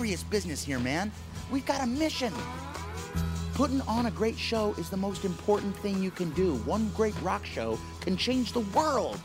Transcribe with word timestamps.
Serious 0.00 0.22
business 0.22 0.64
here, 0.64 0.78
man. 0.78 1.12
We've 1.50 1.66
got 1.66 1.82
a 1.82 1.86
mission. 1.86 2.32
Putting 3.52 3.82
on 3.82 4.06
a 4.06 4.10
great 4.10 4.38
show 4.38 4.72
is 4.78 4.88
the 4.88 4.96
most 4.96 5.26
important 5.26 5.76
thing 5.76 6.02
you 6.02 6.10
can 6.10 6.30
do. 6.30 6.54
One 6.64 6.88
great 6.96 7.14
rock 7.20 7.44
show 7.44 7.78
can 8.00 8.16
change 8.16 8.54
the 8.54 8.60
world. 8.60 9.20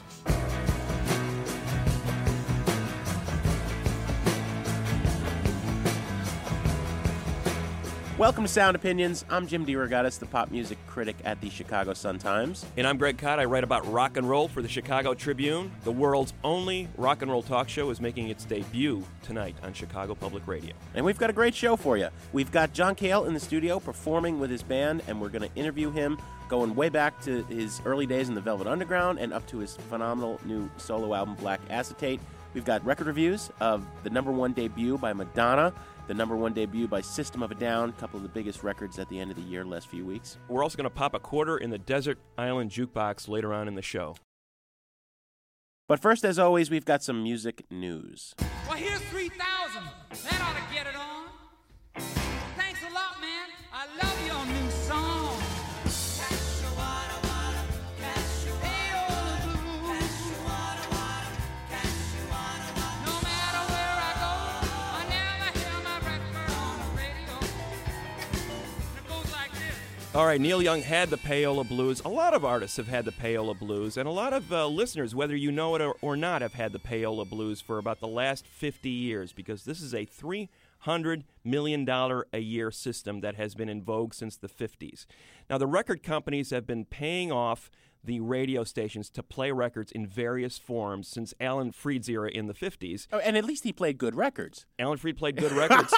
Welcome 8.17 8.45
to 8.45 8.47
Sound 8.47 8.77
Opinions. 8.77 9.25
I'm 9.29 9.45
Jim 9.45 9.65
DeRogatis, 9.65 10.19
the 10.19 10.25
pop 10.25 10.49
music 10.49 10.77
critic 10.87 11.17
at 11.25 11.41
the 11.41 11.49
Chicago 11.49 11.93
Sun-Times. 11.93 12.65
And 12.77 12.87
I'm 12.87 12.97
Greg 12.97 13.17
Kot. 13.17 13.41
I 13.41 13.43
write 13.43 13.65
about 13.65 13.85
rock 13.91 14.15
and 14.15 14.29
roll 14.29 14.47
for 14.47 14.61
the 14.61 14.69
Chicago 14.69 15.13
Tribune. 15.13 15.69
The 15.83 15.91
world's 15.91 16.33
only 16.41 16.87
rock 16.95 17.23
and 17.23 17.29
roll 17.29 17.43
talk 17.43 17.67
show 17.67 17.89
is 17.89 17.99
making 17.99 18.29
its 18.29 18.45
debut 18.45 19.03
tonight 19.21 19.57
on 19.63 19.73
Chicago 19.73 20.15
Public 20.15 20.47
Radio. 20.47 20.73
And 20.93 21.05
we've 21.05 21.19
got 21.19 21.29
a 21.29 21.33
great 21.33 21.53
show 21.53 21.75
for 21.75 21.97
you. 21.97 22.07
We've 22.31 22.53
got 22.53 22.71
John 22.71 22.95
Cale 22.95 23.25
in 23.25 23.33
the 23.33 23.39
studio 23.41 23.81
performing 23.81 24.39
with 24.39 24.49
his 24.49 24.63
band, 24.63 25.03
and 25.09 25.19
we're 25.19 25.27
going 25.27 25.49
to 25.49 25.53
interview 25.57 25.91
him 25.91 26.17
going 26.47 26.73
way 26.73 26.87
back 26.87 27.19
to 27.23 27.43
his 27.47 27.81
early 27.83 28.05
days 28.05 28.29
in 28.29 28.35
the 28.35 28.39
Velvet 28.39 28.65
Underground 28.65 29.19
and 29.19 29.33
up 29.33 29.45
to 29.47 29.57
his 29.57 29.75
phenomenal 29.89 30.39
new 30.45 30.71
solo 30.77 31.13
album, 31.13 31.35
Black 31.35 31.59
Acetate. 31.69 32.21
We've 32.53 32.63
got 32.63 32.85
record 32.85 33.07
reviews 33.07 33.51
of 33.59 33.85
the 34.03 34.09
number 34.09 34.31
one 34.31 34.53
debut 34.53 34.97
by 34.97 35.11
Madonna, 35.11 35.73
the 36.07 36.13
number 36.13 36.35
one 36.35 36.53
debut 36.53 36.87
by 36.87 37.01
System 37.01 37.41
of 37.41 37.51
a 37.51 37.55
Down, 37.55 37.89
a 37.89 37.93
couple 37.93 38.17
of 38.17 38.23
the 38.23 38.29
biggest 38.29 38.63
records 38.63 38.99
at 38.99 39.09
the 39.09 39.19
end 39.19 39.31
of 39.31 39.37
the 39.37 39.43
year 39.43 39.65
last 39.65 39.87
few 39.87 40.05
weeks. 40.05 40.37
We're 40.47 40.63
also 40.63 40.77
going 40.77 40.89
to 40.89 40.95
pop 40.95 41.13
a 41.13 41.19
quarter 41.19 41.57
in 41.57 41.69
the 41.69 41.77
Desert 41.77 42.19
Island 42.37 42.71
Jukebox 42.71 43.27
later 43.27 43.53
on 43.53 43.67
in 43.67 43.75
the 43.75 43.81
show. 43.81 44.15
But 45.87 45.99
first, 45.99 46.25
as 46.25 46.39
always, 46.39 46.71
we've 46.71 46.85
got 46.85 47.03
some 47.03 47.21
music 47.21 47.63
news. 47.69 48.33
Well, 48.67 48.77
here's 48.77 48.99
3,000. 49.01 49.83
That 50.09 50.41
ought 50.41 50.55
to 50.55 50.73
get 50.73 50.87
it 50.87 50.95
on. 50.95 51.25
Thanks 52.57 52.79
a 52.89 52.93
lot, 52.93 53.21
man. 53.21 53.49
I 53.71 53.85
love 54.01 54.25
your 54.25 54.45
new 54.45 54.71
song. 54.71 55.64
All 70.15 70.25
right, 70.25 70.39
Neil 70.39 70.61
Young 70.61 70.81
had 70.81 71.09
the 71.09 71.17
Payola 71.17 71.67
Blues. 71.67 72.01
A 72.05 72.07
lot 72.07 72.33
of 72.33 72.45
artists 72.45 72.77
have 72.77 72.87
had 72.87 73.03
the 73.03 73.11
Payola 73.11 73.59
Blues, 73.59 73.97
and 73.97 74.07
a 74.07 74.11
lot 74.13 74.31
of 74.31 74.49
uh, 74.49 74.65
listeners, 74.65 75.13
whether 75.13 75.35
you 75.35 75.51
know 75.51 75.75
it 75.75 75.81
or, 75.81 75.93
or 76.01 76.15
not, 76.15 76.41
have 76.41 76.53
had 76.53 76.71
the 76.71 76.79
Payola 76.79 77.29
Blues 77.29 77.59
for 77.59 77.79
about 77.79 77.99
the 77.99 78.07
last 78.07 78.47
50 78.47 78.89
years 78.89 79.33
because 79.33 79.65
this 79.65 79.81
is 79.81 79.93
a 79.93 80.05
$300 80.05 81.23
million 81.43 81.85
a 82.31 82.39
year 82.39 82.71
system 82.71 83.19
that 83.19 83.35
has 83.35 83.55
been 83.55 83.67
in 83.67 83.83
vogue 83.83 84.13
since 84.13 84.37
the 84.37 84.47
50s. 84.47 85.05
Now, 85.49 85.57
the 85.57 85.67
record 85.67 86.01
companies 86.01 86.49
have 86.51 86.65
been 86.65 86.85
paying 86.85 87.33
off 87.33 87.69
the 88.05 88.19
radio 88.19 88.63
stations 88.63 89.09
to 89.11 89.23
play 89.23 89.51
records 89.51 89.91
in 89.91 90.05
various 90.07 90.57
forms 90.57 91.07
since 91.07 91.33
Alan 91.39 91.71
Freed's 91.71 92.07
era 92.09 92.29
in 92.29 92.47
the 92.47 92.53
50s. 92.53 93.07
Oh, 93.11 93.19
and 93.19 93.35
at 93.37 93.45
least 93.45 93.63
he 93.63 93.73
played 93.73 93.97
good 93.97 94.15
records. 94.15 94.65
Alan 94.79 94.97
Freed 94.97 95.17
played 95.17 95.35
good 95.37 95.51
records. 95.63 95.93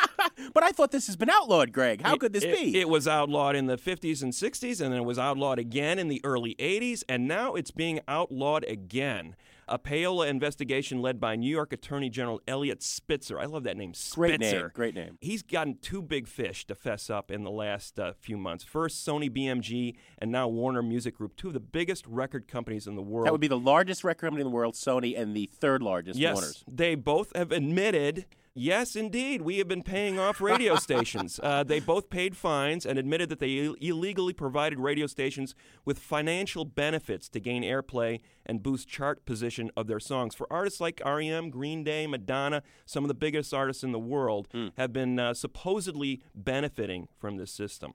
But 0.54 0.64
I 0.64 0.72
thought 0.72 0.92
this 0.92 1.08
has 1.08 1.16
been 1.16 1.30
outlawed, 1.30 1.72
Greg. 1.74 2.02
How 2.02 2.14
It- 2.14 2.20
could 2.20 2.34
this 2.34 2.44
it- 2.44 2.56
be? 2.56 2.80
It 2.80 2.90
was 2.90 3.08
outlawed 3.08 3.56
in 3.56 3.66
the 3.68 3.78
50s 3.78 4.22
and 4.24 4.32
60s, 4.34 4.82
and 4.82 4.94
then 4.94 5.02
it 5.02 5.06
was 5.06 5.20
outlawed 5.20 5.60
again 5.60 6.00
in 6.00 6.08
the 6.08 6.22
early 6.24 6.56
80s, 6.60 7.04
and 7.10 7.28
now 7.28 7.56
it's 7.56 7.72
being 7.72 8.00
outlawed 8.08 8.64
again. 8.66 9.36
A 9.70 9.78
payola 9.78 10.28
investigation 10.30 11.02
led 11.02 11.20
by 11.20 11.36
New 11.36 11.50
York 11.50 11.74
Attorney 11.74 12.10
General 12.10 12.40
Eliot 12.48 12.82
Spitzer. 12.82 13.38
I 13.38 13.46
love 13.46 13.64
that 13.64 13.76
name, 13.76 13.94
Spitzer. 13.94 14.16
Great 14.16 14.40
name, 14.40 14.70
great 14.74 14.96
name. 14.96 15.18
He's 15.20 15.44
gotten 15.44 15.78
two 15.82 16.02
big 16.02 16.26
fish 16.28 16.66
to 16.68 16.76
fess 16.76 17.10
up 17.10 17.30
in 17.32 17.44
the 17.44 17.52
last 17.52 18.00
uh, 18.00 18.14
few 18.18 18.38
months. 18.38 18.64
First, 18.64 19.06
Sony 19.06 19.30
BMG, 19.30 19.96
and 20.20 20.32
now 20.32 20.48
Warner 20.48 20.82
Music 20.82 21.18
Group, 21.18 21.36
two 21.36 21.48
of 21.48 21.54
the 21.54 21.60
biggest 21.60 22.06
record 22.08 22.48
companies 22.48 22.88
in 22.88 22.96
the 22.96 23.02
world. 23.02 23.28
that 23.28 23.34
would 23.34 23.42
be 23.42 23.50
the 23.50 23.60
largest 23.60 24.06
record 24.06 24.28
company 24.28 24.42
in 24.42 24.48
the 24.48 24.56
world, 24.56 24.76
Sony, 24.76 25.20
and 25.20 25.36
the 25.36 25.50
third 25.54 25.82
largest, 25.84 26.18
Yes, 26.18 26.36
Warner's. 26.36 26.64
they 26.72 26.96
both 26.96 27.36
have 27.36 27.52
admitted. 27.52 28.26
Yes, 28.60 28.96
indeed, 28.96 29.44
we 29.44 29.60
have 29.60 29.68
been 29.68 29.84
paying 29.84 30.18
off 30.18 30.42
radio 30.42 30.76
stations. 30.78 31.40
Uh, 31.44 31.64
they 31.64 31.80
both 31.80 32.10
paid 32.10 32.36
fines 32.36 32.88
and 32.88 32.98
admitted 32.98 33.30
that 33.30 33.38
they 33.38 33.52
Ill- 33.60 33.76
illegally 33.80 34.34
provided 34.34 34.80
radio 34.80 35.06
stations 35.06 35.54
with 35.86 36.00
financial 36.00 36.66
benefits 36.66 37.30
to 37.30 37.40
gain 37.40 37.62
airplay 37.62 38.20
and 38.48 38.64
boost 38.64 38.88
chart 38.88 39.24
position 39.26 39.70
of 39.78 39.86
their 39.86 40.00
songs. 40.00 40.34
For 40.34 40.52
artists 40.52 40.82
like 40.82 41.00
REM, 41.06 41.52
Green 41.52 41.84
Day, 41.84 42.08
Madonna, 42.08 42.64
some 42.88 43.04
of 43.04 43.10
the 43.10 43.14
biggest 43.14 43.54
artists 43.54 43.84
in 43.84 43.92
the 43.92 44.00
world 44.00 44.48
have 44.76 44.92
been 44.92 45.20
uh, 45.20 45.36
supposedly 45.36 46.24
benefiting 46.34 47.10
from 47.16 47.38
this 47.38 47.52
system. 47.52 47.94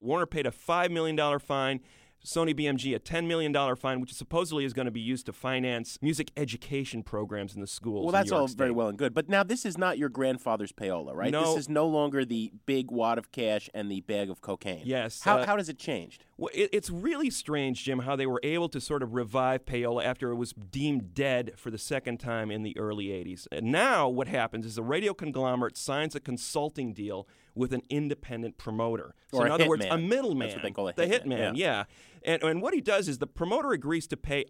Warner 0.00 0.26
paid 0.26 0.46
a 0.46 0.52
$5 0.52 0.90
million 0.92 1.38
fine. 1.40 1.80
Sony 2.24 2.58
BMG 2.58 2.94
a 2.94 2.98
$10 2.98 3.26
million 3.26 3.54
fine, 3.76 4.00
which 4.00 4.14
supposedly 4.14 4.64
is 4.64 4.72
going 4.72 4.86
to 4.86 4.90
be 4.90 5.00
used 5.00 5.26
to 5.26 5.32
finance 5.32 5.98
music 6.00 6.30
education 6.36 7.02
programs 7.02 7.54
in 7.54 7.60
the 7.60 7.66
schools. 7.66 8.04
Well, 8.04 8.12
that's 8.12 8.32
all 8.32 8.46
very 8.46 8.70
well 8.70 8.88
and 8.88 8.96
good. 8.96 9.12
But 9.12 9.28
now 9.28 9.42
this 9.42 9.66
is 9.66 9.76
not 9.76 9.98
your 9.98 10.08
grandfather's 10.08 10.72
payola, 10.72 11.14
right? 11.14 11.30
No. 11.30 11.44
This 11.44 11.64
is 11.64 11.68
no 11.68 11.86
longer 11.86 12.24
the 12.24 12.50
big 12.64 12.90
wad 12.90 13.18
of 13.18 13.30
cash 13.30 13.68
and 13.74 13.90
the 13.90 14.00
bag 14.00 14.30
of 14.30 14.40
cocaine. 14.40 14.82
Yes, 14.84 15.22
How, 15.22 15.38
uh, 15.38 15.46
how 15.46 15.56
does 15.56 15.68
it 15.68 15.78
changed? 15.78 16.24
Well, 16.38 16.50
it, 16.54 16.70
it's 16.72 16.88
really 16.88 17.28
strange, 17.28 17.84
Jim, 17.84 18.00
how 18.00 18.16
they 18.16 18.26
were 18.26 18.40
able 18.42 18.70
to 18.70 18.80
sort 18.80 19.02
of 19.02 19.14
revive 19.14 19.66
payola 19.66 20.02
after 20.04 20.30
it 20.30 20.36
was 20.36 20.52
deemed 20.52 21.14
dead 21.14 21.52
for 21.56 21.70
the 21.70 21.78
second 21.78 22.18
time 22.18 22.50
in 22.50 22.62
the 22.62 22.76
early 22.78 23.06
80s. 23.08 23.46
And 23.52 23.70
now 23.70 24.08
what 24.08 24.28
happens 24.28 24.64
is 24.64 24.76
the 24.76 24.82
radio 24.82 25.12
conglomerate 25.12 25.76
signs 25.76 26.14
a 26.14 26.20
consulting 26.20 26.94
deal 26.94 27.28
with 27.54 27.72
an 27.72 27.82
independent 27.88 28.58
promoter. 28.58 29.14
So 29.32 29.38
Or 29.38 29.46
in 29.46 29.52
other 29.52 29.68
words, 29.68 29.84
a 29.88 29.96
middleman. 29.98 30.48
That's 30.48 30.56
what 30.56 30.62
they 30.62 30.70
call 30.70 30.88
a 30.88 30.92
The 30.92 31.06
hitman, 31.06 31.52
hitman, 31.52 31.56
yeah. 31.56 31.84
And, 32.26 32.42
and 32.42 32.62
what 32.62 32.72
he 32.72 32.80
does 32.80 33.06
is 33.06 33.18
the 33.18 33.26
promoter 33.26 33.72
agrees 33.72 34.06
to 34.06 34.16
pay 34.16 34.44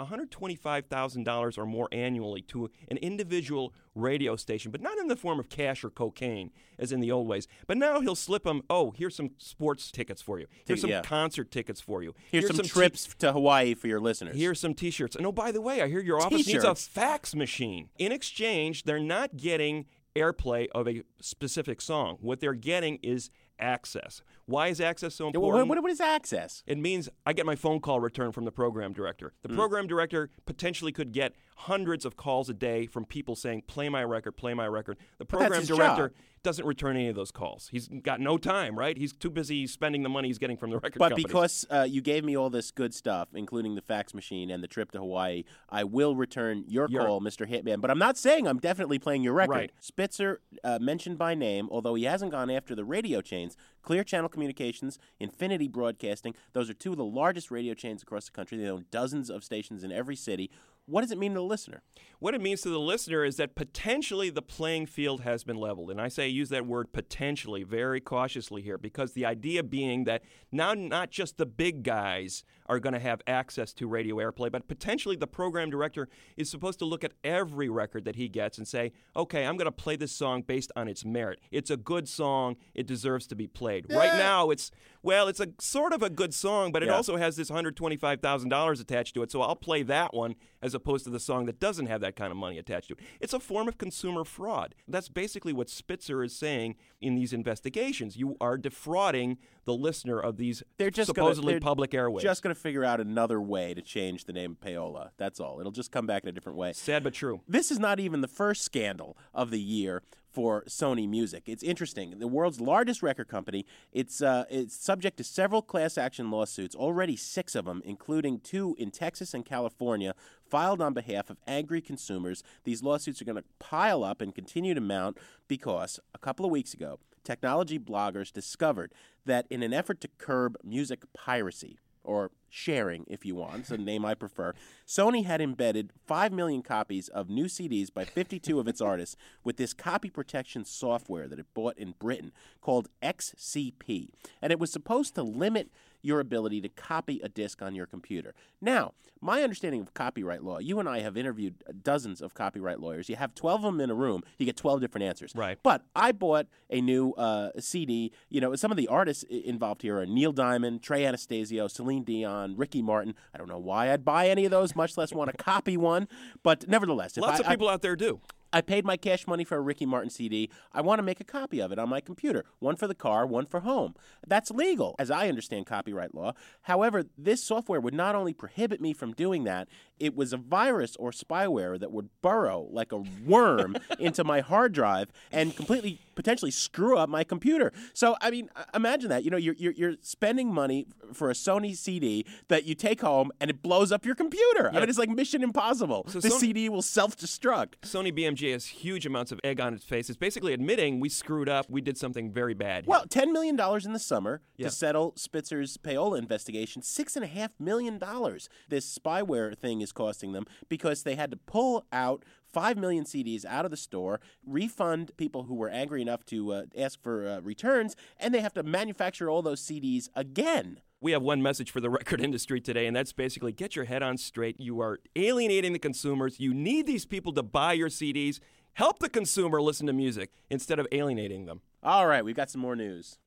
$125,000 0.65 1.59
or 1.59 1.67
more 1.67 1.89
annually 1.93 2.43
to 2.43 2.71
an 2.89 2.97
individual 2.99 3.75
radio 3.95 4.37
station, 4.37 4.71
but 4.71 4.81
not 4.81 4.99
in 4.99 5.09
the 5.09 5.17
form 5.17 5.39
of 5.39 5.49
cash 5.49 5.85
or 5.85 5.91
cocaine 5.91 6.51
as 6.79 6.93
in 6.93 7.01
the 7.01 7.11
old 7.11 7.27
ways. 7.29 7.47
But 7.67 7.77
now 7.77 8.01
he'll 8.01 8.15
slip 8.15 8.45
them, 8.45 8.63
oh, 8.71 8.93
here's 8.97 9.15
some 9.17 9.31
sports 9.39 9.91
tickets 9.91 10.21
for 10.23 10.39
you. 10.39 10.47
Here's 10.67 10.81
some 10.81 10.91
Yeah. 10.91 11.03
concert 11.03 11.51
tickets 11.51 11.81
for 11.81 12.03
you. 12.03 12.15
Here's, 12.31 12.47
some, 12.47 12.57
t- 12.59 12.69
trips 12.69 13.13
to 13.19 13.33
Hawaii 13.33 13.75
for 13.75 13.89
your 13.89 14.01
listeners. 14.01 14.37
Here's 14.37 14.61
some 14.61 14.75
T-shirts. 14.75 15.17
And 15.17 15.27
oh, 15.27 15.33
by 15.33 15.53
the 15.53 15.61
way, 15.61 15.83
I 15.83 15.89
hear 15.89 16.01
your 16.01 16.21
office 16.21 16.47
needs 16.47 16.49
a 16.49 16.53
T-shirts? 16.61 16.87
fax 16.87 17.35
machine. 17.35 17.89
In 17.99 18.13
exchange, 18.13 18.85
they're 18.85 18.99
not 19.01 19.37
getting 19.37 19.87
airplay 20.17 20.69
of 20.75 20.87
a 20.89 21.03
specific 21.21 21.81
song. 21.81 22.19
What 22.21 22.41
they're 22.41 22.55
getting 22.55 22.99
is 23.03 23.31
access. 23.59 24.23
Why 24.47 24.69
is 24.69 24.81
access 24.81 25.15
so 25.15 25.27
important? 25.29 25.69
what, 25.69 25.69
what, 25.69 25.83
what 25.83 25.93
is 25.93 26.01
access? 26.01 26.63
It 26.67 26.79
means 26.79 27.09
I 27.25 27.33
get 27.33 27.47
my 27.47 27.55
phone 27.57 27.81
call 27.81 28.01
returned 28.01 28.35
from 28.35 28.45
the 28.45 28.53
program 28.53 28.93
director. 28.93 29.33
The 29.43 29.49
Mm. 29.49 29.55
program 29.57 29.87
director 29.87 30.31
potentially 30.45 30.93
could 30.93 31.13
get 31.13 31.35
hundreds 31.57 32.05
of 32.05 32.17
calls 32.17 32.49
a 32.51 32.55
day 32.55 32.87
from 32.87 33.05
people 33.05 33.37
saying, 33.37 33.63
"Play 33.67 33.89
my 33.89 34.03
record, 34.05 34.33
play 34.33 34.55
my 34.55 34.67
record." 34.67 34.99
The 35.19 35.25
program 35.25 35.65
director 35.65 36.09
job. 36.09 36.17
Doesn't 36.45 36.65
return 36.65 36.95
any 36.97 37.09
of 37.09 37.17
those 37.17 37.33
calls. 37.33 37.69
He's 37.73 37.89
got 37.89 38.21
no 38.21 38.39
time, 38.39 38.79
right? 38.79 38.97
He's 38.97 39.13
too 39.13 39.31
busy 39.31 39.67
spending 39.67 40.05
the 40.05 40.09
money 40.09 40.29
he's 40.29 40.39
getting 40.39 40.57
from 40.57 40.71
the 40.71 40.77
record 40.83 40.99
But 40.99 41.09
companies. 41.11 41.25
because 41.25 41.67
uh, 41.71 41.87
you 41.89 42.01
gave 42.01 42.23
me 42.25 42.37
all 42.37 42.51
this 42.51 42.71
good 42.71 42.95
stuff, 42.95 43.29
including 43.35 43.75
the 43.75 43.81
fax 43.81 44.15
machine 44.15 44.51
and 44.51 44.63
the 44.63 44.69
trip 44.69 44.93
to 44.93 44.99
Hawaii, 44.99 45.43
I 45.69 45.83
will 45.83 46.15
return 46.15 46.65
your 46.69 46.87
Your- 46.89 47.05
call, 47.07 47.21
Mr. 47.21 47.49
Hitman. 47.51 47.81
But 47.81 47.91
I'm 47.91 47.99
not 47.99 48.17
saying 48.17 48.47
I'm 48.47 48.59
definitely 48.59 49.01
playing 49.01 49.25
your 49.25 49.33
record. 49.33 49.51
Right. 49.55 49.73
Spitzer 49.81 50.41
uh, 50.63 50.79
mentioned 50.81 51.19
by 51.19 51.35
name, 51.35 51.69
although 51.73 51.95
he 51.95 52.05
hasn't 52.05 52.31
gone 52.31 52.51
after 52.51 52.75
the 52.77 52.85
radio 52.85 53.21
chains. 53.21 53.57
Clear 53.83 54.05
Channel 54.05 54.29
Communications, 54.29 54.99
Infinity 55.21 55.69
Broadcasting, 55.69 56.35
those 56.53 56.71
are 56.71 56.75
two 56.75 56.93
of 56.93 56.99
the 56.99 57.05
largest 57.05 57.51
radio 57.51 57.75
chains 57.75 58.03
across 58.03 58.27
the 58.27 58.31
country. 58.33 58.57
They 58.59 58.69
own 58.69 58.85
dozens 58.91 59.29
of 59.29 59.43
stations 59.45 59.83
in 59.83 59.91
every 59.93 60.17
city. 60.17 60.51
What 60.87 61.01
does 61.01 61.11
it 61.11 61.19
mean 61.19 61.33
to 61.33 61.39
the 61.41 61.45
listener? 61.45 61.83
What 62.19 62.35
it 62.35 62.41
means 62.41 62.61
to 62.63 62.69
the 62.71 62.79
listener 62.81 63.25
is 63.25 63.37
that 63.37 63.55
potentially 63.55 64.31
the 64.31 64.43
playing 64.43 64.87
field 64.87 65.23
has 65.23 65.45
been 65.45 65.57
leveled. 65.57 65.91
And 65.91 66.01
I 66.01 66.09
say 66.09 66.29
use 66.29 66.49
that 66.51 66.67
word 66.67 66.93
potentially 66.93 67.63
very 67.65 68.01
cautiously 68.01 68.63
here 68.63 68.79
because 68.79 69.13
the 69.13 69.27
idea 69.27 69.63
being 69.63 70.05
that 70.05 70.23
now 70.53 70.73
not 70.75 71.11
just 71.11 71.37
the 71.39 71.47
big 71.47 71.83
guys 71.83 72.45
are 72.67 72.79
going 72.81 72.95
to 72.95 72.99
have 72.99 73.21
access 73.27 73.73
to 73.75 73.87
radio 73.87 74.17
airplay, 74.17 74.51
but 74.51 74.69
potentially 74.69 75.17
the 75.17 75.27
program 75.27 75.69
director 75.71 76.09
is 76.37 76.51
supposed 76.51 76.79
to 76.79 76.85
look 76.87 77.05
at 77.05 77.13
every 77.23 77.69
record 77.69 78.05
that 78.07 78.17
he 78.17 78.29
gets 78.29 78.57
and 78.57 78.67
say, 78.67 78.93
okay, 79.15 79.45
I'm 79.47 79.57
going 79.59 79.67
to 79.67 79.73
play 79.73 79.97
this 79.97 80.13
song 80.13 80.43
based 80.43 80.73
on 80.75 80.89
its 80.89 81.05
merit. 81.05 81.41
It's 81.51 81.71
a 81.71 81.77
good 81.77 82.09
song, 82.09 82.57
it 82.75 82.87
deserves 82.87 83.27
to 83.29 83.35
be 83.37 83.47
played. 83.47 83.87
Right 83.91 84.15
now, 84.19 84.49
it's, 84.51 84.71
well, 85.03 85.29
it's 85.29 85.41
a 85.41 85.49
sort 85.61 85.93
of 85.93 86.03
a 86.03 86.09
good 86.11 86.33
song, 86.33 86.73
but 86.73 86.83
it 86.83 86.87
Yeah. 86.87 86.95
also 86.97 87.17
has 87.17 87.37
this 87.37 87.51
$125,000 87.51 88.81
attached 88.81 89.15
to 89.15 89.23
it, 89.23 89.31
so 89.31 89.43
I'll 89.43 89.57
play 89.57 89.83
that 89.83 90.15
one 90.15 90.37
as 90.63 90.74
opposed 90.75 91.05
to 91.05 91.11
the 91.11 91.21
song 91.21 91.47
that 91.47 91.61
doesn't 91.61 91.87
have 91.87 92.01
that 92.01 92.17
kind 92.17 92.31
of 92.31 92.37
money 92.37 92.59
attached 92.59 92.89
to 92.89 92.95
it. 92.95 93.01
It's 93.21 93.33
a 93.33 93.41
form 93.41 93.69
of 93.69 93.79
consumer 93.79 94.25
fraud. 94.25 94.75
That's 94.89 95.09
basically 95.09 95.53
what 95.53 95.69
Spitzer 95.71 96.23
is 96.23 96.35
saying 96.37 96.77
in 97.01 97.15
these 97.15 97.33
investigations. 97.33 98.17
You 98.17 98.37
are 98.41 98.57
defrauding 98.59 99.39
the 99.65 99.75
listener 99.75 100.19
of 100.21 100.37
these 100.37 100.63
They're 100.79 100.91
just 100.91 101.15
gonna- 101.15 101.27
supposedly 101.27 101.55
they're 101.55 101.61
public 101.61 101.95
airways. 101.95 102.23
Just 102.23 102.43
going 102.43 102.55
to 102.55 102.61
figure 102.61 102.85
out 102.85 103.01
another 103.01 103.41
way 103.41 103.75
to 103.75 103.83
change 103.83 104.25
the 104.25 104.33
name 104.33 104.53
of 104.53 104.61
payola. 104.61 105.11
That's 105.17 105.41
all. 105.41 105.61
It'll 105.61 105.73
just 105.73 105.91
come 105.93 106.07
back 106.07 106.23
in 106.23 106.29
a 106.29 106.33
different 106.33 106.59
way. 106.59 106.73
Sad 106.73 107.03
but 107.05 107.15
true. 107.15 107.41
This 107.49 107.71
is 107.71 107.79
not 107.79 108.01
even 108.01 108.21
the 108.21 108.29
first 108.29 108.63
scandal 108.63 109.17
of 109.33 109.51
the 109.51 109.61
year 109.61 110.03
for 110.31 110.65
Sony 110.65 111.09
Music. 111.09 111.45
It's 111.47 111.63
interesting. 111.63 112.19
The 112.19 112.27
world's 112.27 112.61
largest 112.61 113.05
record 113.05 113.29
company, 113.29 113.65
it's 113.93 114.21
uh, 114.21 114.45
it's 114.51 114.75
subject 114.75 115.17
to 115.19 115.25
several 115.25 115.63
class 115.63 115.97
action 115.97 116.29
lawsuits, 116.31 116.75
already 116.75 117.15
6 117.15 117.55
of 117.55 117.67
them, 117.67 117.81
including 117.85 118.41
two 118.41 118.75
in 118.77 118.91
Texas 118.91 119.33
and 119.33 119.45
California, 119.45 120.13
filed 120.55 120.81
on 120.81 120.95
behalf 120.95 121.31
of 121.31 121.39
angry 121.49 121.81
consumers. 121.81 122.45
These 122.63 122.81
lawsuits 122.81 123.21
are 123.21 123.25
going 123.25 123.35
to 123.35 123.45
pile 123.59 124.05
up 124.05 124.21
and 124.21 124.33
continue 124.33 124.73
to 124.73 124.81
mount 124.81 125.19
because 125.49 125.99
a 126.15 126.19
couple 126.19 126.45
of 126.47 126.53
weeks 126.53 126.73
ago, 126.73 127.01
technology 127.25 127.77
bloggers 127.77 128.33
discovered 128.33 128.95
that 129.27 129.49
in 129.51 129.65
an 129.65 129.75
effort 129.75 130.01
to 130.03 130.09
curb 130.17 130.57
music 130.63 131.03
piracy, 131.13 131.81
or 132.05 132.31
sharing, 132.49 133.05
if 133.09 133.27
you 133.27 133.35
want. 133.35 133.57
It's 133.57 133.71
a 133.73 133.79
name 133.79 134.05
I 134.05 134.15
prefer. 134.15 134.55
Sony 134.87 135.25
had 135.25 135.41
embedded 135.41 135.91
5 136.07 136.33
million 136.33 136.63
copies 136.63 137.09
of 137.09 137.29
new 137.29 137.47
CDs 137.47 137.93
by 137.93 138.05
52 138.05 138.61
of 138.61 138.69
its 138.69 138.81
artists 138.93 139.17
with 139.43 139.57
this 139.57 139.73
copy 139.73 140.09
protection 140.09 140.65
software 140.65 141.27
that 141.27 141.41
it 141.41 141.53
bought 141.53 141.77
in 141.77 141.95
Britain 141.99 142.31
called 142.61 142.89
XCP. 143.03 144.11
And 144.41 144.53
it 144.53 144.61
was 144.61 144.71
supposed 144.71 145.17
to 145.17 145.25
limit 145.25 145.71
your 146.05 146.21
ability 146.21 146.61
to 146.61 146.69
copy 146.69 147.21
a 147.23 147.29
disc 147.29 147.63
on 147.63 147.75
your 147.75 147.87
computer. 147.87 148.35
Now, 148.61 148.93
my 149.21 149.43
understanding 149.43 149.81
of 149.81 149.95
copyright 149.95 150.45
law, 150.45 150.59
you 150.59 150.79
and 150.79 150.89
I 150.89 151.01
have 151.01 151.17
interviewed 151.17 151.65
dozens 151.83 152.21
of 152.21 152.35
copyright 152.35 152.79
lawyers. 152.79 153.09
You 153.09 153.17
have 153.17 153.35
12 153.35 153.65
of 153.65 153.73
them 153.73 153.81
in 153.81 153.91
a 153.91 153.95
room, 153.95 154.23
you 154.39 154.45
get 154.45 154.57
12 154.57 154.83
different 154.83 155.07
answers. 155.07 155.33
Right. 155.35 155.59
But 155.63 155.83
I 155.97 156.13
bought 156.13 156.47
a 156.69 156.83
new 156.83 157.13
uh, 157.13 157.51
CD. 157.59 158.13
You 158.29 158.43
know, 158.43 158.55
some 158.55 158.71
of 158.71 158.77
the 158.77 158.87
artists 158.89 159.25
involved 159.25 159.81
here 159.81 159.99
are 159.99 160.07
Neil 160.07 160.33
Diamond, 160.33 160.83
Trey 160.83 161.07
Anastasio, 161.07 161.69
Celine 161.69 162.05
Dion, 162.05 162.55
Ricky 162.57 162.83
Martin. 162.83 163.15
I 163.35 163.39
don't 163.39 163.49
know 163.49 163.59
why 163.59 163.91
I'd 163.93 164.05
buy 164.05 164.29
any 164.29 164.45
of 164.45 164.51
those, 164.51 164.77
much 164.77 164.99
less 164.99 165.13
want 165.13 165.31
to 165.31 165.37
copy 165.43 165.79
one. 165.79 166.07
But 166.43 166.69
nevertheless, 166.69 167.17
if 167.17 167.23
Lots 167.23 167.41
I, 167.41 167.45
of 167.45 167.49
people 167.49 167.69
out 167.69 167.81
there 167.81 167.97
do. 167.97 168.21
I, 168.55 168.61
paid 168.61 168.85
my 168.85 168.97
cash 168.97 169.27
money 169.27 169.45
for 169.45 169.57
a 169.57 169.61
Ricky 169.61 169.87
Martin 169.87 170.11
CD. 170.11 170.51
I 170.73 170.81
want 170.81 170.99
to 170.99 171.03
make 171.03 171.21
a 171.21 171.25
copy 171.25 171.61
of 171.61 171.73
it 171.73 171.79
on 171.79 171.89
my 171.89 172.01
computer. 172.01 172.45
One 172.59 172.77
for 172.77 172.87
the 172.87 172.95
car, 172.95 173.27
one 173.27 173.47
for 173.47 173.61
home. 173.61 173.95
That's 174.27 174.51
legal, 174.51 174.95
as 174.99 175.11
I 175.11 175.29
understand 175.29 175.67
copyright 175.67 176.15
law. 176.15 176.33
However, 176.63 177.05
this 177.19 177.43
software 177.43 177.81
would 177.81 177.95
not 177.95 178.15
only 178.15 178.33
prohibit 178.33 178.81
me 178.81 178.93
from 178.93 179.13
doing 179.13 179.45
that, 179.45 179.69
it 179.99 180.17
was 180.17 180.33
a 180.33 180.37
virus 180.37 180.97
or 180.97 181.11
spyware 181.11 181.79
that 181.79 181.93
would 181.93 182.09
burrow 182.23 182.69
like 182.71 182.93
a 182.93 183.03
worm 183.27 183.77
into 183.99 184.25
my 184.25 184.41
hard 184.41 184.73
drive 184.73 185.11
and 185.31 185.55
completely 185.55 186.01
potentially 186.15 186.51
screw 186.51 186.97
up 186.97 187.09
my 187.09 187.25
computer. 187.25 187.73
So, 187.93 188.17
I 188.21 188.31
mean, 188.31 188.49
imagine 188.75 189.09
that. 189.11 189.25
You 189.25 189.31
know, 189.31 189.37
you're, 189.37 189.55
you're, 189.55 189.73
you're 189.73 189.95
spending 190.01 190.53
money 190.53 190.87
for 191.13 191.31
a 191.31 191.35
Sony 191.35 191.77
CD 191.77 192.25
that 192.49 192.65
you 192.65 192.75
take 192.75 193.01
home 193.01 193.31
and 193.41 193.51
it 193.51 193.63
blows 193.63 193.93
up 193.93 194.05
your 194.05 194.15
computer. 194.15 194.71
I 194.73 194.81
mean, 194.81 194.89
it's 194.89 194.99
like 194.99 195.11
Mission 195.11 195.43
Impossible. 195.43 196.07
So 196.09 196.21
the 196.21 196.29
Sony- 196.29 196.41
CD 196.41 196.69
will 196.69 196.83
self 196.83 197.17
destruct. 197.17 197.75
Sony 197.83 198.17
BMG 198.17 198.44
has 198.51 198.67
huge 198.67 199.07
amounts 199.07 199.33
of 199.33 199.41
egg 199.45 199.61
on 199.61 199.75
its 199.75 199.85
face. 199.85 200.09
It's 200.09 200.17
basically 200.19 200.53
admitting 200.53 201.01
we 201.01 201.09
screwed 201.09 201.49
up, 201.49 201.67
we 201.69 201.81
did 201.81 201.97
something 201.99 202.31
very 202.31 202.55
bad. 202.55 202.85
here. 202.85 202.91
Well, 202.91 203.05
ten 203.09 203.33
million 203.33 203.57
dollars 203.57 203.87
in 203.87 203.93
the 203.93 203.99
summer 203.99 204.41
Yeah. 204.57 204.67
to 204.69 204.73
settle 204.75 205.13
Spitzer's 205.17 205.77
payola 205.77 206.19
investigation. 206.19 206.83
Six 206.83 207.17
and 207.17 207.25
a 207.25 207.29
half 207.29 207.51
million 207.59 207.99
dollars. 207.99 208.49
This 208.69 208.99
spyware 208.99 209.57
thing 209.57 209.81
is 209.81 209.93
costing 209.93 210.33
them 210.33 210.45
because 210.69 211.03
they 211.03 211.15
had 211.15 211.31
to 211.31 211.37
pull 211.37 211.87
out 211.93 212.25
five 212.53 212.77
million 212.77 213.05
CDs 213.05 213.45
out 213.45 213.65
of 213.65 213.71
the 213.73 213.77
store, 213.77 214.21
refund 214.47 215.11
people 215.17 215.45
who 215.45 215.55
were 215.55 215.69
angry 215.69 216.01
enough 216.01 216.25
to 216.27 216.53
uh, 216.53 216.63
ask 216.77 217.03
for 217.03 217.27
uh, 217.27 217.41
returns, 217.41 217.97
and 218.19 218.33
they 218.33 218.41
have 218.41 218.55
to 218.55 218.63
manufacture 218.63 219.29
all 219.29 219.43
those 219.43 219.61
CDs 219.61 220.09
again. 220.15 220.81
We 221.05 221.13
have 221.13 221.21
one 221.21 221.43
message 221.43 221.71
for 221.71 221.81
the 221.81 221.91
record 222.01 222.23
industry 222.23 222.63
today, 222.63 222.87
and 222.87 222.97
that's 222.97 223.13
basically 223.13 223.53
get 223.53 223.77
your 223.77 223.85
head 223.85 224.03
on 224.03 224.17
straight. 224.17 224.59
You 224.59 224.81
are 224.81 225.01
alienating 225.15 225.75
the 225.75 225.79
consumers. 225.79 226.41
You 226.41 226.55
need 226.55 226.87
these 226.87 227.05
people 227.05 227.35
to 227.35 227.43
buy 227.43 227.75
your 227.75 227.91
CDs. 227.91 228.41
Help 228.73 229.01
the 229.01 229.11
consumer 229.11 229.61
listen 229.61 229.87
to 229.87 229.93
music 229.93 230.31
instead 230.49 230.79
of 230.79 230.87
alienating 230.93 231.45
them. 231.45 231.61
All 231.83 232.07
right, 232.07 232.25
we've 232.25 232.35
got 232.35 232.49
some 232.49 232.63
more 232.63 232.75
news. 232.75 233.19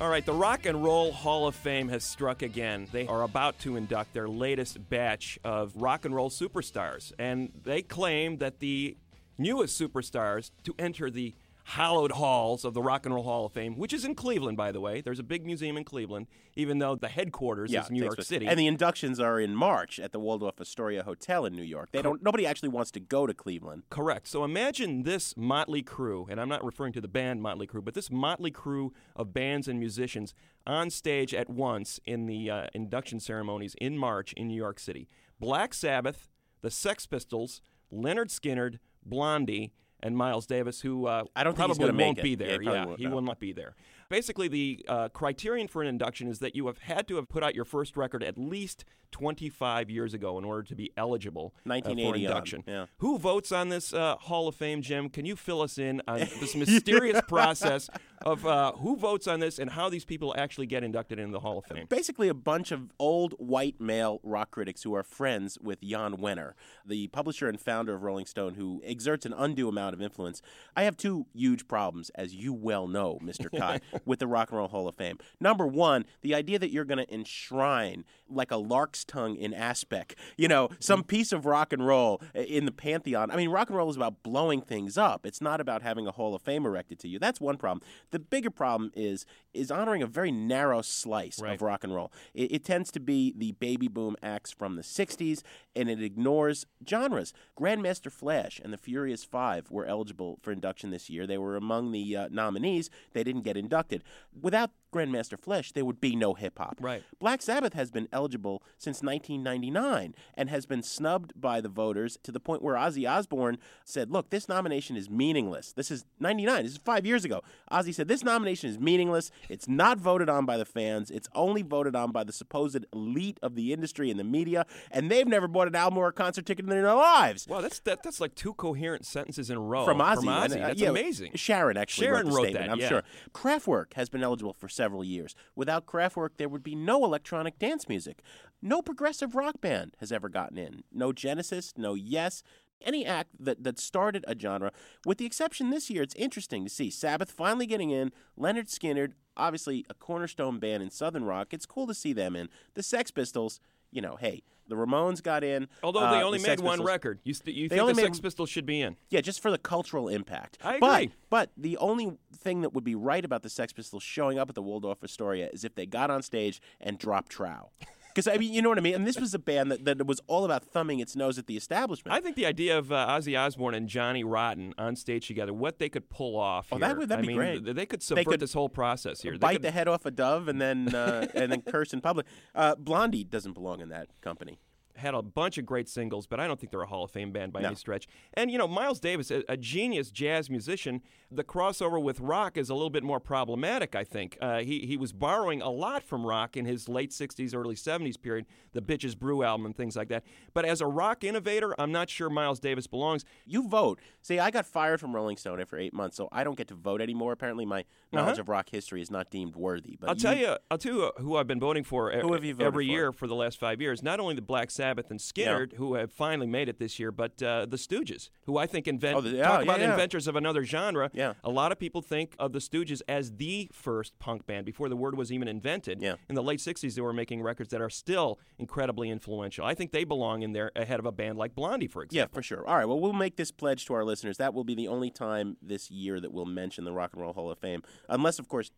All 0.00 0.08
right, 0.08 0.24
the 0.24 0.32
Rock 0.32 0.64
and 0.64 0.84
Roll 0.84 1.10
Hall 1.10 1.48
of 1.48 1.56
Fame 1.56 1.88
has 1.88 2.04
struck 2.04 2.42
again. 2.42 2.86
They 2.92 3.08
are 3.08 3.22
about 3.22 3.58
to 3.60 3.74
induct 3.74 4.14
their 4.14 4.28
latest 4.28 4.88
batch 4.88 5.40
of 5.42 5.72
rock 5.74 6.04
and 6.04 6.14
roll 6.14 6.30
superstars, 6.30 7.12
and 7.18 7.50
they 7.64 7.82
claim 7.82 8.36
that 8.38 8.60
the 8.60 8.96
newest 9.38 9.80
superstars 9.80 10.52
to 10.62 10.74
enter 10.78 11.10
the 11.10 11.34
hallowed 11.68 12.12
halls 12.12 12.64
of 12.64 12.72
the 12.72 12.80
Rock 12.80 13.04
and 13.04 13.14
Roll 13.14 13.24
Hall 13.24 13.44
of 13.44 13.52
Fame, 13.52 13.76
which 13.76 13.92
is 13.92 14.02
in 14.02 14.14
Cleveland, 14.14 14.56
by 14.56 14.72
the 14.72 14.80
way. 14.80 15.02
There's 15.02 15.18
a 15.18 15.22
big 15.22 15.44
museum 15.44 15.76
in 15.76 15.84
Cleveland, 15.84 16.26
even 16.56 16.78
though 16.78 16.94
the 16.94 17.08
headquarters 17.08 17.74
is 17.74 17.90
New 17.90 18.02
York 18.02 18.22
City. 18.22 18.46
and 18.46 18.58
the 18.58 18.66
inductions 18.66 19.20
are 19.20 19.38
in 19.38 19.54
March 19.54 20.00
at 20.00 20.12
the 20.12 20.18
Waldorf 20.18 20.58
Astoria 20.58 21.02
Hotel 21.02 21.44
in 21.44 21.54
New 21.54 21.62
York. 21.62 21.90
They 21.92 22.00
don't. 22.00 22.22
Nobody 22.22 22.46
actually 22.46 22.70
wants 22.70 22.90
to 22.92 23.00
go 23.00 23.26
to 23.26 23.34
Cleveland. 23.34 23.82
Correct. 23.90 24.28
So 24.28 24.44
imagine 24.44 25.02
this 25.02 25.36
motley 25.36 25.82
crew, 25.82 26.26
and 26.30 26.40
I'm 26.40 26.48
not 26.48 26.64
referring 26.64 26.94
to 26.94 27.02
the 27.02 27.08
band 27.08 27.42
Mötley 27.42 27.68
Crüe, 27.68 27.84
but 27.84 27.92
this 27.92 28.10
motley 28.10 28.50
crew 28.50 28.94
of 29.14 29.34
bands 29.34 29.68
and 29.68 29.78
musicians 29.78 30.32
on 30.66 30.88
stage 30.88 31.34
at 31.34 31.50
once 31.50 32.00
in 32.06 32.24
the 32.24 32.50
uh, 32.50 32.66
induction 32.72 33.20
ceremonies 33.20 33.76
in 33.78 33.98
March 33.98 34.32
in 34.32 34.48
New 34.48 34.56
York 34.56 34.80
City. 34.80 35.06
Black 35.38 35.74
Sabbath, 35.74 36.30
the 36.62 36.70
Sex 36.70 37.04
Pistols, 37.04 37.60
Lynyrd 37.92 38.30
Skynyrd, 38.30 38.78
Blondie, 39.04 39.72
and 40.00 40.16
Miles 40.16 40.46
Davis, 40.46 40.80
who 40.80 41.06
uh, 41.06 41.24
I 41.34 41.44
don't 41.44 41.54
probably 41.56 41.90
won't 41.90 42.22
be 42.22 42.30
Yeah, 42.30 42.36
there. 42.36 42.60
he 42.60 42.66
probably 42.66 42.86
won't, 42.86 42.98
he 43.00 43.06
no. 43.06 43.14
will 43.14 43.22
not 43.22 43.40
be 43.40 43.52
there. 43.52 43.74
Basically, 44.08 44.48
the 44.48 44.84
uh, 44.88 45.08
criterion 45.10 45.68
for 45.68 45.82
an 45.82 45.88
induction 45.88 46.28
is 46.28 46.38
that 46.38 46.54
you 46.56 46.66
have 46.66 46.78
had 46.78 47.06
to 47.08 47.16
have 47.16 47.28
put 47.28 47.42
out 47.42 47.54
your 47.54 47.64
first 47.64 47.96
record 47.96 48.22
at 48.22 48.38
least 48.38 48.84
25 49.10 49.90
years 49.90 50.14
ago 50.14 50.38
in 50.38 50.44
order 50.44 50.62
to 50.62 50.74
be 50.74 50.90
eligible 50.96 51.54
uh, 51.86 51.90
for 52.10 52.14
induction. 52.26 52.64
yeah. 52.66 52.86
Who 52.98 53.18
votes 53.18 53.52
on 53.52 53.68
this 53.68 53.92
uh, 53.92 54.16
Hall 54.16 54.48
of 54.48 54.54
Fame, 54.54 54.82
Jim? 54.82 55.08
Can 55.08 55.24
you 55.24 55.36
fill 55.36 55.62
us 55.62 55.78
in 55.78 56.02
on 56.06 56.18
this 56.40 56.54
mysterious 56.54 57.20
process 57.26 57.88
of 58.22 58.44
uh, 58.46 58.72
who 58.72 58.96
votes 58.96 59.26
on 59.26 59.40
this 59.40 59.58
and 59.58 59.70
how 59.70 59.88
these 59.88 60.04
people 60.04 60.34
actually 60.36 60.66
get 60.66 60.82
inducted 60.84 61.18
into 61.18 61.32
the 61.32 61.40
Hall 61.40 61.58
of 61.58 61.64
Fame? 61.66 61.86
Basically, 61.88 62.28
a 62.28 62.34
bunch 62.34 62.70
of 62.72 62.90
old 62.98 63.34
white 63.34 63.80
male 63.80 64.20
rock 64.22 64.50
critics 64.50 64.82
who 64.82 64.94
are 64.94 65.02
friends 65.02 65.58
with 65.60 65.80
Jan 65.80 66.16
Wenner, 66.16 66.52
the 66.84 67.08
publisher 67.08 67.48
and 67.48 67.60
founder 67.60 67.94
of 67.94 68.02
Rolling 68.02 68.26
Stone, 68.26 68.54
who 68.54 68.82
exerts 68.84 69.24
an 69.26 69.32
undue 69.32 69.68
amount 69.68 69.94
of 69.94 70.02
influence. 70.02 70.42
I 70.76 70.82
have 70.82 70.96
two 70.96 71.26
huge 71.34 71.68
problems, 71.68 72.10
as 72.14 72.34
you 72.34 72.52
well 72.52 72.86
know, 72.86 73.18
Mr. 73.22 73.48
Kai, 73.56 73.80
with 74.04 74.18
the 74.18 74.26
Rock 74.26 74.50
and 74.50 74.58
Roll 74.58 74.68
Hall 74.68 74.88
of 74.88 74.96
Fame. 74.96 75.18
Number 75.40 75.66
one, 75.66 76.04
the 76.22 76.34
idea 76.34 76.58
that 76.58 76.70
you're 76.70 76.84
going 76.84 77.04
to 77.04 77.12
enshrine, 77.14 78.04
like 78.28 78.50
a 78.50 78.56
tongue 79.04 79.36
in 79.36 79.52
aspect, 79.54 80.14
you 80.36 80.48
know, 80.48 80.68
some 80.80 81.02
piece 81.04 81.32
of 81.32 81.46
rock 81.46 81.72
and 81.72 81.86
roll 81.86 82.20
in 82.34 82.64
the 82.64 82.72
pantheon. 82.72 83.30
I 83.30 83.36
mean, 83.36 83.50
rock 83.50 83.68
and 83.68 83.76
roll 83.76 83.90
is 83.90 83.96
about 83.96 84.22
blowing 84.22 84.60
things 84.60 84.96
up. 84.98 85.24
It's 85.26 85.40
not 85.40 85.60
about 85.60 85.82
having 85.82 86.06
a 86.06 86.10
Hall 86.12 86.34
of 86.34 86.42
Fame 86.42 86.66
erected 86.66 86.98
to 87.00 87.08
you. 87.08 87.18
That's 87.18 87.40
one 87.40 87.56
problem. 87.56 87.82
The 88.10 88.18
bigger 88.18 88.50
problem 88.50 88.92
is 88.94 89.26
is 89.54 89.70
honoring 89.70 90.02
a 90.02 90.06
very 90.06 90.30
narrow 90.30 90.82
slice 90.82 91.40
Right. 91.40 91.54
of 91.54 91.62
rock 91.62 91.82
and 91.82 91.92
roll. 91.94 92.12
It, 92.34 92.52
it 92.52 92.64
tends 92.64 92.92
to 92.92 93.00
be 93.00 93.34
the 93.36 93.52
baby 93.52 93.88
boom 93.88 94.14
acts 94.22 94.52
from 94.52 94.76
the 94.76 94.82
60s, 94.82 95.42
and 95.74 95.88
it 95.90 96.00
ignores 96.02 96.64
genres. 96.88 97.32
Grandmaster 97.58 98.12
Flash 98.12 98.60
and 98.62 98.72
the 98.72 98.76
Furious 98.76 99.24
Five 99.24 99.70
were 99.70 99.84
eligible 99.86 100.38
for 100.42 100.52
induction 100.52 100.90
this 100.90 101.10
year. 101.10 101.26
They 101.26 101.38
were 101.38 101.56
among 101.56 101.90
the 101.92 102.16
uh, 102.16 102.28
nominees. 102.30 102.88
They 103.14 103.24
didn't 103.24 103.42
get 103.42 103.56
inducted. 103.56 104.04
Without 104.40 104.70
Grandmaster 104.92 105.38
Flash, 105.38 105.72
there 105.72 105.84
would 105.84 106.00
be 106.00 106.16
no 106.16 106.34
hip 106.34 106.58
hop. 106.58 106.78
Right. 106.80 107.02
Black 107.18 107.42
Sabbath 107.42 107.74
has 107.74 107.90
been 107.90 108.08
eligible 108.12 108.62
since 108.78 109.02
1999 109.02 110.14
and 110.34 110.50
has 110.50 110.66
been 110.66 110.82
snubbed 110.82 111.38
by 111.40 111.60
the 111.60 111.68
voters 111.68 112.18
to 112.22 112.32
the 112.32 112.40
point 112.40 112.62
where 112.62 112.76
Ozzy 112.76 113.08
Osbourne 113.08 113.58
said, 113.84 114.10
Look, 114.10 114.30
this 114.30 114.48
nomination 114.48 114.96
is 114.96 115.10
meaningless. 115.10 115.72
This 115.72 115.90
is 115.90 116.04
99. 116.20 116.64
This 116.64 116.72
is 116.72 116.78
five 116.78 117.06
years 117.06 117.24
ago. 117.24 117.42
Ozzy 117.70 117.94
said, 117.94 118.08
This 118.08 118.24
nomination 118.24 118.70
is 118.70 118.78
meaningless. 118.78 119.30
It's 119.48 119.68
not 119.68 119.98
voted 119.98 120.28
on 120.28 120.46
by 120.46 120.56
the 120.56 120.64
fans. 120.64 121.10
It's 121.10 121.28
only 121.34 121.62
voted 121.62 121.94
on 121.94 122.12
by 122.12 122.24
the 122.24 122.32
supposed 122.32 122.86
elite 122.92 123.38
of 123.42 123.54
the 123.54 123.72
industry 123.72 124.10
and 124.10 124.18
the 124.18 124.24
media, 124.24 124.66
and 124.90 125.10
they've 125.10 125.26
never 125.26 125.48
bought 125.48 125.68
an 125.68 125.74
album 125.74 125.98
or 125.98 126.08
a 126.08 126.12
concert 126.12 126.46
ticket 126.46 126.64
in 126.64 126.70
their 126.70 126.94
lives. 126.94 127.46
Wow, 127.46 127.60
that's 127.60 127.80
that, 127.80 128.02
that's 128.02 128.20
like 128.20 128.34
two 128.34 128.54
coherent 128.54 129.04
sentences 129.04 129.50
in 129.50 129.56
a 129.56 129.60
row 129.60 129.84
From 129.84 129.98
Ozzy. 129.98 130.16
From 130.16 130.26
Ozzy. 130.26 130.44
and, 130.44 130.54
uh, 130.54 130.66
that's 130.68 130.80
yeah, 130.80 130.88
amazing. 130.88 131.32
Sharon 131.34 131.76
actually 131.76 132.06
Sharon 132.06 132.26
wrote 132.26 132.30
the 132.30 132.36
wrote 132.36 132.42
statement, 132.44 132.66
that, 132.66 132.72
I'm 132.72 132.80
yeah. 132.80 132.88
sure. 132.88 133.02
Kraftwerk 133.32 133.94
has 133.94 134.08
been 134.08 134.22
eligible 134.22 134.54
for 134.54 134.68
several 134.78 135.02
years. 135.02 135.34
Without 135.56 135.86
Kraftwerk, 135.86 136.36
there 136.36 136.48
would 136.48 136.62
be 136.62 136.76
no 136.76 137.04
electronic 137.04 137.58
dance 137.58 137.88
music. 137.88 138.22
No 138.62 138.80
progressive 138.80 139.34
rock 139.34 139.60
band 139.60 139.96
has 139.98 140.12
ever 140.12 140.28
gotten 140.28 140.56
in. 140.56 140.84
No 140.92 141.12
Genesis, 141.12 141.74
no 141.76 141.94
Yes. 141.94 142.42
Any 142.80 143.04
act 143.04 143.30
that, 143.40 143.64
that 143.64 143.76
started 143.80 144.24
a 144.28 144.38
genre, 144.38 144.70
with 145.04 145.18
the 145.18 145.26
exception 145.26 145.70
this 145.70 145.90
year, 145.90 146.00
it's 146.04 146.14
interesting 146.14 146.62
to 146.62 146.70
see 146.70 146.90
Sabbath 146.90 147.28
finally 147.28 147.66
getting 147.66 147.90
in, 147.90 148.12
Lynyrd 148.38 148.68
Skynyrd, 148.68 149.14
obviously 149.36 149.84
a 149.90 149.94
cornerstone 149.94 150.60
band 150.60 150.84
in 150.84 150.90
Southern 150.90 151.24
rock. 151.24 151.48
It's 151.50 151.66
cool 151.66 151.88
to 151.88 151.94
see 151.94 152.12
them 152.12 152.36
in. 152.36 152.48
The 152.74 152.84
Sex 152.84 153.10
Pistols, 153.10 153.58
you 153.90 154.00
know, 154.00 154.14
hey, 154.20 154.44
the 154.68 154.76
Ramones 154.76 155.22
got 155.22 155.42
in. 155.44 155.68
Although 155.82 156.00
uh, 156.00 156.12
they 156.12 156.18
the 156.18 156.24
only 156.24 156.38
Sex 156.38 156.60
made 156.60 156.64
one 156.66 156.72
Pistols- 156.78 156.86
record. 156.88 157.18
You, 157.24 157.34
st- 157.34 157.56
you 157.56 157.68
They 157.68 157.76
think 157.76 157.80
only 157.82 157.92
the 157.94 158.02
made- 158.02 158.06
Sex 158.08 158.20
Pistols 158.20 158.50
should 158.50 158.66
be 158.66 158.80
in? 158.80 158.96
yeah, 159.10 159.20
just 159.20 159.40
for 159.40 159.50
the 159.50 159.58
cultural 159.58 160.08
impact. 160.08 160.58
I 160.62 160.78
But, 160.78 161.02
agree. 161.02 161.14
but 161.30 161.50
the 161.56 161.76
only 161.78 162.12
thing 162.36 162.60
that 162.60 162.74
would 162.74 162.84
be 162.84 162.94
right 162.94 163.24
about 163.24 163.42
the 163.42 163.50
Sex 163.50 163.72
Pistols 163.72 164.02
showing 164.02 164.38
up 164.38 164.48
at 164.48 164.54
the 164.54 164.62
Waldorf 164.62 165.02
Astoria 165.02 165.48
is 165.52 165.64
if 165.64 165.74
they 165.74 165.86
got 165.86 166.10
on 166.10 166.22
stage 166.22 166.60
and 166.80 166.98
dropped 166.98 167.30
Trow. 167.32 167.70
Because, 168.18 168.34
I 168.34 168.36
mean, 168.38 168.52
you 168.52 168.62
know 168.62 168.68
what 168.68 168.78
I 168.78 168.80
mean? 168.80 168.94
And 168.96 169.06
this 169.06 169.20
was 169.20 169.32
a 169.32 169.38
band 169.38 169.70
that, 169.70 169.84
that 169.84 170.04
was 170.06 170.20
all 170.26 170.44
about 170.44 170.64
thumbing 170.64 170.98
its 170.98 171.14
nose 171.14 171.38
at 171.38 171.46
the 171.46 171.56
establishment. 171.56 172.12
I 172.16 172.20
think 172.20 172.34
the 172.34 172.46
idea 172.46 172.76
of 172.76 172.90
uh, 172.90 173.06
Ozzy 173.08 173.38
Osbourne 173.38 173.74
and 173.74 173.88
Johnny 173.88 174.24
Rotten 174.24 174.74
on 174.76 174.96
stage 174.96 175.28
together, 175.28 175.52
what 175.54 175.78
they 175.78 175.88
could 175.88 176.08
pull 176.08 176.36
off. 176.36 176.66
Oh, 176.72 176.76
here. 176.78 176.88
that 176.88 176.98
would- 176.98 177.08
that'd 177.10 177.24
I 177.24 177.26
be 177.26 177.28
mean, 177.28 177.36
great. 177.36 177.64
th- 177.64 177.76
They 177.76 177.86
could 177.86 178.02
subvert 178.02 178.26
could 178.26 178.40
this 178.40 178.52
whole 178.52 178.68
process 178.68 179.22
here. 179.22 179.32
They 179.32 179.38
Bite 179.38 179.52
could- 179.54 179.62
the 179.62 179.70
head 179.70 179.86
off 179.86 180.04
a 180.04 180.10
dove 180.10 180.48
and 180.48 180.60
then 180.60 180.94
uh, 180.94 181.28
and 181.34 181.52
then 181.52 181.62
curse 181.62 181.92
in 181.92 182.00
public. 182.00 182.26
Uh, 182.54 182.74
Blondie 182.74 183.22
doesn't 183.24 183.52
belong 183.52 183.80
in 183.80 183.88
that 183.90 184.08
company. 184.20 184.58
Had 184.98 185.14
a 185.14 185.22
bunch 185.22 185.58
of 185.58 185.64
great 185.66 185.88
singles, 185.88 186.26
but 186.26 186.38
I 186.40 186.46
don't 186.46 186.58
think 186.60 186.70
they're 186.70 186.82
a 186.82 186.86
Hall 186.86 187.04
of 187.04 187.10
Fame 187.10 187.32
band 187.32 187.52
by 187.52 187.60
No. 187.62 187.68
any 187.68 187.76
stretch. 187.76 188.06
And 188.34 188.50
you 188.50 188.58
know, 188.58 188.68
Miles 188.68 189.00
Davis, 189.00 189.30
a, 189.30 189.42
a 189.48 189.56
genius 189.56 190.10
jazz 190.10 190.50
musician, 190.50 191.02
the 191.30 191.44
crossover 191.44 192.02
with 192.02 192.20
rock 192.20 192.56
is 192.56 192.68
a 192.70 192.74
little 192.74 192.90
bit 192.90 193.02
more 193.04 193.20
problematic. 193.20 193.94
I 193.94 194.04
think 194.04 194.36
uh, 194.40 194.58
he 194.58 194.80
he 194.80 194.96
was 194.96 195.12
borrowing 195.12 195.62
a 195.62 195.70
lot 195.70 196.02
from 196.02 196.26
rock 196.26 196.56
in 196.56 196.64
his 196.64 196.88
late 196.88 197.10
'60s, 197.10 197.54
early 197.54 197.74
'70s 197.74 198.20
period, 198.20 198.46
the 198.72 198.80
Bitches 198.82 199.18
Brew 199.18 199.42
album 199.42 199.66
and 199.66 199.76
things 199.76 199.96
like 199.96 200.08
that. 200.08 200.24
But 200.54 200.64
as 200.64 200.80
a 200.80 200.86
rock 200.86 201.24
innovator, 201.24 201.74
I'm 201.80 201.92
not 201.92 202.10
sure 202.10 202.28
Miles 202.30 202.60
Davis 202.60 202.86
belongs. 202.86 203.24
You 203.46 203.68
vote. 203.68 204.00
See, 204.22 204.38
I 204.38 204.50
got 204.50 204.66
fired 204.66 205.00
from 205.00 205.14
Rolling 205.14 205.36
Stone 205.36 205.60
after 205.60 205.78
eight 205.78 205.92
months, 205.94 206.16
so 206.16 206.28
I 206.32 206.42
don't 206.44 206.56
get 206.56 206.68
to 206.68 206.74
vote 206.74 207.00
anymore. 207.00 207.32
Apparently, 207.32 207.64
my 207.66 207.84
knowledge 208.12 208.32
Uh-huh. 208.32 208.40
of 208.40 208.48
rock 208.48 208.68
history 208.70 209.00
is 209.02 209.10
not 209.10 209.30
deemed 209.30 209.54
worthy. 209.54 209.96
But 210.00 210.08
I'll 210.10 210.16
tell 210.16 210.36
you, 210.36 210.56
I'll 210.70 210.78
tell 210.78 210.94
you 210.94 211.12
who 211.18 211.36
I've 211.36 211.46
been 211.46 211.60
voting 211.60 211.84
for 211.84 212.10
Who 212.10 212.32
have 212.32 212.44
you 212.44 212.54
voted 212.54 212.66
every 212.66 212.86
for? 212.86 212.92
year 212.92 213.12
for 213.12 213.26
the 213.26 213.34
last 213.34 213.58
five 213.60 213.80
years. 213.80 214.02
Not 214.02 214.18
only 214.20 214.34
the 214.34 214.42
Black 214.42 214.70
Sabbath 214.70 214.87
and 215.10 215.20
Skynyrd, 215.20 215.74
who 215.74 215.94
have 215.94 216.10
finally 216.12 216.46
made 216.46 216.68
it 216.68 216.78
this 216.78 216.98
year, 216.98 217.12
but 217.12 217.42
uh, 217.42 217.66
the 217.66 217.76
Stooges, 217.76 218.30
who 218.46 218.56
I 218.56 218.66
think 218.66 218.86
invent 218.88 219.16
Oh, 219.16 219.20
the- 219.20 219.30
yeah, 219.30 219.44
talk 219.48 219.62
about 219.62 219.80
yeah. 219.80 219.90
inventors 219.90 220.26
of 220.26 220.36
another 220.36 220.64
genre. 220.64 221.10
Yeah. 221.12 221.34
a 221.44 221.50
lot 221.50 221.72
of 221.72 221.78
people 221.78 222.00
think 222.00 222.34
of 222.38 222.52
the 222.52 222.58
Stooges 222.60 223.02
as 223.08 223.32
the 223.32 223.68
first 223.72 224.18
punk 224.18 224.46
band 224.46 224.64
before 224.64 224.88
the 224.88 224.96
word 224.96 225.16
was 225.16 225.30
even 225.32 225.48
invented. 225.48 226.00
Yeah. 226.00 226.14
in 226.28 226.34
the 226.34 226.42
late 226.42 226.60
'60s, 226.60 226.94
they 226.94 227.02
were 227.02 227.12
making 227.12 227.42
records 227.42 227.70
that 227.70 227.80
are 227.82 227.90
still 227.90 228.38
incredibly 228.58 229.10
influential. 229.10 229.64
I 229.64 229.74
think 229.74 229.92
they 229.92 230.04
belong 230.04 230.42
in 230.42 230.52
there 230.52 230.70
ahead 230.76 230.98
of 231.00 231.06
a 231.06 231.12
band 231.12 231.36
like 231.38 231.54
Blondie, 231.54 231.88
for 231.88 232.02
example. 232.02 232.30
Yeah, 232.30 232.34
for 232.34 232.42
sure. 232.42 232.66
All 232.66 232.76
right, 232.76 232.86
well, 232.86 233.00
we'll 233.00 233.12
make 233.12 233.36
this 233.36 233.50
pledge 233.50 233.84
to 233.86 233.94
our 233.94 234.04
listeners. 234.04 234.36
That 234.38 234.54
will 234.54 234.64
be 234.64 234.74
the 234.74 234.88
only 234.88 235.10
time 235.10 235.56
this 235.60 235.90
year 235.90 236.20
that 236.20 236.32
we'll 236.32 236.44
mention 236.46 236.84
the 236.84 236.92
Rock 236.92 237.10
and 237.12 237.22
Roll 237.22 237.32
Hall 237.32 237.50
of 237.50 237.58
Fame, 237.58 237.82
unless, 238.08 238.38
of 238.38 238.48
course, 238.48 238.70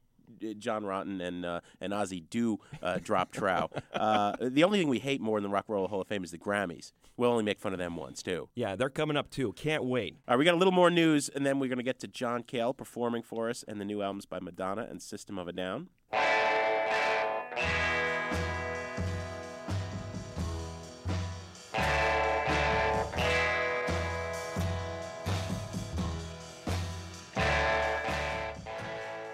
John 0.59 0.85
Rotten 0.85 1.21
and 1.21 1.45
uh, 1.45 1.61
and 1.81 1.93
Ozzy 1.93 2.23
do 2.29 2.59
uh, 2.83 2.99
drop 3.03 3.33
trow. 3.33 3.71
Uh, 3.93 4.37
the 4.41 4.65
only 4.65 4.79
thing 4.79 4.89
we 4.89 4.99
hate 4.99 5.21
more 5.21 5.39
than 5.39 5.51
the 5.51 5.55
Rock 5.55 5.67
and 5.69 5.75
Roll 5.75 5.89
Hall 5.89 6.01
of 6.01 6.09
Fame 6.09 6.25
is 6.25 6.31
the 6.31 6.39
Grammys. 6.39 6.93
We'll 7.17 7.31
only 7.31 7.45
make 7.45 7.59
fun 7.59 7.73
of 7.73 7.79
them 7.79 7.97
once 7.97 8.23
too. 8.23 8.49
Yeah, 8.55 8.77
they're 8.77 8.89
coming 8.89 9.17
up 9.17 9.31
too. 9.31 9.53
Can't 9.53 9.85
wait. 9.85 10.17
All 10.27 10.35
right, 10.35 10.39
we 10.39 10.45
got 10.45 10.55
a 10.55 10.57
little 10.57 10.73
more 10.73 10.91
news, 10.91 11.29
and 11.29 11.45
then 11.45 11.59
we're 11.59 11.69
going 11.69 11.79
to 11.79 11.85
get 11.85 11.99
to 12.01 12.09
John 12.09 12.43
Cale 12.43 12.73
performing 12.73 13.23
for 13.23 13.51
us 13.51 13.65
and 13.69 13.81
the 13.81 13.85
new 13.85 14.03
albums 14.03 14.27
by 14.27 14.41
Madonna 14.41 14.87
and 14.89 15.03
System 15.03 15.39
of 15.39 15.49
a 15.49 15.53
Down. 15.53 15.89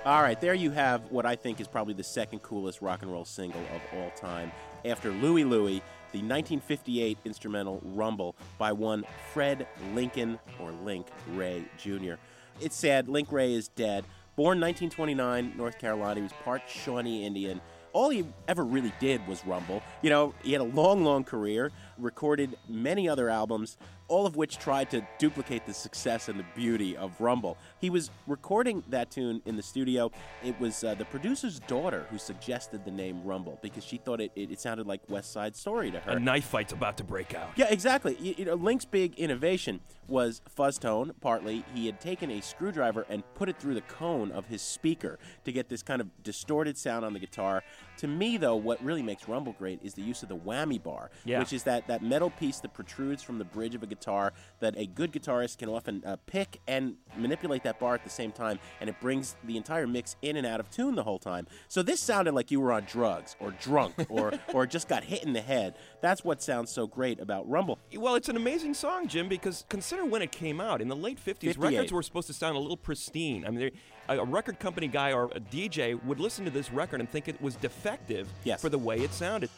All 0.07 0.23
right, 0.23 0.41
there 0.41 0.55
you 0.55 0.71
have 0.71 1.11
what 1.11 1.27
I 1.27 1.35
think 1.35 1.61
is 1.61 1.67
probably 1.67 1.93
the 1.93 2.05
second 2.05 2.39
coolest 2.45 2.81
rock 2.81 3.03
and 3.03 3.11
roll 3.11 3.25
single 3.25 3.61
of 3.75 3.83
all 3.93 4.11
time. 4.11 4.53
After 4.85 5.11
Louie 5.11 5.43
Louie, 5.43 5.83
the 6.13 6.19
1958 6.19 7.19
instrumental 7.25 7.81
Rumble 7.83 8.37
by 8.57 8.71
one 8.71 9.05
Fred 9.33 9.67
Lincoln 9.95 10.39
or 10.61 10.71
Link 10.71 11.09
Wray 11.33 11.65
Jr. 11.77 12.15
It's 12.61 12.77
sad, 12.77 13.09
Link 13.09 13.33
Wray 13.33 13.53
is 13.53 13.67
dead. 13.67 14.05
Born 14.37 14.61
1929, 14.61 15.55
North 15.57 15.77
Carolina, 15.81 16.21
he 16.21 16.23
was 16.23 16.33
part 16.45 16.63
Shawnee 16.69 17.27
Indian. 17.27 17.61
All 17.93 18.11
he 18.11 18.27
ever 18.47 18.65
really 18.65 18.93
did 19.01 19.27
was 19.27 19.45
rumble. 19.45 19.83
You 20.03 20.11
know, 20.11 20.35
he 20.45 20.53
had 20.53 20.61
a 20.61 20.65
long, 20.65 21.03
long 21.03 21.25
career, 21.25 21.73
recorded 21.99 22.57
many 22.69 23.09
other 23.09 23.29
albums, 23.29 23.77
all 24.09 24.27
of 24.27 24.37
which 24.37 24.59
tried 24.59 24.91
to 24.91 25.07
duplicate 25.19 25.67
the 25.67 25.75
success 25.75 26.29
and 26.29 26.39
the 26.39 26.45
beauty 26.55 26.97
of 26.97 27.21
Rumble. 27.21 27.57
He 27.81 27.91
was 27.91 28.11
recording 28.27 28.83
that 28.89 29.11
tune 29.11 29.43
in 29.47 29.57
the 29.57 29.63
studio. 29.63 30.11
It 30.45 30.59
was 30.61 30.85
uh, 30.85 30.95
the 30.95 31.05
producer's 31.07 31.61
daughter 31.61 32.07
who 32.11 32.19
suggested 32.19 32.85
the 32.85 32.91
name 32.91 33.23
Rumble 33.25 33.59
because 33.63 33.85
she 33.85 33.99
thought 33.99 34.21
it, 34.21 34.33
it, 34.37 34.51
it 34.51 34.61
sounded 34.61 34.87
like 34.87 35.01
West 35.09 35.33
Side 35.33 35.57
Story 35.57 35.91
to 35.91 36.01
her. 36.01 36.13
A 36.13 36.21
knife 36.21 36.45
fight's 36.45 36.73
about 36.73 36.97
to 36.99 37.05
break 37.05 37.35
out. 37.35 37.51
Yeah, 37.57 37.67
exactly. 37.71 38.17
You, 38.21 38.35
you 38.39 38.45
know, 38.45 38.55
Link's 38.55 38.85
big 38.85 39.15
innovation 39.15 39.81
was 40.09 40.41
fuzz 40.49 40.79
tone. 40.79 41.13
Partly, 41.21 41.65
he 41.75 41.87
had 41.87 42.01
taken 42.01 42.31
a 42.31 42.41
screwdriver 42.41 43.07
and 43.09 43.23
put 43.35 43.49
it 43.49 43.59
through 43.59 43.75
the 43.75 43.81
cone 43.83 44.31
of 44.33 44.47
his 44.47 44.63
speaker 44.63 45.19
to 45.45 45.53
get 45.53 45.69
this 45.69 45.83
kind 45.83 46.01
of 46.01 46.09
distorted 46.23 46.77
sound 46.79 47.05
on 47.05 47.13
the 47.13 47.19
guitar. 47.19 47.63
To 47.99 48.07
me, 48.07 48.37
though, 48.37 48.57
what 48.57 48.83
really 48.85 49.03
makes 49.03 49.27
Rumble 49.29 49.55
great 49.59 49.81
is 49.83 49.95
the 49.95 50.03
use 50.03 50.23
of 50.23 50.29
the 50.29 50.37
whammy 50.37 50.83
bar, 50.83 51.11
Yeah. 51.25 51.39
which 51.39 51.53
is 51.53 51.63
that, 51.65 51.87
that 51.89 52.03
metal 52.03 52.31
piece 52.31 52.61
that 52.61 52.75
protrudes 52.75 53.23
from 53.23 53.39
the 53.39 53.45
bridge 53.45 53.75
of 53.75 53.83
a 53.83 53.87
guitar 53.87 54.33
that 54.61 54.75
a 54.77 54.87
good 54.87 55.13
guitarist 55.13 55.59
can 55.59 55.69
often 55.69 56.03
uh, 56.05 56.17
pick 56.27 56.61
and 56.69 56.97
manipulate 57.17 57.63
that 57.63 57.79
bar 57.81 57.95
at 57.95 58.05
the 58.05 58.11
same 58.11 58.33
time, 58.33 58.59
and 58.81 58.91
it 58.91 59.01
brings 59.01 59.37
the 59.45 59.57
entire 59.57 59.87
mix 59.87 60.17
in 60.23 60.37
and 60.37 60.47
out 60.47 60.61
of 60.61 60.71
tune 60.71 60.95
the 60.95 61.03
whole 61.05 61.19
time. 61.19 61.47
So 61.69 61.83
this 61.83 62.01
sounded 62.01 62.35
like 62.35 62.51
you 62.51 62.61
were 62.61 62.73
on 62.73 62.85
drugs 62.85 63.35
or 63.41 63.53
drunk 63.63 63.95
or 64.11 64.33
or 64.53 64.67
just 64.67 64.89
got 64.89 65.05
hit 65.05 65.25
in 65.25 65.33
the 65.33 65.41
head. 65.41 65.75
That's 66.03 66.23
what 66.23 66.43
sounds 66.43 66.71
so 66.71 66.87
great 66.87 67.19
about 67.21 67.49
Rumble. 67.49 67.79
Well, 67.97 68.15
it's 68.15 68.29
an 68.29 68.37
amazing 68.37 68.75
song, 68.75 69.09
Jim, 69.09 69.29
because 69.29 69.65
consider 69.69 69.96
when 70.05 70.21
it 70.23 70.31
came 70.33 70.61
out. 70.61 70.81
In 70.83 70.88
the 70.88 70.97
late 70.97 71.19
50s, 71.19 71.41
58. 71.41 71.59
records 71.59 71.93
were 71.93 72.03
supposed 72.03 72.26
to 72.26 72.33
sound 72.35 72.57
a 72.57 72.61
little 72.61 72.76
pristine. 72.76 73.47
I 73.47 73.50
mean, 73.50 73.71
a 74.09 74.19
a 74.19 74.25
record 74.25 74.59
company 74.59 74.87
guy 74.88 75.12
or 75.12 75.25
a 75.35 75.41
DJ 75.41 76.03
would 76.05 76.21
listen 76.21 76.45
to 76.45 76.50
this 76.50 76.71
record 76.71 77.00
and 77.00 77.09
think 77.09 77.29
it 77.29 77.41
was 77.41 77.57
defective 77.57 78.29
Yes. 78.45 78.61
for 78.61 78.69
the 78.69 78.79
way 78.79 78.99
it 79.00 79.12
sounded. 79.12 79.50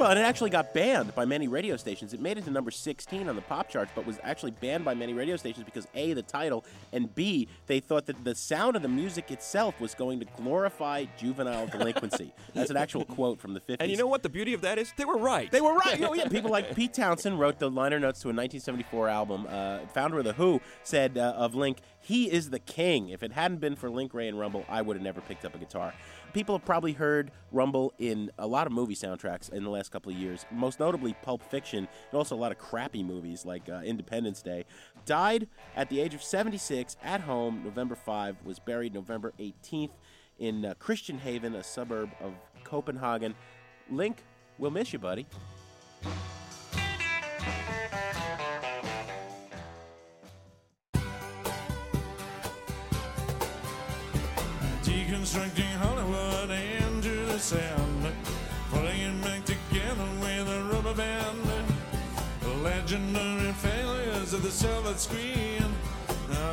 Well, 0.00 0.08
and 0.08 0.18
it 0.18 0.22
actually 0.22 0.48
got 0.48 0.72
banned 0.72 1.14
by 1.14 1.26
many 1.26 1.46
radio 1.46 1.76
stations. 1.76 2.14
It 2.14 2.20
made 2.20 2.38
it 2.38 2.46
to 2.46 2.50
number 2.50 2.70
16 2.70 3.28
on 3.28 3.36
the 3.36 3.42
pop 3.42 3.68
charts, 3.68 3.92
but 3.94 4.06
was 4.06 4.18
actually 4.22 4.52
banned 4.52 4.82
by 4.82 4.94
many 4.94 5.12
radio 5.12 5.36
stations 5.36 5.66
because 5.66 5.86
A, 5.94 6.14
the 6.14 6.22
title, 6.22 6.64
and 6.90 7.14
B, 7.14 7.48
they 7.66 7.80
thought 7.80 8.06
that 8.06 8.24
the 8.24 8.34
sound 8.34 8.76
of 8.76 8.82
the 8.82 8.88
music 8.88 9.30
itself 9.30 9.78
was 9.78 9.94
going 9.94 10.18
to 10.20 10.26
glorify 10.38 11.04
juvenile 11.18 11.66
delinquency. 11.70 12.32
That's 12.54 12.70
an 12.70 12.78
actual 12.78 13.04
quote 13.04 13.40
from 13.40 13.52
the 13.52 13.60
50s. 13.60 13.76
And 13.80 13.90
you 13.90 13.98
know 13.98 14.06
what? 14.06 14.22
The 14.22 14.30
beauty 14.30 14.54
of 14.54 14.62
that 14.62 14.78
is 14.78 14.90
they 14.96 15.04
were 15.04 15.18
right. 15.18 15.50
They 15.50 15.60
were 15.60 15.74
right. 15.74 16.00
Oh, 16.10 16.14
yeah. 16.14 16.28
People 16.28 16.50
like 16.50 16.74
Pete 16.74 16.94
Townshend 16.94 17.38
wrote 17.38 17.58
the 17.58 17.70
liner 17.70 18.00
notes 18.00 18.20
to 18.20 18.28
a 18.28 18.32
1974 18.32 19.08
album. 19.08 19.46
Uh, 19.46 19.80
founder 19.92 20.18
of 20.18 20.24
The 20.24 20.32
Who 20.32 20.62
said 20.82 21.18
uh, 21.18 21.34
of 21.36 21.54
Link, 21.54 21.76
he 22.00 22.30
is 22.32 22.48
the 22.48 22.58
king. 22.58 23.10
If 23.10 23.22
it 23.22 23.32
hadn't 23.32 23.60
been 23.60 23.76
for 23.76 23.90
Link, 23.90 24.14
Wray, 24.14 24.28
and 24.28 24.38
Rumble, 24.38 24.64
I 24.66 24.80
would 24.80 24.96
have 24.96 25.04
never 25.04 25.20
picked 25.20 25.44
up 25.44 25.54
a 25.54 25.58
guitar. 25.58 25.92
People 26.32 26.56
have 26.56 26.64
probably 26.64 26.92
heard 26.92 27.32
Rumble 27.52 27.92
in 27.98 28.30
a 28.38 28.46
lot 28.46 28.66
of 28.66 28.72
movie 28.72 28.94
soundtracks 28.94 29.50
in 29.52 29.64
the 29.64 29.70
last 29.70 29.90
couple 29.90 30.12
of 30.12 30.18
years, 30.18 30.46
most 30.50 30.78
notably 30.80 31.14
Pulp 31.22 31.42
Fiction, 31.42 31.88
and 32.10 32.16
also 32.16 32.36
a 32.36 32.38
lot 32.38 32.52
of 32.52 32.58
crappy 32.58 33.02
movies 33.02 33.44
like 33.44 33.68
uh, 33.68 33.80
Independence 33.84 34.40
Day. 34.42 34.64
Died 35.06 35.48
at 35.76 35.88
the 35.90 36.00
age 36.00 36.14
of 36.14 36.22
76 36.22 36.96
at 37.02 37.22
home, 37.22 37.62
November 37.64 37.96
5, 37.96 38.36
was 38.44 38.58
buried 38.58 38.94
November 38.94 39.32
18th 39.38 39.90
in 40.38 40.64
uh, 40.64 40.74
Christianshavn, 40.80 41.54
a 41.54 41.62
suburb 41.62 42.10
of 42.20 42.32
Copenhagen. 42.64 43.34
Link 43.90 44.22
We'll 44.60 44.70
miss 44.70 44.92
you, 44.92 44.98
buddy. 44.98 45.26
Deconstructing 54.84 55.78
the 57.50 59.22
back 59.22 59.44
together 59.44 60.08
with 60.20 60.48
a 60.48 60.62
rubber 60.72 60.94
band. 60.94 61.38
Legendary 62.62 63.52
failures 63.52 64.32
of 64.32 64.42
the 64.42 64.50
silver 64.50 64.94
screen, 64.94 65.64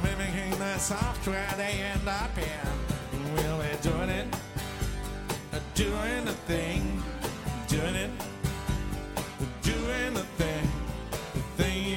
mimicking 0.04 0.58
the 0.58 0.78
software 0.78 1.48
they 1.58 1.82
end 1.82 2.08
up 2.08 2.36
in. 2.38 3.36
Be 3.36 3.44
doing 3.82 4.10
it, 4.10 4.36
doing 5.76 6.26
the 6.26 6.34
thing, 6.48 7.04
doing 7.68 7.96
it, 7.96 8.12
doing 9.62 10.14
the 10.14 10.24
thing, 10.38 10.70
the. 11.58 11.88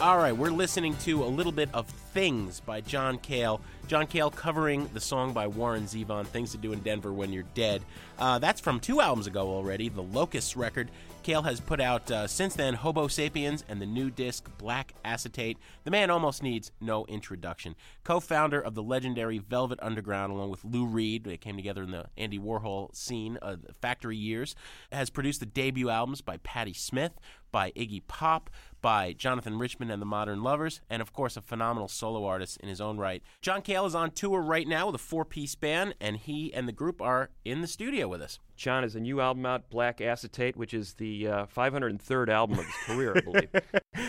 All 0.00 0.18
right, 0.18 0.36
we're 0.36 0.50
listening 0.50 0.94
to 0.98 1.24
a 1.24 1.26
little 1.26 1.50
bit 1.50 1.68
of 1.74 1.88
Things 1.88 2.60
by 2.60 2.80
John 2.80 3.18
Cale. 3.18 3.60
John 3.88 4.06
Cale 4.06 4.30
covering 4.30 4.86
the 4.92 5.00
song 5.00 5.32
by 5.32 5.46
Warren 5.46 5.84
Zevon, 5.84 6.26
Things 6.26 6.52
to 6.52 6.58
Do 6.58 6.74
in 6.74 6.80
Denver 6.80 7.10
When 7.10 7.32
You're 7.32 7.44
Dead. 7.54 7.80
Uh, 8.18 8.38
that's 8.38 8.60
from 8.60 8.80
two 8.80 9.00
albums 9.00 9.26
ago 9.26 9.48
already, 9.48 9.88
the 9.88 10.02
Locusts 10.02 10.58
record. 10.58 10.90
Cale 11.22 11.42
has 11.42 11.60
put 11.60 11.80
out 11.80 12.10
uh, 12.10 12.26
since 12.26 12.54
then 12.54 12.74
Hobo 12.74 13.08
Sapiens 13.08 13.64
and 13.68 13.80
the 13.80 13.86
new 13.86 14.10
disc 14.10 14.48
Black 14.58 14.94
Acetate. 15.04 15.58
The 15.84 15.90
man 15.90 16.10
almost 16.10 16.42
needs 16.42 16.70
no 16.80 17.06
introduction. 17.06 17.76
Co 18.04 18.20
founder 18.20 18.60
of 18.60 18.74
the 18.74 18.82
legendary 18.82 19.38
Velvet 19.38 19.78
Underground, 19.82 20.32
along 20.32 20.50
with 20.50 20.64
Lou 20.64 20.86
Reed, 20.86 21.24
they 21.24 21.36
came 21.36 21.56
together 21.56 21.82
in 21.82 21.90
the 21.90 22.06
Andy 22.16 22.38
Warhol 22.38 22.94
scene, 22.94 23.38
uh, 23.40 23.56
Factory 23.80 24.16
Years, 24.16 24.54
has 24.92 25.10
produced 25.10 25.40
the 25.40 25.46
debut 25.46 25.88
albums 25.88 26.20
by 26.20 26.36
Patti 26.38 26.72
Smith, 26.72 27.12
by 27.50 27.70
Iggy 27.72 28.02
Pop, 28.06 28.50
by 28.80 29.12
Jonathan 29.12 29.58
Richman 29.58 29.90
and 29.90 30.00
the 30.00 30.06
Modern 30.06 30.42
Lovers, 30.42 30.80
and 30.88 31.02
of 31.02 31.12
course 31.12 31.36
a 31.36 31.40
phenomenal 31.40 31.88
solo 31.88 32.24
artist 32.24 32.58
in 32.58 32.68
his 32.68 32.80
own 32.80 32.98
right. 32.98 33.22
John 33.40 33.62
Cale 33.62 33.86
is 33.86 33.94
on 33.94 34.10
tour 34.10 34.40
right 34.40 34.66
now 34.66 34.86
with 34.86 34.94
a 34.94 34.98
four 34.98 35.24
piece 35.24 35.54
band, 35.54 35.94
and 36.00 36.16
he 36.16 36.52
and 36.54 36.68
the 36.68 36.72
group 36.72 37.00
are 37.00 37.30
in 37.44 37.60
the 37.60 37.66
studio 37.66 38.08
with 38.08 38.22
us. 38.22 38.38
John 38.56 38.82
has 38.82 38.96
a 38.96 39.00
new 39.00 39.20
album 39.20 39.46
out, 39.46 39.70
Black 39.70 40.00
Acetate, 40.00 40.56
which 40.56 40.74
is 40.74 40.94
the 40.94 41.28
uh, 41.28 41.46
503rd 41.46 42.28
album 42.28 42.58
of 42.58 42.64
his 42.64 42.74
career, 42.86 43.14
I 43.16 43.20
believe. 43.20 43.48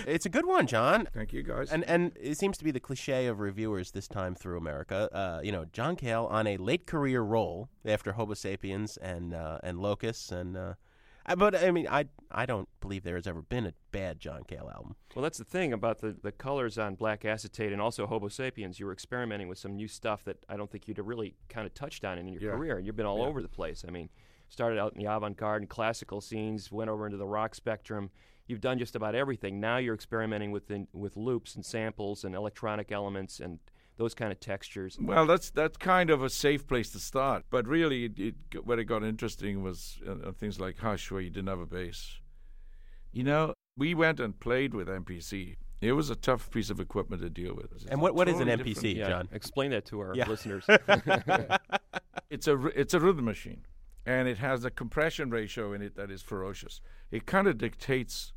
It's 0.08 0.26
a 0.26 0.30
good 0.30 0.46
one, 0.46 0.68
John. 0.68 1.08
Thank 1.14 1.34
you, 1.34 1.44
guys. 1.44 1.72
And 1.72 1.84
and 1.84 2.12
it 2.20 2.38
seems 2.38 2.58
to 2.60 2.64
be 2.64 2.72
the 2.72 2.80
cliche 2.80 3.26
of 3.28 3.40
reviewers 3.40 3.92
this 3.92 4.08
time 4.08 4.36
through 4.36 4.58
America. 4.58 5.10
Uh, 5.12 5.42
you 5.44 5.52
know, 5.52 5.66
John 5.66 5.96
Cale 5.96 6.28
on 6.30 6.48
a 6.48 6.58
late 6.58 6.86
career 6.86 7.22
role 7.22 7.70
after 7.86 8.14
Hobo 8.14 8.34
sapiens 8.36 8.98
and 8.98 9.34
uh, 9.34 9.60
and 9.64 9.80
Locusts 9.80 10.32
and. 10.32 10.76
I- 11.30 11.36
but 11.36 11.56
I 11.56 11.72
mean, 11.72 11.88
I 11.88 12.06
I 12.32 12.46
don't 12.46 12.68
believe 12.82 13.04
there 13.04 13.16
has 13.16 13.26
ever 13.28 13.42
been 13.42 13.66
a 13.66 13.74
bad 13.92 14.20
John 14.20 14.44
Cale 14.44 14.70
album. 14.74 14.96
Well, 15.16 15.24
that's 15.24 15.38
the 15.38 15.44
thing 15.46 15.74
about 15.74 16.00
the, 16.00 16.16
the 16.22 16.32
colors 16.32 16.78
on 16.78 16.96
Black 16.96 17.24
Acetate 17.26 17.72
and 17.72 17.82
also 17.82 18.06
Hobo 18.06 18.28
Sapiens. 18.28 18.80
You 18.80 18.86
were 18.86 18.94
experimenting 18.94 19.48
with 19.48 19.58
some 19.58 19.76
new 19.76 19.88
stuff 19.88 20.24
that 20.26 20.38
I 20.50 20.58
don't 20.58 20.70
think 20.70 20.88
you'd 20.88 20.98
have 20.98 21.08
really 21.08 21.36
kind 21.48 21.66
of 21.66 21.74
touched 21.74 22.04
on 22.06 22.18
in 22.18 22.28
your 22.28 22.42
Yeah. 22.42 22.52
career. 22.52 22.80
You've 22.80 22.96
been 22.96 23.06
all 23.06 23.24
over 23.24 23.42
the 23.42 23.48
place. 23.48 23.84
I 23.88 23.92
mean, 23.92 24.10
started 24.50 24.78
out 24.80 24.94
in 24.94 25.00
the 25.00 25.06
avant 25.12 25.38
garde 25.38 25.62
and 25.64 25.70
classical 25.70 26.22
scenes, 26.22 26.72
went 26.72 26.90
over 26.90 27.06
into 27.06 27.18
the 27.18 27.26
rock 27.28 27.56
spectrum. 27.56 28.10
You've 28.48 28.62
done 28.62 28.80
just 28.80 28.96
about 28.96 29.14
everything. 29.16 29.60
Now 29.60 29.78
you're 29.78 29.94
experimenting 29.96 30.52
with 30.52 30.68
the, 30.68 30.88
with 30.94 31.16
loops 31.16 31.56
and 31.56 31.64
samples 31.66 32.24
and 32.24 32.34
electronic 32.36 32.92
elements 32.92 33.40
and 33.40 33.60
those 34.00 34.16
kind 34.16 34.32
of 34.32 34.40
textures. 34.40 34.98
Well, 35.00 35.26
that's 35.28 35.52
that's 35.52 35.78
kind 35.78 36.10
of 36.10 36.24
a 36.24 36.30
safe 36.30 36.66
place 36.66 36.90
to 36.94 37.00
start. 37.00 37.44
But 37.52 37.68
really, 37.68 38.06
it, 38.06 38.18
it, 38.18 38.36
got- 38.50 38.66
where 38.66 38.80
it 38.80 38.86
got 38.86 39.04
interesting 39.04 39.62
was 39.62 40.00
uh, 40.08 40.30
uh, 40.30 40.32
things 40.32 40.60
like 40.60 40.80
Hush, 40.80 41.12
where 41.12 41.22
you 41.22 41.30
didn't 41.30 41.50
have 41.50 41.60
a 41.60 41.66
bass. 41.68 42.20
You 43.12 43.24
know, 43.24 43.54
we 43.78 43.94
went 43.94 44.20
and 44.20 44.40
played 44.40 44.74
with 44.74 44.88
MPC. 44.88 45.58
It 45.82 45.94
was 45.94 46.10
a 46.10 46.16
tough 46.16 46.50
piece 46.52 46.70
of 46.70 46.80
equipment 46.80 47.22
to 47.22 47.30
deal 47.30 47.54
with. 47.56 47.72
It's 47.74 47.86
And 47.86 48.02
what- 48.02 48.16
what 48.16 48.28
is 48.30 48.40
an 48.40 48.48
MPC? 48.50 48.96
Yeah, 48.96 49.10
John. 49.10 49.30
explain 49.32 49.72
that 49.72 49.86
to 49.88 50.00
our 50.00 50.16
Yeah. 50.16 50.28
listeners. 50.28 50.66
It's 52.30 52.48
a 52.48 52.56
r- 52.58 52.74
it's 52.76 52.94
a 52.94 53.00
rhythm 53.00 53.26
machine, 53.26 53.66
and 54.06 54.28
it 54.28 54.38
has 54.38 54.64
a 54.64 54.70
compression 54.70 55.32
ratio 55.32 55.74
in 55.74 55.82
it 55.82 55.96
that 55.96 56.12
is 56.12 56.22
ferocious. 56.22 56.80
It 57.12 57.26
kind 57.26 57.48
of 57.48 57.58
dictates 57.58 58.34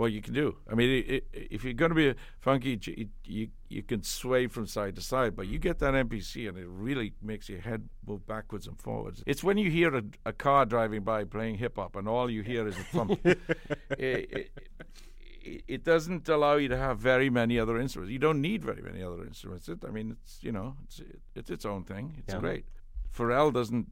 what 0.00 0.12
you 0.12 0.22
can 0.22 0.32
do. 0.32 0.56
I 0.70 0.74
mean, 0.74 0.88
it, 0.88 1.24
it, 1.34 1.48
if 1.50 1.62
you're 1.62 1.74
going 1.74 1.90
to 1.90 1.94
be 1.94 2.14
funky, 2.40 2.72
it, 2.72 3.08
you 3.24 3.48
you 3.68 3.82
can 3.82 4.02
sway 4.02 4.46
from 4.46 4.66
side 4.66 4.96
to 4.96 5.02
side, 5.02 5.36
but 5.36 5.46
you 5.46 5.58
get 5.58 5.78
that 5.80 5.92
MPC, 5.92 6.48
and 6.48 6.56
it 6.56 6.66
really 6.66 7.12
makes 7.20 7.50
your 7.50 7.60
head 7.60 7.86
move 8.06 8.26
backwards 8.26 8.66
and 8.66 8.80
forwards. 8.80 9.22
It's 9.26 9.44
when 9.44 9.58
you 9.58 9.70
hear 9.70 9.94
a, 9.94 10.02
a 10.24 10.32
car 10.32 10.64
driving 10.64 11.02
by 11.02 11.24
playing 11.24 11.56
hip 11.58 11.76
hop, 11.76 11.96
and 11.96 12.08
all 12.08 12.30
you 12.30 12.42
hear 12.42 12.66
is 12.66 12.78
a 12.78 12.82
thump. 12.84 13.20
it, 13.90 14.50
it, 15.68 15.84
doesn't 15.84 16.26
allow 16.30 16.56
you 16.56 16.68
to 16.68 16.78
have 16.78 16.98
very 16.98 17.28
many 17.28 17.58
other 17.58 17.78
instruments. 17.78 18.10
You 18.10 18.18
don't 18.18 18.40
need 18.40 18.64
very 18.64 18.80
many 18.80 19.02
other 19.02 19.22
instruments. 19.22 19.68
It, 19.68 19.84
I 19.86 19.90
mean, 19.90 20.16
it's 20.22 20.38
you 20.42 20.52
know, 20.52 20.76
it's 20.84 21.02
it's 21.34 21.50
its 21.50 21.66
own 21.66 21.84
thing. 21.84 22.14
It's 22.18 22.32
Yeah. 22.32 22.40
great. 22.40 22.64
Pharrell 23.14 23.52
doesn't 23.52 23.88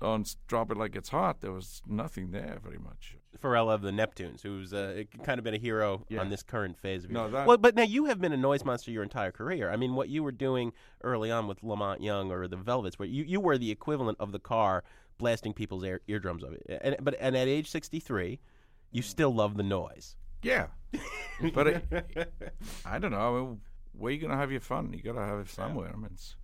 on 0.00 0.24
drop 0.48 0.72
it 0.72 0.76
like 0.76 0.96
it's 0.96 1.10
hot. 1.10 1.42
There 1.42 1.52
was 1.52 1.80
nothing 1.86 2.32
there 2.32 2.58
very 2.60 2.78
much. 2.78 3.16
Pharrell 3.42 3.72
of 3.72 3.82
the 3.82 3.90
Neptunes, 3.90 4.42
who's 4.42 4.72
uh, 4.72 5.04
kind 5.22 5.38
of 5.38 5.44
been 5.44 5.54
a 5.54 5.58
hero 5.58 6.04
Yeah. 6.08 6.20
on 6.20 6.30
this 6.30 6.42
current 6.42 6.78
phase 6.78 7.04
of 7.04 7.10
your 7.10 7.22
No, 7.22 7.30
that- 7.30 7.46
Well, 7.46 7.56
but 7.58 7.74
now 7.74 7.82
you 7.82 8.06
have 8.06 8.20
been 8.20 8.32
a 8.32 8.36
noise 8.36 8.64
monster 8.64 8.90
your 8.90 9.02
entire 9.02 9.32
career. 9.32 9.70
I 9.70 9.76
mean, 9.76 9.94
what 9.94 10.08
you 10.08 10.22
were 10.22 10.32
doing 10.32 10.72
early 11.02 11.30
on 11.30 11.46
with 11.46 11.62
La 11.62 11.76
Monte 11.76 12.04
Young 12.04 12.30
or 12.30 12.46
the 12.48 12.56
Velvets, 12.56 12.98
where 12.98 13.08
you, 13.08 13.24
you 13.24 13.40
were 13.40 13.58
the 13.58 13.70
equivalent 13.70 14.18
of 14.20 14.32
the 14.32 14.38
car 14.38 14.84
blasting 15.18 15.52
people's 15.52 15.84
ear, 15.84 16.00
eardrums 16.08 16.42
of 16.42 16.52
it. 16.52 16.62
And, 16.82 16.96
but 17.00 17.14
and 17.20 17.36
at 17.36 17.46
age 17.48 17.70
63, 17.70 18.40
you 18.90 19.02
still 19.02 19.34
love 19.34 19.56
the 19.56 19.62
noise. 19.62 20.16
Yeah, 20.42 20.66
but 21.54 21.66
it, 21.66 22.32
I 22.84 22.98
don't 22.98 23.12
know. 23.12 23.58
Where 23.96 24.12
you 24.12 24.20
gonna 24.20 24.36
have 24.36 24.50
your 24.50 24.60
fun? 24.60 24.92
You 24.92 25.02
gotta 25.02 25.24
have 25.24 25.38
it 25.38 25.48
somewhere. 25.48 25.90
I 25.92 25.96
mean, 25.96 26.10
it's, 26.12 26.34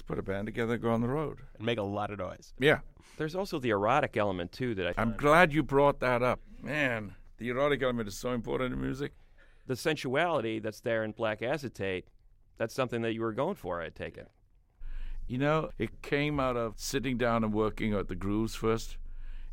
let's 0.00 0.06
put 0.06 0.18
a 0.18 0.22
band 0.22 0.46
together, 0.46 0.78
go 0.78 0.90
on 0.92 1.02
the 1.02 1.08
road. 1.08 1.40
And 1.58 1.66
make 1.66 1.78
a 1.78 1.82
lot 1.82 2.10
of 2.10 2.18
noise. 2.18 2.54
Yeah, 2.58 2.78
There's 3.18 3.34
also 3.34 3.58
the 3.58 3.68
erotic 3.68 4.16
element, 4.16 4.50
too, 4.50 4.74
that 4.76 4.86
I 4.86 5.02
I'm 5.02 5.14
glad 5.14 5.52
you 5.52 5.62
brought 5.62 6.00
that 6.00 6.22
up, 6.22 6.40
man. 6.62 7.14
The 7.36 7.50
erotic 7.50 7.82
element 7.82 8.08
is 8.08 8.16
so 8.16 8.32
important 8.32 8.72
in 8.72 8.80
music. 8.80 9.12
the 9.66 9.76
sensuality 9.76 10.58
that's 10.58 10.80
there 10.80 11.04
in 11.04 11.12
Black 11.12 11.42
Acetate, 11.42 12.06
that's 12.56 12.74
something 12.74 13.02
that 13.02 13.12
you 13.12 13.20
were 13.20 13.34
going 13.34 13.56
for, 13.56 13.82
I 13.82 13.90
take 13.90 14.16
it. 14.16 14.30
You 15.26 15.36
know, 15.36 15.70
it 15.78 16.00
came 16.00 16.40
out 16.40 16.56
of 16.56 16.74
sitting 16.78 17.18
down 17.18 17.44
and 17.44 17.52
working 17.52 17.92
at 17.92 18.08
the 18.08 18.16
grooves 18.16 18.54
first. 18.54 18.96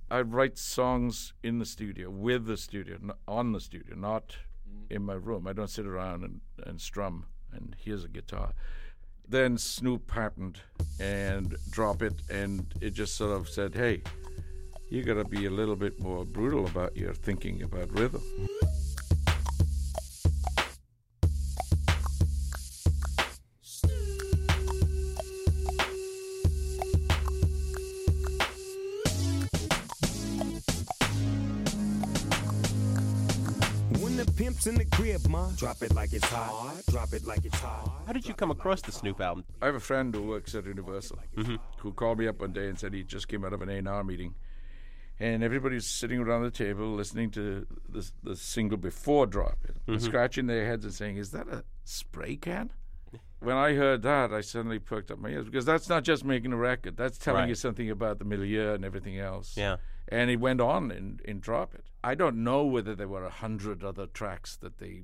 I'd 0.10 0.31
write 0.31 0.57
songs 0.57 1.33
in 1.43 1.60
the 1.60 1.65
studio, 1.65 2.10
with 2.10 2.45
the 2.45 2.55
studio, 2.55 2.97
on 3.27 3.51
the 3.51 3.60
studio, 3.60 3.95
not 3.95 4.29
mm-hmm. 4.29 4.93
in 4.93 5.03
my 5.03 5.13
room. 5.15 5.45
I 5.45 5.51
don't 5.51 5.69
sit 5.69 5.86
around 5.86 6.23
and, 6.23 6.39
and 6.65 6.79
strum 6.79 7.25
and 7.51 7.75
here's 7.79 8.03
a 8.03 8.10
guitar. 8.10 8.53
Then 9.29 9.57
Snoop 9.57 10.09
happened 10.11 10.59
and 10.99 11.55
drop 11.69 12.01
it, 12.01 12.21
and 12.29 12.65
it 12.81 12.91
just 12.91 13.15
sort 13.15 13.31
of 13.31 13.49
said, 13.49 13.75
hey, 13.75 14.01
you 14.89 15.03
got 15.03 15.15
to 15.15 15.25
be 15.25 15.45
a 15.47 15.49
little 15.49 15.75
bit 15.75 15.99
more 15.99 16.23
brutal 16.23 16.65
about 16.65 16.95
your 16.95 17.13
thinking 17.13 17.61
about 17.61 17.91
rhythm. 17.91 18.21
Crib, 35.08 35.28
ma, 35.30 35.50
drop 35.56 35.82
it 35.82 35.93
like 35.96 36.13
it's 36.13 36.26
hot. 36.26 36.82
Drop 36.89 37.13
it 37.13 37.26
like 37.26 37.46
it's 37.46 37.60
hot. 37.60 38.04
How 38.06 38.13
did 38.13 38.28
you 38.28 38.34
come 38.34 38.52
across 38.52 38.82
the 38.82 38.91
Snoop 38.91 39.22
album? 39.22 39.46
I 39.62 39.67
have 39.67 39.76
a 39.76 39.80
friend 39.80 40.13
who 40.13 40.24
works 40.24 40.54
at 40.56 40.65
Universal 40.65 41.20
mm-hmm. 41.36 41.56
who 41.78 41.93
called 41.93 42.20
me 42.20 42.28
up 42.28 42.41
one 42.41 42.52
day 42.52 42.67
and 42.67 42.78
said 42.78 42.93
he 42.93 43.04
just 43.04 43.28
came 43.28 43.46
out 43.46 43.54
of 43.54 43.62
an 43.62 43.70
A&R 43.70 44.04
meeting. 44.04 44.36
And 45.20 45.43
everybody's 45.43 45.88
sitting 45.88 46.20
around 46.20 46.43
the 46.43 46.52
table 46.52 46.93
listening 46.93 47.32
to 47.32 47.65
the, 47.89 48.10
the 48.22 48.36
single 48.36 48.78
before 48.78 49.26
Drop 49.26 49.58
It, 49.63 49.78
and 49.88 49.98
mm-hmm. 49.98 50.06
scratching 50.06 50.46
their 50.46 50.65
heads 50.65 50.86
and 50.86 50.93
saying, 50.93 51.17
Is 51.17 51.32
that 51.32 51.48
a 51.48 51.63
spray 51.86 52.36
can? 52.36 52.72
When 53.39 53.56
I 53.56 53.74
heard 53.74 54.02
that, 54.02 54.34
I 54.34 54.41
suddenly 54.41 54.80
perked 54.80 55.10
up 55.10 55.20
my 55.20 55.30
ears 55.30 55.46
because 55.46 55.65
that's 55.65 55.88
not 55.88 56.04
just 56.04 56.26
making 56.26 56.54
a 56.54 56.58
record, 56.58 56.98
that's 56.98 57.17
telling 57.17 57.41
Right. 57.41 57.50
you 57.50 57.56
something 57.56 57.89
about 57.89 58.20
the 58.20 58.26
milieu 58.26 58.74
and 58.74 58.84
everything 58.84 59.20
else. 59.20 59.56
Yeah. 59.56 59.78
And 60.10 60.30
it 60.32 60.38
went 60.39 60.62
on 60.62 60.91
in, 60.91 61.20
in 61.26 61.39
Drop 61.39 61.76
It. 61.76 61.86
I 62.04 62.15
don't 62.15 62.43
know 62.43 62.63
whether 62.65 62.96
there 62.96 63.08
were 63.08 63.26
a 63.26 63.30
hundred 63.30 63.84
other 63.84 64.08
tracks 64.08 64.56
that 64.58 64.78
they 64.78 65.04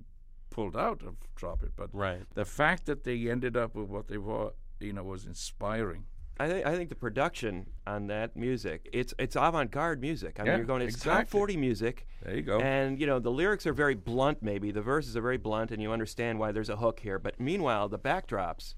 pulled 0.49 0.77
out 0.77 1.01
of 1.01 1.15
Drop 1.35 1.63
It, 1.63 1.71
but 1.75 1.89
Right. 1.93 2.23
the 2.35 2.45
fact 2.45 2.85
that 2.85 3.03
they 3.03 3.27
ended 3.29 3.57
up 3.57 3.75
with 3.75 3.89
what 3.89 4.07
they 4.07 4.17
were, 4.17 4.51
you 4.79 4.93
know, 4.93 5.03
was 5.03 5.25
inspiring. 5.25 6.05
I 6.39 6.47
think 6.47 6.65
I 6.65 6.75
think 6.75 6.89
the 6.89 6.95
production 6.95 7.67
on 7.85 8.07
that 8.07 8.35
music, 8.35 8.89
it's 8.91 9.13
it's 9.19 9.35
avant-garde 9.35 10.01
music. 10.01 10.39
I 10.39 10.43
Yeah, 10.43 10.51
mean, 10.51 10.57
you're 10.59 10.65
going 10.65 10.81
it's 10.81 10.99
top 10.99 11.27
40 11.27 11.57
music. 11.57 12.07
There 12.23 12.35
you 12.35 12.41
go. 12.41 12.59
And 12.59 12.99
you 12.99 13.05
know, 13.05 13.19
the 13.19 13.29
lyrics 13.29 13.67
are 13.67 13.73
very 13.73 13.93
blunt 13.93 14.41
maybe. 14.41 14.71
The 14.71 14.81
verses 14.81 15.15
are 15.15 15.21
very 15.21 15.37
blunt 15.37 15.69
and 15.71 15.79
you 15.79 15.91
understand 15.91 16.39
why 16.39 16.51
there's 16.51 16.69
a 16.69 16.77
hook 16.77 17.01
here. 17.01 17.19
But 17.19 17.39
meanwhile, 17.39 17.87
the 17.87 17.99
backdrops 17.99 18.73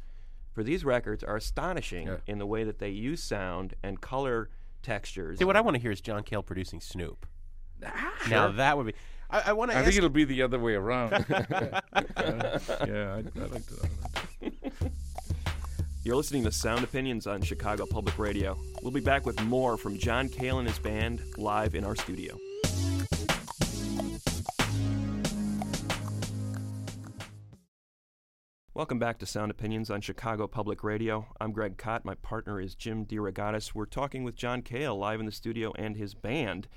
for 0.51 0.63
these 0.63 0.83
records 0.83 1.23
are 1.23 1.37
astonishing 1.37 2.07
Yeah. 2.07 2.17
in 2.27 2.39
the 2.39 2.45
way 2.45 2.65
that 2.65 2.79
they 2.79 2.89
use 2.89 3.23
sound 3.23 3.75
and 3.81 4.01
color 4.01 4.49
textures. 4.85 5.39
See, 5.39 5.45
what 5.45 5.55
I 5.57 5.61
want 5.61 5.75
to 5.75 5.81
hear 5.81 5.91
is 5.91 5.99
John 5.99 6.23
Cale 6.23 6.43
producing 6.43 6.79
Snoop. 6.79 7.25
Ah, 7.83 8.13
now 8.29 8.51
that 8.51 8.77
would 8.77 8.87
be. 8.87 8.93
I, 9.29 9.43
I 9.47 9.53
want 9.53 9.71
to 9.71 9.77
I 9.77 9.79
ask. 9.79 9.85
think 9.85 9.97
it'll 9.97 10.09
be 10.09 10.23
the 10.23 10.43
other 10.43 10.59
way 10.59 10.75
around. 10.75 11.11
yeah, 11.29 11.79
yeah 12.87 13.15
I'd, 13.15 13.31
I'd 13.35 13.51
like 13.51 13.63
to. 13.67 14.51
You're 16.03 16.15
listening 16.15 16.43
to 16.43 16.51
Sound 16.51 16.83
Opinions 16.83 17.25
on 17.25 17.41
Chicago 17.41 17.87
Public 17.87 18.19
Radio. 18.19 18.57
We'll 18.83 18.91
be 18.91 19.01
back 19.01 19.25
with 19.25 19.41
more 19.43 19.75
from 19.75 19.97
John 19.97 20.29
Cale 20.29 20.59
and 20.59 20.67
his 20.67 20.77
band 20.77 21.21
live 21.37 21.73
in 21.73 21.83
our 21.83 21.95
studio. 21.95 22.37
Welcome 28.75 28.99
back 28.99 29.19
to 29.19 29.25
Sound 29.25 29.51
Opinions 29.51 29.89
on 29.89 30.01
Chicago 30.01 30.47
Public 30.47 30.83
Radio. 30.83 31.27
I'm 31.39 31.53
Greg 31.53 31.77
Kot. 31.77 32.03
My 32.03 32.15
partner 32.15 32.59
is 32.59 32.75
Jim 32.75 33.05
DeRogatis. 33.05 33.73
We're 33.73 33.85
talking 33.85 34.25
with 34.25 34.35
John 34.35 34.61
Cale 34.61 34.97
live 34.97 35.21
in 35.21 35.25
the 35.25 35.31
studio 35.31 35.71
and 35.77 35.95
his 35.95 36.13
band. 36.13 36.67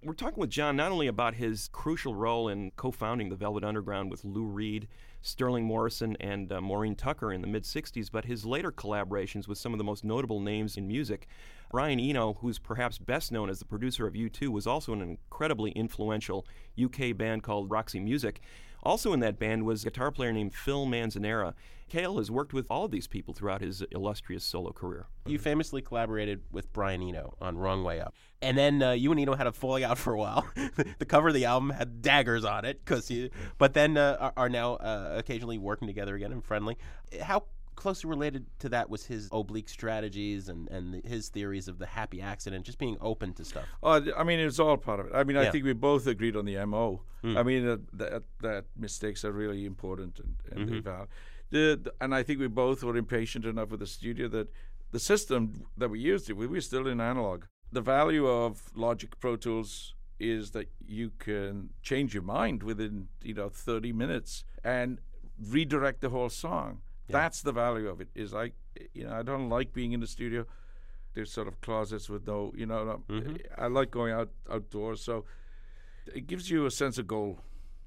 We're 0.00 0.12
talking 0.12 0.38
with 0.38 0.50
John 0.50 0.76
not 0.76 0.92
only 0.92 1.08
about 1.08 1.34
his 1.34 1.68
crucial 1.72 2.14
role 2.14 2.48
in 2.48 2.70
co 2.76 2.92
founding 2.92 3.28
the 3.28 3.34
Velvet 3.34 3.64
Underground 3.64 4.08
with 4.08 4.24
Lou 4.24 4.44
Reed, 4.44 4.86
Sterling 5.20 5.64
Morrison, 5.64 6.16
and 6.20 6.52
uh, 6.52 6.60
Maureen 6.60 6.94
Tucker 6.94 7.32
in 7.32 7.40
the 7.40 7.48
mid 7.48 7.64
60s, 7.64 8.08
but 8.08 8.24
his 8.24 8.44
later 8.44 8.70
collaborations 8.70 9.48
with 9.48 9.58
some 9.58 9.74
of 9.74 9.78
the 9.78 9.84
most 9.84 10.04
notable 10.04 10.38
names 10.38 10.76
in 10.76 10.86
music. 10.86 11.26
Brian 11.72 11.98
Eno, 11.98 12.34
who's 12.34 12.60
perhaps 12.60 12.98
best 12.98 13.32
known 13.32 13.50
as 13.50 13.58
the 13.58 13.64
producer 13.64 14.06
of 14.06 14.14
U2, 14.14 14.46
was 14.46 14.68
also 14.68 14.92
an 14.92 15.02
incredibly 15.02 15.72
influential 15.72 16.46
UK 16.80 17.16
band 17.16 17.42
called 17.42 17.68
Roxy 17.68 17.98
Music. 17.98 18.42
Also 18.88 19.12
in 19.12 19.20
that 19.20 19.38
band 19.38 19.66
was 19.66 19.82
a 19.82 19.84
guitar 19.84 20.10
player 20.10 20.32
named 20.32 20.54
Phil 20.54 20.86
Manzanera. 20.86 21.52
Cale 21.90 22.16
has 22.16 22.30
worked 22.30 22.54
with 22.54 22.66
all 22.70 22.86
of 22.86 22.90
these 22.90 23.06
people 23.06 23.34
throughout 23.34 23.60
his 23.60 23.82
illustrious 23.90 24.42
solo 24.42 24.72
career. 24.72 25.08
You 25.26 25.38
famously 25.38 25.82
collaborated 25.82 26.40
with 26.50 26.72
Brian 26.72 27.02
Eno 27.02 27.34
on 27.38 27.58
Wrong 27.58 27.84
Way 27.84 28.00
Up. 28.00 28.14
And 28.40 28.56
then 28.56 28.82
uh, 28.82 28.92
you 28.92 29.10
and 29.10 29.20
Eno 29.20 29.34
had 29.34 29.46
a 29.46 29.52
falling 29.52 29.84
out 29.84 29.98
for 29.98 30.14
a 30.14 30.18
while. 30.18 30.46
the 30.98 31.04
cover 31.04 31.28
of 31.28 31.34
the 31.34 31.44
album 31.44 31.68
had 31.68 32.00
daggers 32.00 32.46
on 32.46 32.64
it, 32.64 32.82
cause 32.86 33.12
but 33.58 33.74
then 33.74 33.98
uh, 33.98 34.16
are, 34.18 34.32
are 34.38 34.48
now 34.48 34.76
uh, 34.76 35.16
occasionally 35.18 35.58
working 35.58 35.86
together 35.86 36.14
again 36.14 36.32
and 36.32 36.42
friendly. 36.42 36.78
How 37.20 37.44
closely 37.78 38.10
related 38.10 38.44
to 38.58 38.68
that 38.70 38.90
was 38.90 39.06
his 39.06 39.28
oblique 39.32 39.68
strategies 39.68 40.48
and, 40.48 40.68
and 40.68 40.84
his 41.04 41.28
theories 41.28 41.68
of 41.68 41.78
the 41.78 41.86
happy 41.86 42.20
accident, 42.20 42.66
just 42.66 42.78
being 42.78 42.96
open 43.00 43.32
to 43.34 43.44
stuff? 43.44 43.64
Oh, 43.82 44.00
th- 44.00 44.14
I 44.16 44.24
mean, 44.24 44.40
it's 44.40 44.58
all 44.58 44.76
part 44.76 44.98
of 45.00 45.06
it. 45.06 45.12
I 45.14 45.22
mean, 45.24 45.36
Yeah. 45.36 45.42
I 45.48 45.50
think 45.52 45.64
we 45.64 45.72
both 45.74 46.06
agreed 46.06 46.36
on 46.36 46.44
the 46.44 46.56
MO. 46.66 47.02
Mm. 47.24 47.36
I 47.40 47.42
mean, 47.50 47.62
uh, 47.68 47.76
that 47.94 48.22
that 48.48 48.64
mistakes 48.76 49.24
are 49.24 49.32
really 49.32 49.64
important 49.64 50.12
and, 50.22 50.34
and 50.52 50.68
they 50.68 50.78
Mhm. 50.80 50.82
val- 50.84 51.08
the, 51.50 51.64
the- 51.84 51.94
and 52.02 52.10
I 52.14 52.22
think 52.24 52.40
we 52.40 52.48
both 52.48 52.82
were 52.84 52.96
impatient 52.96 53.44
enough 53.44 53.70
with 53.70 53.80
the 53.80 53.86
studio 53.98 54.26
that 54.36 54.48
the 54.90 54.98
system 55.12 55.40
that 55.76 55.88
we 55.94 55.98
used, 56.12 56.30
we 56.30 56.46
were 56.46 56.60
still 56.60 56.86
in 56.92 57.00
analog. 57.00 57.44
The 57.78 57.80
value 57.82 58.26
of 58.26 58.52
Logic 58.74 59.10
Pro 59.20 59.36
Tools 59.36 59.94
is 60.18 60.50
that 60.50 60.68
you 61.00 61.10
can 61.26 61.70
change 61.82 62.12
your 62.16 62.24
mind 62.38 62.62
within 62.62 63.08
you 63.22 63.34
know 63.34 63.48
30 63.48 63.92
minutes 63.92 64.44
and 64.64 65.00
redirect 65.56 66.00
the 66.00 66.08
whole 66.10 66.28
song. 66.30 66.80
That's 67.12 67.42
the 67.42 67.52
value 67.52 67.88
of 67.88 68.00
it. 68.00 68.08
Is 68.14 68.34
I, 68.34 68.52
you 68.94 69.04
know 69.04 69.12
I 69.14 69.22
don't 69.22 69.48
like 69.48 69.72
being 69.72 69.92
in 69.92 70.00
the 70.00 70.06
studio. 70.06 70.46
There's 71.14 71.32
sort 71.32 71.48
of 71.48 71.60
closets 71.60 72.08
with 72.08 72.26
no 72.26 72.52
you 72.56 72.66
know. 72.66 72.84
no- 72.84 73.02
Mhm. 73.08 73.40
I 73.56 73.66
like 73.66 73.90
going 73.90 74.12
out 74.12 74.30
outdoors, 74.50 75.00
so 75.02 75.24
it 76.14 76.26
gives 76.26 76.50
you 76.50 76.66
a 76.66 76.70
sense 76.70 76.98
of 76.98 77.06
goal. 77.06 77.40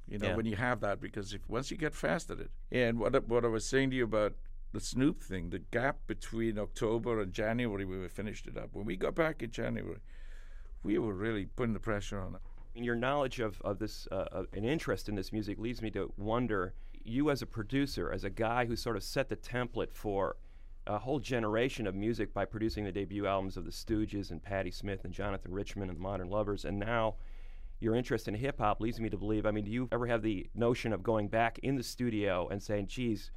You 0.08 0.18
know 0.20 0.30
Yeah. 0.30 0.36
when 0.36 0.46
you 0.46 0.56
have 0.58 0.82
that 0.82 1.00
because 1.00 1.34
if 1.34 1.48
once 1.48 1.72
you 1.72 1.78
get 1.78 1.94
fast 1.94 2.30
at 2.32 2.40
it. 2.40 2.52
And 2.72 3.00
what 3.00 3.16
I- 3.16 3.20
what 3.20 3.46
I 3.46 3.48
was 3.48 3.66
saying 3.66 3.92
to 3.92 3.96
you 3.96 4.04
about 4.04 4.34
the 4.74 4.80
Snoop 4.80 5.22
thing, 5.22 5.50
the 5.50 5.60
gap 5.60 6.08
between 6.08 6.58
October 6.58 7.20
and 7.22 7.32
January, 7.34 7.86
we 7.86 8.08
finished 8.08 8.48
it 8.48 8.58
up. 8.58 8.70
When 8.74 8.86
we 8.86 8.96
got 8.98 9.16
back 9.16 9.44
in 9.44 9.52
January, 9.52 10.00
we 10.84 10.98
were 10.98 11.14
really 11.14 11.46
putting 11.46 11.74
the 11.74 11.80
pressure 11.80 12.20
on 12.20 12.36
it. 12.36 12.42
Your 12.74 12.96
knowledge 12.96 13.40
of, 13.42 13.62
of 13.64 13.80
this, 13.80 14.08
uh, 14.12 14.28
uh, 14.32 14.44
an 14.54 14.64
interest 14.64 15.10
in 15.10 15.16
this 15.16 15.34
music 15.34 15.60
leads 15.60 15.82
me 15.82 15.92
to 15.92 16.14
wonder 16.18 16.74
you 17.06 17.30
as 17.30 17.42
a 17.42 17.46
producer, 17.46 18.12
as 18.12 18.24
a 18.24 18.30
guy 18.30 18.66
who 18.66 18.76
sort 18.76 18.96
of 18.96 19.04
set 19.04 19.30
the 19.30 19.36
template 19.36 19.92
for 19.92 20.38
a 20.88 20.98
whole 20.98 21.20
generation 21.20 21.86
of 21.86 21.96
music 21.96 22.34
by 22.34 22.46
producing 22.46 22.84
the 22.84 22.92
debut 22.92 23.28
albums 23.28 23.58
of 23.58 23.66
the 23.66 23.72
Stooges 23.72 24.32
and 24.32 24.42
Patti 24.42 24.72
Smith 24.72 25.06
and 25.06 25.14
Jonathan 25.14 25.54
Richman 25.54 25.90
and 25.90 25.98
the 25.98 26.02
Modern 26.02 26.30
Lovers, 26.30 26.66
and 26.66 26.80
now 26.80 27.16
your 27.80 27.96
interest 27.96 28.28
in 28.28 28.36
hip 28.36 28.60
hop 28.60 28.80
leads 28.80 29.00
me 29.00 29.10
to 29.10 29.18
believe. 29.18 29.46
I 29.46 29.52
mean, 29.52 29.66
do 29.66 29.72
you 29.72 29.90
ever 29.92 30.06
have 30.08 30.22
the 30.22 30.50
notion 30.54 30.94
of 30.94 31.04
going 31.04 31.28
back 31.28 31.60
in 31.64 31.76
the 31.76 31.84
studio 31.84 32.48
and 32.50 32.62
saying, 32.62 32.88
geez, 32.88 33.32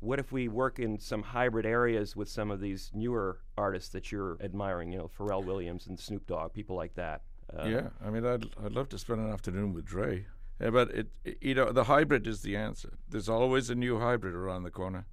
what 0.00 0.18
if 0.18 0.32
we 0.32 0.48
work 0.48 0.80
in 0.80 0.98
some 0.98 1.22
hybrid 1.22 1.64
areas 1.64 2.16
with 2.16 2.28
some 2.28 2.50
of 2.50 2.60
these 2.60 2.90
newer 2.92 3.38
artists 3.56 3.90
that 3.90 4.10
you're 4.10 4.36
admiring, 4.42 4.90
you 4.90 4.98
know, 4.98 5.08
Pharrell 5.16 5.44
Williams 5.44 5.86
and 5.86 5.98
Snoop 5.98 6.26
Dogg, 6.26 6.52
people 6.52 6.74
like 6.74 6.94
that? 6.94 7.22
Uh, 7.56 7.66
yeah, 7.66 7.88
I 8.04 8.10
mean, 8.10 8.26
I'd 8.26 8.46
I'd 8.64 8.72
love 8.72 8.88
to 8.90 8.98
spend 8.98 9.20
an 9.20 9.32
afternoon 9.32 9.72
with 9.72 9.84
Dre. 9.84 10.26
Yeah, 10.62 10.70
but 10.70 10.90
it, 10.92 11.08
you 11.40 11.54
know, 11.54 11.72
the 11.72 11.84
hybrid 11.84 12.26
is 12.26 12.42
the 12.42 12.56
answer. 12.56 12.92
There's 13.08 13.28
always 13.28 13.68
a 13.68 13.74
new 13.74 13.98
hybrid 13.98 14.34
around 14.34 14.62
the 14.62 14.70
corner. 14.70 15.06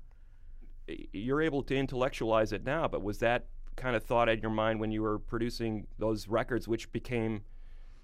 you're 1.13 1.41
able 1.41 1.61
to 1.63 1.75
intellectualize 1.75 2.51
it 2.51 2.63
now, 2.63 2.87
but 2.87 3.01
was 3.03 3.19
that 3.19 3.45
kind 3.75 3.95
of 3.95 4.03
thought 4.03 4.27
in 4.29 4.39
your 4.39 4.51
mind 4.51 4.79
when 4.79 4.91
you 4.91 5.01
were 5.01 5.19
producing 5.19 5.87
those 5.99 6.27
records, 6.27 6.67
which 6.67 6.91
became 6.91 7.41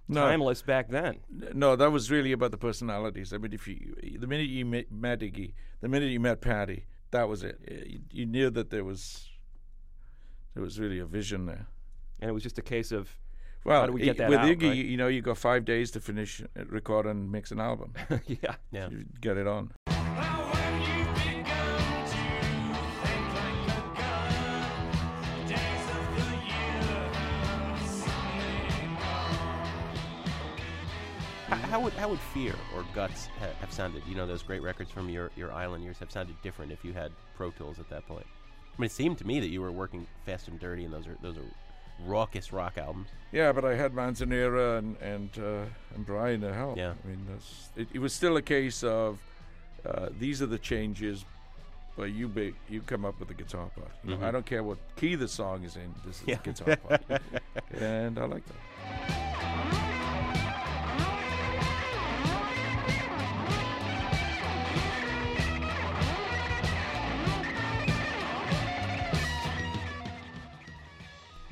No. 0.07 0.21
timeless 0.21 0.61
back 0.61 0.89
then? 0.89 1.17
No, 1.53 1.75
that 1.75 1.91
was 1.91 2.09
really 2.11 2.31
about 2.31 2.51
the 2.51 2.57
personalities. 2.57 3.33
I 3.33 3.37
mean, 3.37 3.53
if 3.53 3.67
you 3.67 3.95
the 4.19 4.27
minute 4.27 4.49
you 4.49 4.65
met, 4.65 4.91
met 4.91 5.19
Iggy, 5.21 5.53
the 5.81 5.87
minute 5.87 6.11
you 6.11 6.19
met 6.19 6.41
Patti, 6.41 6.85
that 7.11 7.27
was 7.27 7.43
it. 7.43 7.59
Uh, 7.69 7.73
You, 7.85 7.99
you 8.11 8.25
knew 8.25 8.49
that 8.51 8.69
there 8.69 8.83
was 8.83 9.29
there 10.53 10.63
was 10.63 10.79
really 10.79 10.99
a 10.99 11.05
vision 11.05 11.45
there. 11.47 11.67
And 12.19 12.29
it 12.29 12.33
was 12.33 12.43
just 12.43 12.57
a 12.57 12.63
case 12.63 12.91
of 12.91 13.09
Well, 13.65 13.81
how 13.81 13.87
do 13.87 13.93
we 13.93 14.01
get 14.01 14.17
that 14.17 14.29
with 14.29 14.39
out? 14.39 14.47
Iggy, 14.47 14.69
right? 14.69 14.77
you 14.77 14.95
know, 14.95 15.07
you 15.07 15.21
got 15.21 15.39
five 15.39 15.65
days 15.65 15.89
to 15.91 15.99
finish, 15.99 16.41
record, 16.69 17.07
and 17.07 17.31
mix 17.31 17.51
an 17.51 17.59
album. 17.59 17.93
yeah, 18.27 18.55
yeah. 18.71 18.89
You 18.89 19.05
get 19.19 19.37
it 19.37 19.47
on. 19.47 19.71
How, 31.47 31.55
how 31.55 31.79
would 31.79 31.93
how 31.93 32.09
would 32.09 32.19
Fear 32.19 32.53
or 32.75 32.85
Guts 32.93 33.29
ha- 33.39 33.47
have 33.61 33.71
sounded? 33.71 34.03
You 34.07 34.15
know, 34.15 34.27
those 34.27 34.43
great 34.43 34.61
records 34.61 34.91
from 34.91 35.09
your, 35.09 35.31
your 35.35 35.51
island 35.51 35.83
years 35.83 35.97
have 35.99 36.11
sounded 36.11 36.39
different 36.43 36.71
if 36.71 36.85
you 36.85 36.93
had 36.93 37.11
Pro 37.35 37.49
Tools 37.49 37.79
at 37.79 37.89
that 37.89 38.07
point. 38.07 38.25
I 38.77 38.81
mean, 38.81 38.87
it 38.87 38.91
seemed 38.91 39.17
to 39.19 39.27
me 39.27 39.39
that 39.39 39.49
you 39.49 39.61
were 39.61 39.71
working 39.71 40.05
fast 40.25 40.49
and 40.49 40.59
dirty, 40.59 40.85
and 40.85 40.93
those 40.93 41.07
are 41.07 41.17
those 41.23 41.37
are 41.37 41.45
raucous 42.05 42.51
rock 42.51 42.77
albums. 42.77 43.07
Yeah, 43.31 43.51
but 43.51 43.65
I 43.65 43.75
had 43.75 43.93
Manzanera 43.93 44.77
and 44.79 44.95
and 45.01 45.29
uh, 45.37 45.65
and 45.95 46.05
Brian 46.05 46.41
to 46.41 46.53
help. 46.53 46.77
Yeah. 46.77 46.93
I 47.03 47.07
mean, 47.07 47.25
that's, 47.29 47.69
it, 47.75 47.87
it 47.93 47.99
was 47.99 48.13
still 48.13 48.37
a 48.37 48.41
case 48.41 48.83
of 48.83 49.19
uh, 49.85 50.09
these 50.19 50.41
are 50.41 50.45
the 50.47 50.57
changes, 50.59 51.25
but 51.97 52.05
you 52.11 52.27
be, 52.27 52.53
you 52.69 52.81
come 52.81 53.05
up 53.05 53.19
with 53.19 53.27
the 53.27 53.33
guitar 53.35 53.69
part. 53.75 53.91
You 54.03 54.17
know. 54.17 54.25
I 54.25 54.31
don't 54.31 54.45
care 54.45 54.63
what 54.63 54.77
key 54.95 55.15
the 55.15 55.27
song 55.27 55.63
is 55.63 55.75
in. 55.75 55.93
This 56.05 56.21
is 56.21 56.27
Yeah. 56.27 56.35
the 56.43 56.51
guitar 56.51 56.75
part, 56.77 57.03
and 57.79 58.17
I 58.17 58.25
like 58.25 58.43
that. 58.45 59.21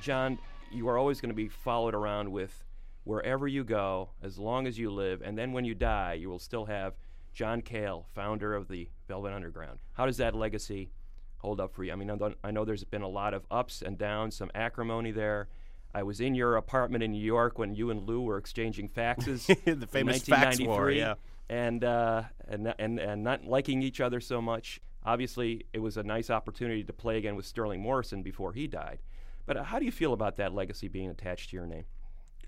John, 0.04 0.38
you 0.70 0.90
are 0.90 0.98
always 0.98 1.22
going 1.22 1.30
to 1.30 1.36
be 1.36 1.48
followed 1.48 1.96
around 1.96 2.30
with 2.30 2.66
wherever 3.06 3.48
you 3.48 3.64
go, 3.64 4.10
as 4.22 4.38
long 4.38 4.68
as 4.68 4.78
you 4.78 4.92
live, 4.92 5.22
and 5.24 5.38
then 5.38 5.54
when 5.54 5.64
you 5.64 5.74
die, 5.74 6.14
you 6.14 6.30
will 6.30 6.40
still 6.40 6.66
have 6.66 6.96
John 7.34 7.62
Cale, 7.62 8.06
founder 8.14 8.54
of 8.54 8.68
the 8.68 8.90
Velvet 9.08 9.32
Underground. 9.32 9.80
How 9.94 10.06
does 10.06 10.18
that 10.18 10.36
legacy 10.36 10.92
hold 11.38 11.62
up 11.62 11.74
for 11.74 11.86
you? 11.86 11.94
I 11.94 11.96
mean, 11.96 12.12
I 12.44 12.52
know 12.52 12.66
there's 12.66 12.84
been 12.84 13.02
a 13.02 13.08
lot 13.08 13.34
of 13.34 13.46
ups 13.50 13.82
and 13.82 13.98
downs, 13.98 14.36
some 14.36 14.52
acrimony 14.54 15.12
there. 15.12 15.48
I 15.96 16.04
was 16.04 16.20
in 16.20 16.36
your 16.36 16.58
apartment 16.58 17.02
in 17.02 17.14
New 17.14 17.24
York 17.24 17.58
when 17.58 17.74
you 17.74 17.90
and 17.90 18.06
Lou 18.06 18.20
were 18.22 18.38
exchanging 18.38 18.90
faxes. 18.90 19.48
The 19.64 19.72
in 19.72 19.88
famous 19.88 20.24
fax 20.24 20.60
war, 20.60 20.88
1993, 20.88 21.00
yeah. 21.00 21.14
And, 21.50 21.84
uh, 21.86 22.24
and, 22.50 22.74
and, 22.78 23.00
and 23.00 23.24
not 23.24 23.46
liking 23.46 23.82
each 23.82 24.02
other 24.02 24.20
so 24.20 24.42
much. 24.42 24.82
Obviously, 25.06 25.66
it 25.72 25.80
was 25.80 25.96
a 25.96 26.04
nice 26.04 26.30
opportunity 26.30 26.84
to 26.84 26.92
play 26.94 27.18
again 27.18 27.38
with 27.38 27.46
Sterling 27.46 27.82
Morrison 27.82 28.22
before 28.22 28.52
he 28.52 28.68
died. 28.68 29.00
But 29.46 29.58
uh, 29.58 29.64
how 29.64 29.80
do 29.80 29.86
you 29.86 29.92
feel 29.92 30.14
about 30.14 30.38
that 30.38 30.54
legacy 30.54 30.88
being 30.88 31.10
attached 31.10 31.50
to 31.50 31.56
your 31.56 31.66
name? 31.66 31.86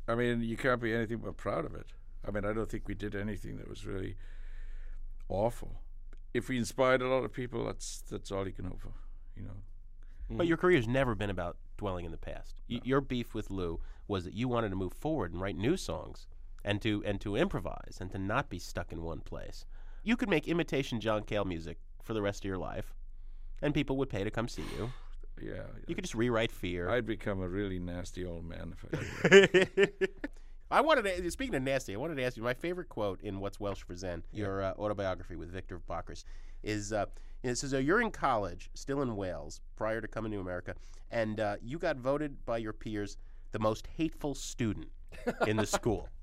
I 0.07 0.15
mean, 0.15 0.41
you 0.41 0.57
can't 0.57 0.81
be 0.81 0.93
anything 0.93 1.17
but 1.17 1.37
proud 1.37 1.65
of 1.65 1.75
it. 1.75 1.87
I 2.27 2.31
mean, 2.31 2.45
I 2.45 2.53
don't 2.53 2.69
think 2.69 2.87
we 2.87 2.95
did 2.95 3.15
anything 3.15 3.57
that 3.57 3.67
was 3.67 3.85
really 3.85 4.15
awful. 5.29 5.81
If 6.33 6.49
we 6.49 6.57
inspired 6.57 7.01
a 7.01 7.07
lot 7.07 7.23
of 7.23 7.31
people, 7.31 7.65
that's 7.65 8.03
that's 8.09 8.31
all 8.31 8.45
you 8.47 8.53
can 8.53 8.65
hope 8.65 8.81
for. 8.81 8.93
You 9.35 9.43
know. 9.43 9.57
But 10.29 10.47
your 10.47 10.57
career's 10.57 10.87
never 10.87 11.13
been 11.13 11.29
about 11.29 11.57
dwelling 11.77 12.05
in 12.05 12.11
the 12.11 12.17
past. 12.17 12.61
Y- 12.69 12.81
your 12.83 12.99
beef 13.01 13.33
with 13.33 13.51
Lou 13.51 13.79
was 14.07 14.23
that 14.25 14.33
you 14.33 14.47
wanted 14.47 14.69
to 14.69 14.75
move 14.75 14.93
forward 14.93 15.31
and 15.31 15.41
write 15.41 15.55
new 15.55 15.77
songs, 15.77 16.27
and 16.63 16.81
to 16.81 17.03
and 17.05 17.21
to 17.21 17.35
improvise 17.35 17.97
and 17.99 18.11
to 18.11 18.17
not 18.17 18.49
be 18.49 18.59
stuck 18.59 18.91
in 18.91 19.01
one 19.01 19.19
place. 19.19 19.65
You 20.03 20.17
could 20.17 20.29
make 20.29 20.47
imitation 20.47 20.99
John 20.99 21.23
Cale 21.23 21.45
music 21.45 21.77
for 22.03 22.13
the 22.13 22.21
rest 22.21 22.43
of 22.43 22.47
your 22.47 22.57
life, 22.57 22.93
and 23.61 23.73
people 23.73 23.97
would 23.97 24.09
pay 24.09 24.23
to 24.23 24.31
come 24.31 24.47
see 24.47 24.63
you. 24.77 24.91
Yeah. 25.41 25.63
You 25.87 25.95
could 25.95 26.03
just 26.03 26.15
rewrite 26.15 26.51
fear. 26.51 26.89
I'd 26.89 27.05
become 27.05 27.41
a 27.41 27.47
really 27.47 27.79
nasty 27.79 28.25
old 28.25 28.45
man 28.45 28.73
if 28.73 28.85
I 28.85 29.47
did. 29.47 30.09
I 30.71 30.81
wanted 30.81 31.03
to, 31.03 31.31
speaking 31.31 31.55
of 31.55 31.61
nasty, 31.61 31.93
I 31.93 31.97
wanted 31.97 32.15
to 32.15 32.23
ask 32.23 32.37
you 32.37 32.43
my 32.43 32.53
favorite 32.53 32.89
quote 32.89 33.21
in 33.21 33.39
What's 33.39 33.59
Welsh 33.59 33.83
for 33.83 33.95
Zen, 33.95 34.23
your 34.31 34.63
uh, 34.63 34.73
autobiography 34.79 35.35
with 35.35 35.49
Victor 35.49 35.79
Bockris, 35.87 36.23
is 36.63 36.91
uh, 36.91 37.05
it 37.43 37.55
says, 37.55 37.73
uh, 37.73 37.77
You're 37.77 38.01
in 38.01 38.11
college, 38.11 38.69
still 38.73 39.01
in 39.01 39.15
Wales, 39.15 39.61
prior 39.75 40.01
to 40.01 40.07
coming 40.07 40.31
to 40.31 40.39
America, 40.39 40.73
and 41.11 41.39
uh, 41.39 41.57
you 41.61 41.77
got 41.77 41.97
voted 41.97 42.43
by 42.45 42.57
your 42.57 42.73
peers 42.73 43.17
the 43.51 43.59
most 43.59 43.87
hateful 43.95 44.33
student 44.33 44.87
in 45.47 45.57
the 45.57 45.67
school. 45.67 46.09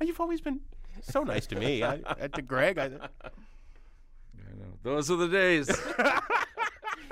And 0.00 0.08
you've 0.08 0.20
always 0.20 0.40
been 0.40 0.58
so 1.00 1.22
nice 1.22 1.46
to 1.46 1.54
me. 1.54 1.84
I, 1.84 2.00
uh, 2.04 2.26
to 2.26 2.42
Greg, 2.42 2.76
I, 2.76 2.86
I 2.86 2.88
know. 4.58 4.72
Those 4.82 5.12
are 5.12 5.16
the 5.16 5.28
days. 5.28 5.70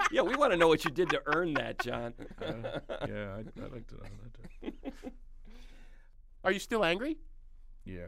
yeah, 0.12 0.22
we 0.22 0.34
want 0.36 0.52
to 0.52 0.56
know 0.58 0.68
what 0.68 0.84
you 0.84 0.90
did 0.90 1.10
to 1.10 1.22
earn 1.26 1.54
that, 1.54 1.78
John. 1.80 2.14
yeah, 2.40 3.36
I'd, 3.38 3.48
I'd 3.62 3.72
like 3.72 3.86
to 3.88 3.94
know 3.94 4.02
that. 4.62 4.82
too. 4.92 4.92
are 6.44 6.52
you 6.52 6.58
still 6.58 6.84
angry? 6.84 7.16
Yeah, 7.84 8.06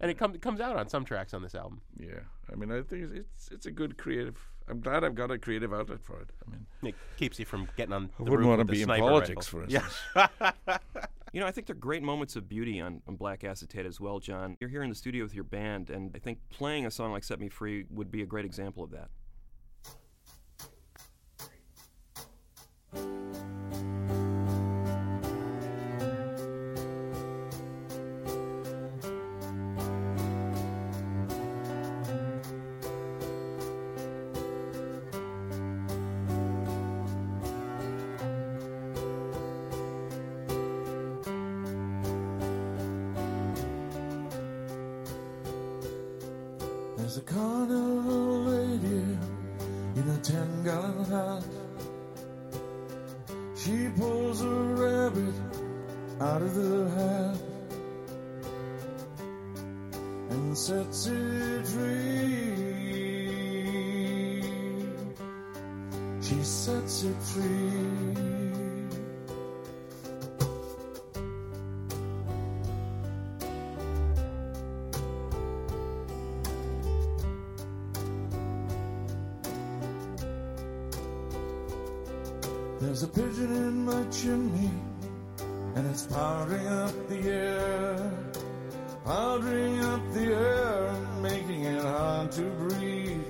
And 0.00 0.10
it, 0.10 0.18
come, 0.18 0.34
it 0.34 0.42
comes 0.42 0.60
out 0.60 0.76
on 0.76 0.88
some 0.88 1.04
tracks 1.04 1.32
on 1.34 1.42
this 1.42 1.54
album. 1.54 1.80
yeah. 1.98 2.20
I 2.50 2.54
mean, 2.56 2.70
I 2.72 2.80
think 2.82 3.04
it's, 3.04 3.12
it's 3.12 3.48
it's 3.50 3.66
a 3.66 3.70
good 3.70 3.98
creative. 3.98 4.36
I'm 4.70 4.80
glad 4.80 5.04
I've 5.04 5.14
got 5.14 5.30
a 5.30 5.38
creative 5.38 5.72
outlet 5.74 6.00
for 6.02 6.18
it. 6.20 6.30
I 6.46 6.50
mean, 6.50 6.66
It 6.82 6.94
keeps 7.18 7.38
you 7.38 7.44
from 7.44 7.68
getting 7.76 7.92
on. 7.92 8.06
The 8.18 8.22
I 8.22 8.24
the 8.24 8.30
wouldn't 8.30 8.48
want 8.48 8.60
to 8.60 8.64
be 8.64 8.80
in 8.82 8.88
politics, 8.88 9.52
rifle. 9.52 9.66
for 9.66 9.70
Yeah. 9.70 9.84
instance. 10.14 10.80
You 11.34 11.40
know, 11.40 11.46
I 11.46 11.50
think 11.50 11.66
they're 11.66 11.76
great 11.76 12.02
moments 12.02 12.36
of 12.36 12.48
beauty 12.48 12.80
on, 12.80 13.02
on 13.06 13.16
Black 13.16 13.44
Acetate 13.44 13.84
as 13.84 14.00
well, 14.00 14.18
John. 14.18 14.56
You're 14.60 14.70
here 14.70 14.82
in 14.82 14.88
the 14.88 14.94
studio 14.94 15.24
with 15.24 15.34
your 15.34 15.44
band, 15.44 15.90
and 15.90 16.10
I 16.16 16.18
think 16.20 16.38
playing 16.48 16.86
a 16.86 16.90
song 16.90 17.12
like 17.12 17.22
Set 17.22 17.38
Me 17.38 17.50
Free 17.50 17.84
would 17.90 18.10
be 18.10 18.22
a 18.22 18.26
great 18.26 18.46
example 18.46 18.82
of 18.82 18.90
that. 18.92 19.10
There's 22.92 23.57
and 85.78 85.86
it's 85.90 86.06
powdering 86.06 86.66
up 86.66 87.08
the 87.08 87.20
air, 87.30 88.12
powdering 89.04 89.78
up 89.84 90.02
the 90.12 90.24
air, 90.24 90.86
and 90.88 91.22
making 91.22 91.62
it 91.62 91.82
hard 91.82 92.32
to 92.32 92.42
breathe. 92.42 93.22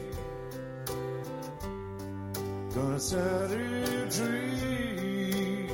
Gonna 2.75 2.99
set 2.99 3.51
it 3.51 4.13
free. 4.15 5.69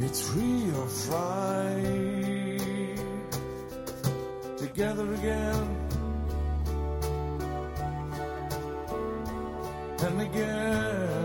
It's 0.00 0.20
free 0.30 0.70
or 0.80 0.88
fry. 0.88 1.70
Together 4.58 5.14
again. 5.14 5.86
and 10.06 10.20
again. 10.20 11.15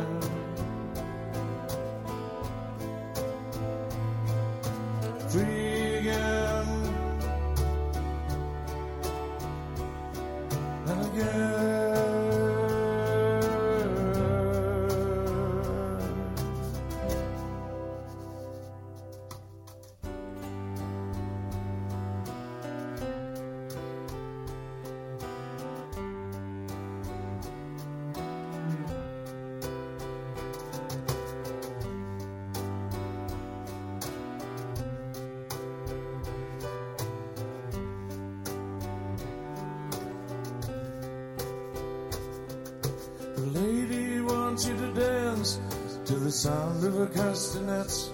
Her 46.89 47.07
castanets. 47.07 48.09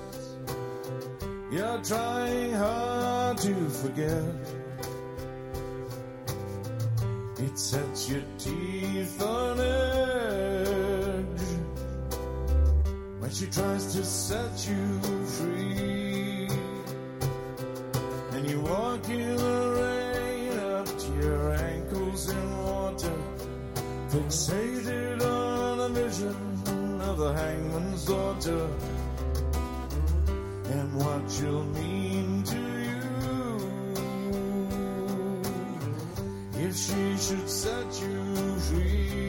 You're 1.50 1.82
trying 1.84 2.54
hard 2.54 3.38
to 3.38 3.70
forget. 3.70 4.24
It 7.40 7.58
sets 7.58 8.10
your 8.10 8.24
teeth 8.38 9.22
on 9.22 9.60
edge 9.62 11.42
when 13.20 13.32
she 13.32 13.46
tries 13.46 13.94
to 13.94 14.04
set 14.04 14.68
you 14.68 15.00
free. 15.38 16.50
And 18.34 18.50
you 18.50 18.60
walk 18.62 19.08
in 19.10 19.38
the 19.38 19.60
rain 19.82 20.60
up 20.60 20.88
to 20.88 21.12
your 21.22 21.54
ankles 21.54 22.30
in 22.30 22.58
water 22.58 23.18
daughter 28.08 28.70
and 30.72 30.96
what 30.96 31.30
she'll 31.30 31.64
mean 31.76 32.42
to 32.44 32.56
you 32.56 33.08
if 36.66 36.74
she 36.74 37.18
should 37.18 37.50
set 37.50 38.02
you 38.02 38.56
free. 38.60 39.27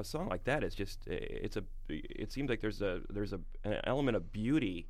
Know, 0.00 0.02
a 0.02 0.04
song 0.04 0.28
like 0.28 0.44
that 0.44 0.64
is 0.64 0.74
just 0.74 1.06
it's 1.06 1.56
a 1.56 1.64
it 1.88 2.32
seems 2.32 2.48
like 2.50 2.60
there's 2.60 2.82
a 2.82 3.00
there's 3.10 3.32
a 3.32 3.40
an 3.64 3.80
element 3.84 4.16
of 4.16 4.32
beauty. 4.32 4.88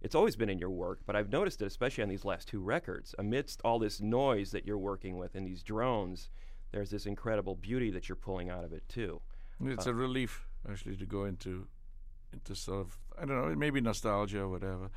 It's 0.00 0.14
always 0.14 0.36
been 0.36 0.48
in 0.48 0.58
your 0.58 0.70
work, 0.70 1.00
but 1.06 1.16
I've 1.16 1.30
noticed 1.30 1.60
it 1.60 1.66
especially 1.66 2.02
on 2.04 2.08
these 2.08 2.24
last 2.24 2.48
two 2.48 2.60
records. 2.60 3.14
Amidst 3.18 3.60
all 3.64 3.78
this 3.80 4.00
noise 4.00 4.50
that 4.52 4.64
you're 4.64 4.78
working 4.78 5.18
with 5.18 5.34
and 5.34 5.44
these 5.46 5.62
drones, 5.62 6.30
there's 6.72 6.90
this 6.90 7.04
incredible 7.06 7.56
beauty 7.56 7.90
that 7.90 8.08
you're 8.08 8.16
pulling 8.16 8.48
out 8.48 8.62
of 8.64 8.72
it 8.72 8.88
too. 8.88 9.20
It's 9.60 9.86
Uh, 9.86 9.90
a 9.90 9.94
relief 9.94 10.46
actually 10.70 10.96
to 10.96 11.06
go 11.06 11.24
into 11.24 11.66
into 12.32 12.54
sort 12.54 12.80
of 12.86 12.98
I 13.20 13.24
don't 13.26 13.36
know 13.48 13.54
maybe 13.56 13.80
nostalgia 13.80 14.40
or 14.42 14.48
whatever. 14.48 14.90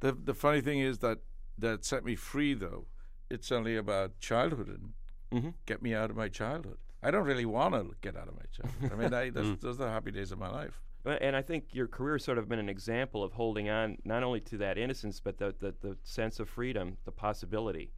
The 0.00 0.12
the 0.12 0.34
funny 0.34 0.60
thing 0.62 0.78
is 0.80 0.98
that 0.98 1.18
that 1.58 1.84
set 1.84 2.04
me 2.04 2.14
free 2.16 2.54
though. 2.54 2.86
It's 3.30 3.52
only 3.52 3.76
about 3.76 4.18
childhood 4.20 4.68
and 4.68 4.92
Mhm. 5.30 5.54
get 5.66 5.82
me 5.82 5.92
out 5.94 6.08
of 6.10 6.16
my 6.16 6.28
childhood. 6.30 6.78
I 7.02 7.10
don't 7.10 7.24
really 7.24 7.46
want 7.46 7.74
to 7.74 7.94
get 8.00 8.16
out 8.16 8.28
of 8.28 8.34
my 8.34 8.42
childhood. 8.52 8.92
I 8.92 8.96
mean, 8.96 9.14
I, 9.14 9.30
that's, 9.42 9.62
those 9.62 9.80
are 9.80 9.84
the 9.84 9.90
happy 9.90 10.10
days 10.10 10.32
of 10.32 10.38
my 10.38 10.50
life. 10.50 10.80
And 11.04 11.34
I 11.34 11.42
think 11.42 11.66
your 11.72 11.86
career 11.86 12.14
has 12.14 12.24
sort 12.24 12.38
of 12.38 12.48
been 12.48 12.58
an 12.58 12.68
example 12.68 13.22
of 13.22 13.32
holding 13.32 13.70
on 13.70 13.96
not 14.04 14.22
only 14.22 14.40
to 14.40 14.58
that 14.58 14.76
innocence, 14.76 15.20
but 15.20 15.38
the, 15.38 15.54
the, 15.58 15.74
the 15.80 15.96
sense 16.02 16.38
of 16.38 16.48
freedom, 16.48 16.98
the 17.04 17.12
possibility 17.12 17.92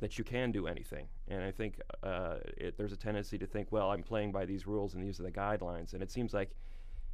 that 0.00 0.18
you 0.18 0.24
can 0.24 0.50
do 0.50 0.66
anything. 0.66 1.06
And 1.28 1.42
I 1.42 1.50
think 1.50 1.80
uh, 2.02 2.36
it, 2.56 2.76
there's 2.76 2.92
a 2.92 2.96
tendency 2.96 3.38
to 3.38 3.46
think, 3.46 3.68
well, 3.70 3.90
I'm 3.90 4.02
playing 4.02 4.32
by 4.32 4.44
these 4.44 4.66
rules 4.66 4.94
and 4.94 5.04
these 5.04 5.20
are 5.20 5.24
the 5.24 5.30
guidelines. 5.30 5.92
And 5.92 6.02
it 6.02 6.10
seems 6.10 6.32
like 6.32 6.50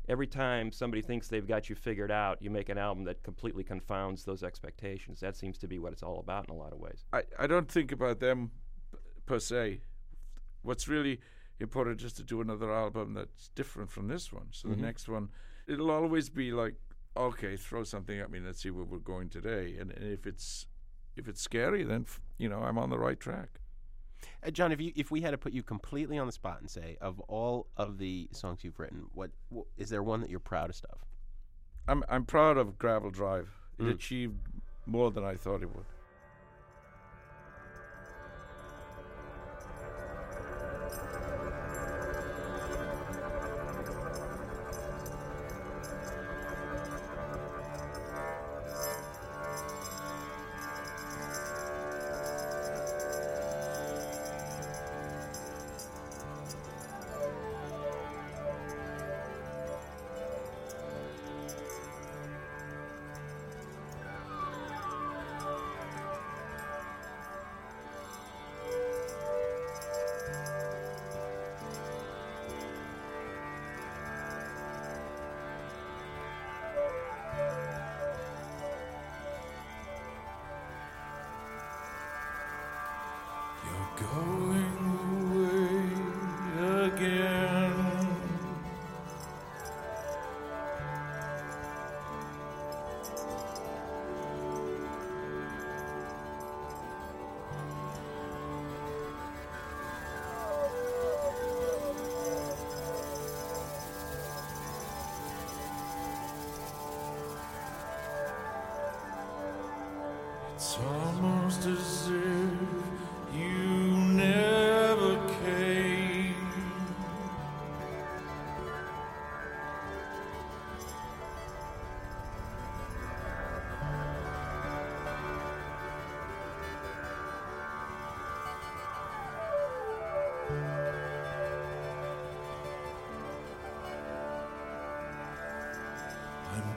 every 0.09 0.27
time 0.27 0.70
somebody 0.70 1.03
thinks 1.03 1.29
they've 1.29 1.47
got 1.47 1.68
you 1.68 1.77
figured 1.77 2.11
out, 2.11 2.40
you 2.40 2.51
make 2.51 2.68
an 2.68 2.79
album 2.79 3.05
that 3.05 3.23
completely 3.23 3.64
confounds 3.64 4.25
those 4.25 4.42
expectations. 4.42 5.20
That 5.20 5.37
seems 5.37 5.59
to 5.59 5.68
be 5.68 5.79
what 5.79 5.92
it's 5.92 6.03
all 6.03 6.20
about 6.20 6.49
in 6.49 6.55
a 6.55 6.59
lot 6.59 6.73
of 6.73 6.79
ways. 6.79 7.05
I, 7.12 7.23
I 7.38 7.47
don't 7.47 7.70
think 7.70 7.90
about 7.92 8.20
them 8.20 8.51
per 9.27 9.38
se. 9.38 9.81
What's 10.64 10.88
really 10.88 11.20
important 11.61 12.03
is 12.03 12.12
to 12.14 12.24
do 12.24 12.40
another 12.40 12.72
album 12.72 13.14
that's 13.14 13.48
different 13.55 13.90
from 13.90 14.09
this 14.09 14.33
one. 14.33 14.48
So 14.50 14.68
Mhm. 14.68 14.77
the 14.77 14.83
next 14.83 15.09
one, 15.09 15.29
it'll 15.66 15.90
always 15.90 16.29
be 16.31 16.50
like, 16.53 16.74
okay, 17.16 17.57
throw 17.57 17.85
something 17.85 18.18
at 18.18 18.31
me. 18.31 18.40
Let's 18.40 18.61
see 18.62 18.70
where 18.70 18.85
we're 18.85 18.98
going 18.98 19.29
today. 19.29 19.77
And, 19.79 19.92
and 19.92 20.11
if 20.12 20.27
it's 20.27 20.66
if 21.16 21.29
it's 21.29 21.40
scary, 21.40 21.85
then 21.85 22.03
f- 22.03 22.20
you 22.38 22.48
know 22.48 22.61
I'm 22.64 22.77
on 22.77 22.90
the 22.90 22.98
right 22.98 23.20
track. 23.20 23.61
Uh, 24.42 24.50
John, 24.50 24.72
if 24.72 24.81
you 24.81 24.90
if 24.96 25.11
we 25.12 25.20
had 25.20 25.31
to 25.31 25.38
put 25.38 25.53
you 25.53 25.62
completely 25.62 26.18
on 26.18 26.27
the 26.27 26.33
spot 26.33 26.61
and 26.61 26.68
say, 26.68 26.96
of 27.00 27.20
all 27.20 27.68
of 27.77 27.98
the 27.98 28.29
songs 28.33 28.64
you've 28.64 28.81
written, 28.81 29.07
what, 29.12 29.31
wh- 29.55 29.68
is 29.77 29.90
there 29.90 30.03
one 30.03 30.20
that 30.22 30.31
you're 30.31 30.40
proudest 30.40 30.85
of? 30.87 30.98
I'm 31.87 32.03
I'm 32.09 32.24
proud 32.24 32.57
of 32.57 32.79
Gravel 32.79 33.11
Drive. 33.11 33.48
It 33.79 33.83
Mm. 33.85 33.90
achieved 33.94 34.38
more 34.87 35.11
than 35.12 35.24
I 35.24 35.37
thought 35.37 35.62
it 35.62 35.72
would. 35.74 35.85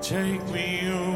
take 0.09 0.43
me 0.49 0.89
away. 0.89 1.08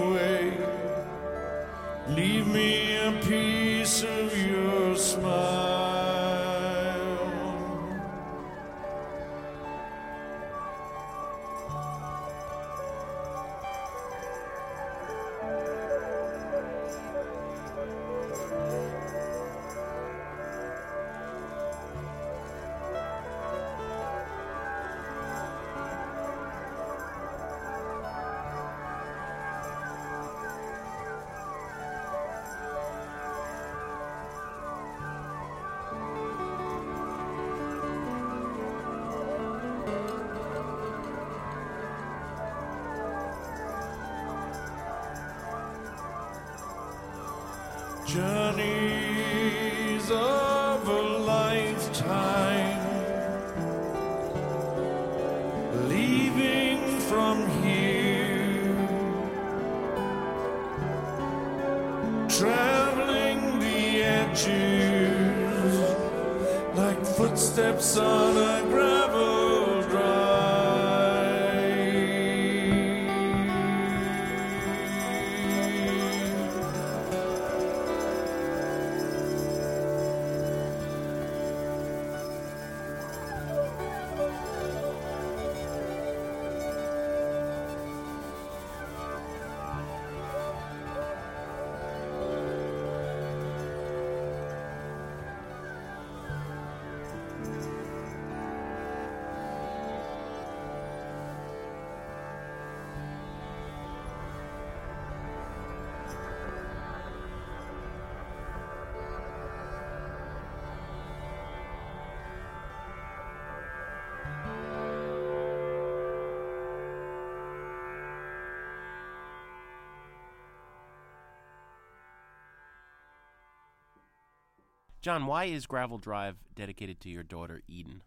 John, 125.03 125.27
why 125.27 125.47
is 125.47 125.67
Gravel 125.67 125.99
Drive 125.99 126.37
dedicated 126.55 127.01
to 127.01 127.11
your 127.11 127.25
daughter 127.25 127.63
Eden? 127.67 128.03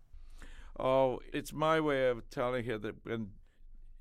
Oh, 0.80 1.20
it's 1.34 1.52
my 1.52 1.82
way 1.82 2.08
of 2.08 2.30
telling 2.30 2.64
her 2.66 2.78
that 2.78 3.06
when 3.06 3.32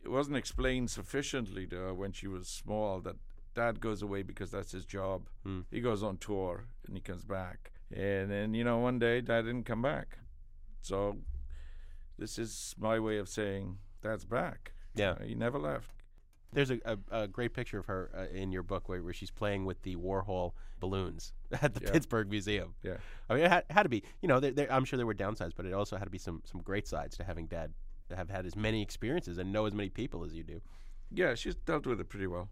it 0.04 0.10
wasn't 0.10 0.36
explained 0.36 0.90
sufficiently 0.90 1.66
to 1.66 1.76
her 1.76 1.94
when 1.94 2.12
she 2.12 2.28
was 2.28 2.46
small 2.46 3.00
that 3.00 3.16
dad 3.54 3.80
goes 3.80 4.00
away 4.00 4.22
because 4.22 4.52
that's 4.52 4.70
his 4.70 4.84
job. 4.84 5.28
Hmm. 5.42 5.60
He 5.72 5.80
goes 5.80 6.04
on 6.04 6.18
tour 6.18 6.66
and 6.86 6.96
he 6.96 7.00
comes 7.00 7.24
back. 7.24 7.72
And 7.92 8.30
then, 8.30 8.54
you 8.54 8.62
know, 8.62 8.78
one 8.78 9.00
day 9.00 9.20
dad 9.20 9.42
didn't 9.42 9.66
come 9.66 9.82
back. 9.82 10.18
So 10.80 11.18
this 12.16 12.38
is 12.38 12.76
my 12.78 13.00
way 13.00 13.18
of 13.18 13.28
saying 13.28 13.78
dad's 14.02 14.24
back. 14.24 14.72
Yeah. 14.94 15.16
He 15.24 15.34
never 15.34 15.58
left. 15.58 15.90
There's 16.54 16.70
a, 16.70 16.80
a, 16.84 16.98
a 17.22 17.28
great 17.28 17.52
picture 17.52 17.78
of 17.78 17.86
her 17.86 18.10
uh, 18.16 18.36
in 18.36 18.52
your 18.52 18.62
book 18.62 18.88
where, 18.88 19.02
where 19.02 19.12
she's 19.12 19.30
playing 19.30 19.64
with 19.64 19.82
the 19.82 19.96
Warhol 19.96 20.52
balloons 20.80 21.32
at 21.62 21.74
the 21.74 21.80
Yeah. 21.84 21.90
Pittsburgh 21.92 22.30
Museum. 22.30 22.74
Yeah. 22.82 22.96
I 23.28 23.34
mean, 23.34 23.44
it 23.44 23.50
had, 23.50 23.64
had 23.70 23.82
to 23.84 23.88
be, 23.88 24.02
you 24.22 24.28
know, 24.28 24.40
there, 24.40 24.52
there, 24.52 24.72
I'm 24.72 24.84
sure 24.84 24.96
there 24.96 25.06
were 25.06 25.14
downsides, 25.14 25.52
but 25.56 25.66
it 25.66 25.72
also 25.72 25.96
had 25.96 26.04
to 26.04 26.10
be 26.10 26.18
some, 26.18 26.42
some 26.44 26.60
great 26.62 26.86
sides 26.86 27.16
to 27.18 27.24
having 27.24 27.46
dad 27.46 27.72
have 28.14 28.30
had 28.30 28.46
as 28.46 28.54
many 28.54 28.80
experiences 28.82 29.38
and 29.38 29.52
know 29.52 29.66
as 29.66 29.72
many 29.74 29.88
people 29.88 30.24
as 30.24 30.34
you 30.34 30.42
do. 30.44 30.60
Yeah, 31.10 31.34
she's 31.34 31.54
dealt 31.54 31.86
with 31.86 32.00
it 32.00 32.08
pretty 32.08 32.26
well. 32.26 32.48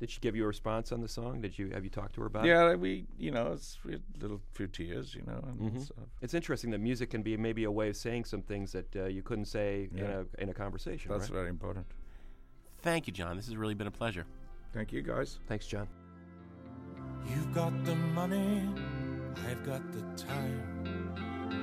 Did 0.00 0.10
she 0.10 0.18
give 0.20 0.34
you 0.34 0.42
a 0.44 0.46
response 0.48 0.90
on 0.90 1.00
the 1.00 1.06
song? 1.08 1.40
Did 1.40 1.56
you 1.58 1.70
have 1.70 1.84
you 1.84 1.90
talked 1.90 2.14
to 2.16 2.20
her 2.22 2.26
about 2.26 2.44
it? 2.44 2.48
Yeah, 2.48 2.74
we, 2.74 3.06
you 3.16 3.30
know, 3.30 3.52
it's 3.52 3.78
we 3.84 3.92
had 3.92 4.02
little 4.20 4.40
few 4.52 4.66
tears, 4.66 5.14
you 5.14 5.22
know, 5.22 5.40
and 5.46 5.60
Mhm. 5.72 5.80
stuff. 5.84 6.04
It's 6.20 6.34
interesting 6.34 6.70
that 6.72 6.80
music 6.80 7.10
can 7.10 7.22
be 7.22 7.36
maybe 7.36 7.62
a 7.64 7.70
way 7.70 7.88
of 7.88 7.96
saying 7.96 8.24
some 8.24 8.42
things 8.42 8.72
that 8.72 8.94
uh, 8.96 9.04
you 9.04 9.22
couldn't 9.22 9.44
say 9.44 9.88
in 9.94 10.04
a 10.04 10.24
in 10.38 10.48
a 10.48 10.54
conversation. 10.54 11.10
That's 11.12 11.30
right? 11.30 11.32
very 11.38 11.50
important. 11.50 11.86
Thank 12.82 13.06
you, 13.06 13.12
John. 13.12 13.36
This 13.36 13.46
has 13.46 13.56
really 13.56 13.74
been 13.74 13.86
a 13.86 13.92
pleasure. 13.92 14.26
Thank 14.72 14.92
you, 14.92 15.02
guys. 15.02 15.38
Thanks, 15.48 15.66
John. 15.66 15.88
You've 17.28 17.52
got 17.54 17.84
the 17.84 17.94
money, 17.94 18.68
I've 19.48 19.64
got 19.64 19.80
the 19.92 20.02
time. 20.16 21.62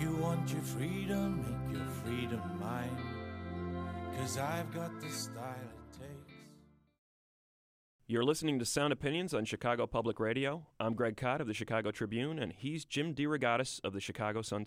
You 0.00 0.16
want 0.16 0.50
your 0.50 0.62
freedom, 0.62 1.42
make 1.68 1.78
your 1.78 1.86
freedom 1.86 2.40
mine. 2.60 2.96
Cause 4.18 4.38
I've 4.38 4.72
got 4.74 5.00
the 5.00 5.08
style 5.08 5.44
it 5.44 5.98
takes. 6.00 6.34
You're 8.08 8.24
listening 8.24 8.58
to 8.58 8.64
Sound 8.64 8.92
Opinions 8.92 9.34
on 9.34 9.44
Chicago 9.44 9.86
Public 9.86 10.18
Radio. 10.18 10.66
I'm 10.80 10.94
Greg 10.94 11.16
Kot 11.16 11.40
of 11.40 11.46
the 11.46 11.54
Chicago 11.54 11.90
Tribune, 11.90 12.38
and 12.38 12.52
he's 12.52 12.84
Jim 12.84 13.14
DeRogatis 13.14 13.80
of 13.84 13.92
the 13.92 14.00
Chicago 14.00 14.42
Sun 14.42 14.64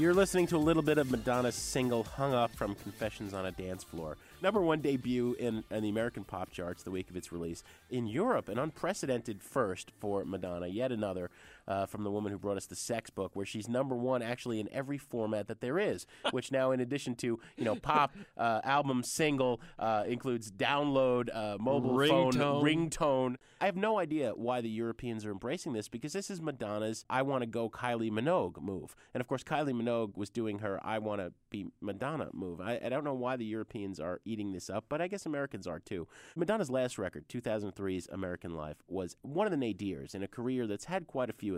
You're 0.00 0.14
listening 0.14 0.46
to 0.46 0.56
a 0.56 0.58
little 0.58 0.82
bit 0.82 0.96
of 0.96 1.10
Madonna's 1.10 1.54
single 1.54 2.04
Hung 2.04 2.32
Up 2.32 2.56
from 2.56 2.74
Confessions 2.74 3.34
on 3.34 3.44
a 3.44 3.52
Dance 3.52 3.84
Floor. 3.84 4.16
Number 4.40 4.62
one 4.62 4.80
debut 4.80 5.36
in, 5.38 5.62
in 5.70 5.82
the 5.82 5.90
American 5.90 6.24
pop 6.24 6.50
charts 6.50 6.82
the 6.82 6.90
week 6.90 7.10
of 7.10 7.16
its 7.16 7.32
release. 7.32 7.62
In 7.90 8.06
Europe, 8.06 8.48
an 8.48 8.58
unprecedented 8.58 9.42
first 9.42 9.90
for 10.00 10.24
Madonna, 10.24 10.68
yet 10.68 10.90
another 10.90 11.28
uh, 11.68 11.86
from 11.86 12.04
the 12.04 12.10
woman 12.10 12.32
who 12.32 12.38
brought 12.38 12.56
us 12.56 12.66
the 12.66 12.76
sex 12.76 13.10
book, 13.10 13.32
where 13.34 13.46
she's 13.46 13.68
number 13.68 13.94
one 13.94 14.22
actually 14.22 14.60
in 14.60 14.68
every 14.72 14.98
format 14.98 15.48
that 15.48 15.60
there 15.60 15.78
is, 15.78 16.06
which 16.30 16.52
now, 16.52 16.70
in 16.72 16.80
addition 16.80 17.14
to, 17.16 17.38
you 17.56 17.64
know, 17.64 17.76
pop, 17.76 18.14
uh, 18.36 18.60
album, 18.64 19.02
single, 19.02 19.60
uh, 19.78 20.04
includes 20.06 20.50
download, 20.50 21.34
uh, 21.34 21.56
mobile 21.58 21.96
phone, 22.06 22.32
Ringtone. 22.32 22.62
ringtone. 22.62 23.36
I 23.60 23.66
have 23.66 23.76
no 23.76 23.98
idea 23.98 24.32
why 24.34 24.60
the 24.60 24.68
Europeans 24.68 25.24
are 25.24 25.30
embracing 25.30 25.72
this 25.72 25.88
because 25.88 26.12
this 26.12 26.30
is 26.30 26.40
Madonna's 26.40 27.04
I 27.10 27.22
Want 27.22 27.42
to 27.42 27.46
Go 27.46 27.68
Kylie 27.68 28.10
Minogue 28.10 28.60
move. 28.60 28.94
And 29.14 29.20
of 29.20 29.28
course, 29.28 29.42
Kylie 29.42 29.74
Minogue 29.74 30.16
was 30.16 30.30
doing 30.30 30.60
her 30.60 30.80
I 30.84 30.98
Want 30.98 31.20
to 31.20 31.32
Be 31.50 31.66
Madonna 31.80 32.28
move. 32.32 32.60
I, 32.60 32.80
I 32.84 32.88
don't 32.88 33.04
know 33.04 33.14
why 33.14 33.36
the 33.36 33.44
Europeans 33.44 34.00
are 34.00 34.20
eating 34.24 34.52
this 34.52 34.70
up, 34.70 34.86
but 34.88 35.00
I 35.00 35.08
guess 35.08 35.26
Americans 35.26 35.66
are 35.66 35.78
too. 35.78 36.06
Madonna's 36.36 36.70
last 36.70 36.98
record, 36.98 37.28
2003's 37.28 38.08
American 38.10 38.54
Life, 38.54 38.76
was 38.88 39.16
one 39.22 39.46
of 39.46 39.50
the 39.50 39.56
nadirs 39.56 40.14
in 40.14 40.22
a 40.22 40.28
career 40.28 40.66
that's 40.66 40.86
had 40.86 41.06
quite 41.06 41.30
a 41.30 41.34
few 41.34 41.56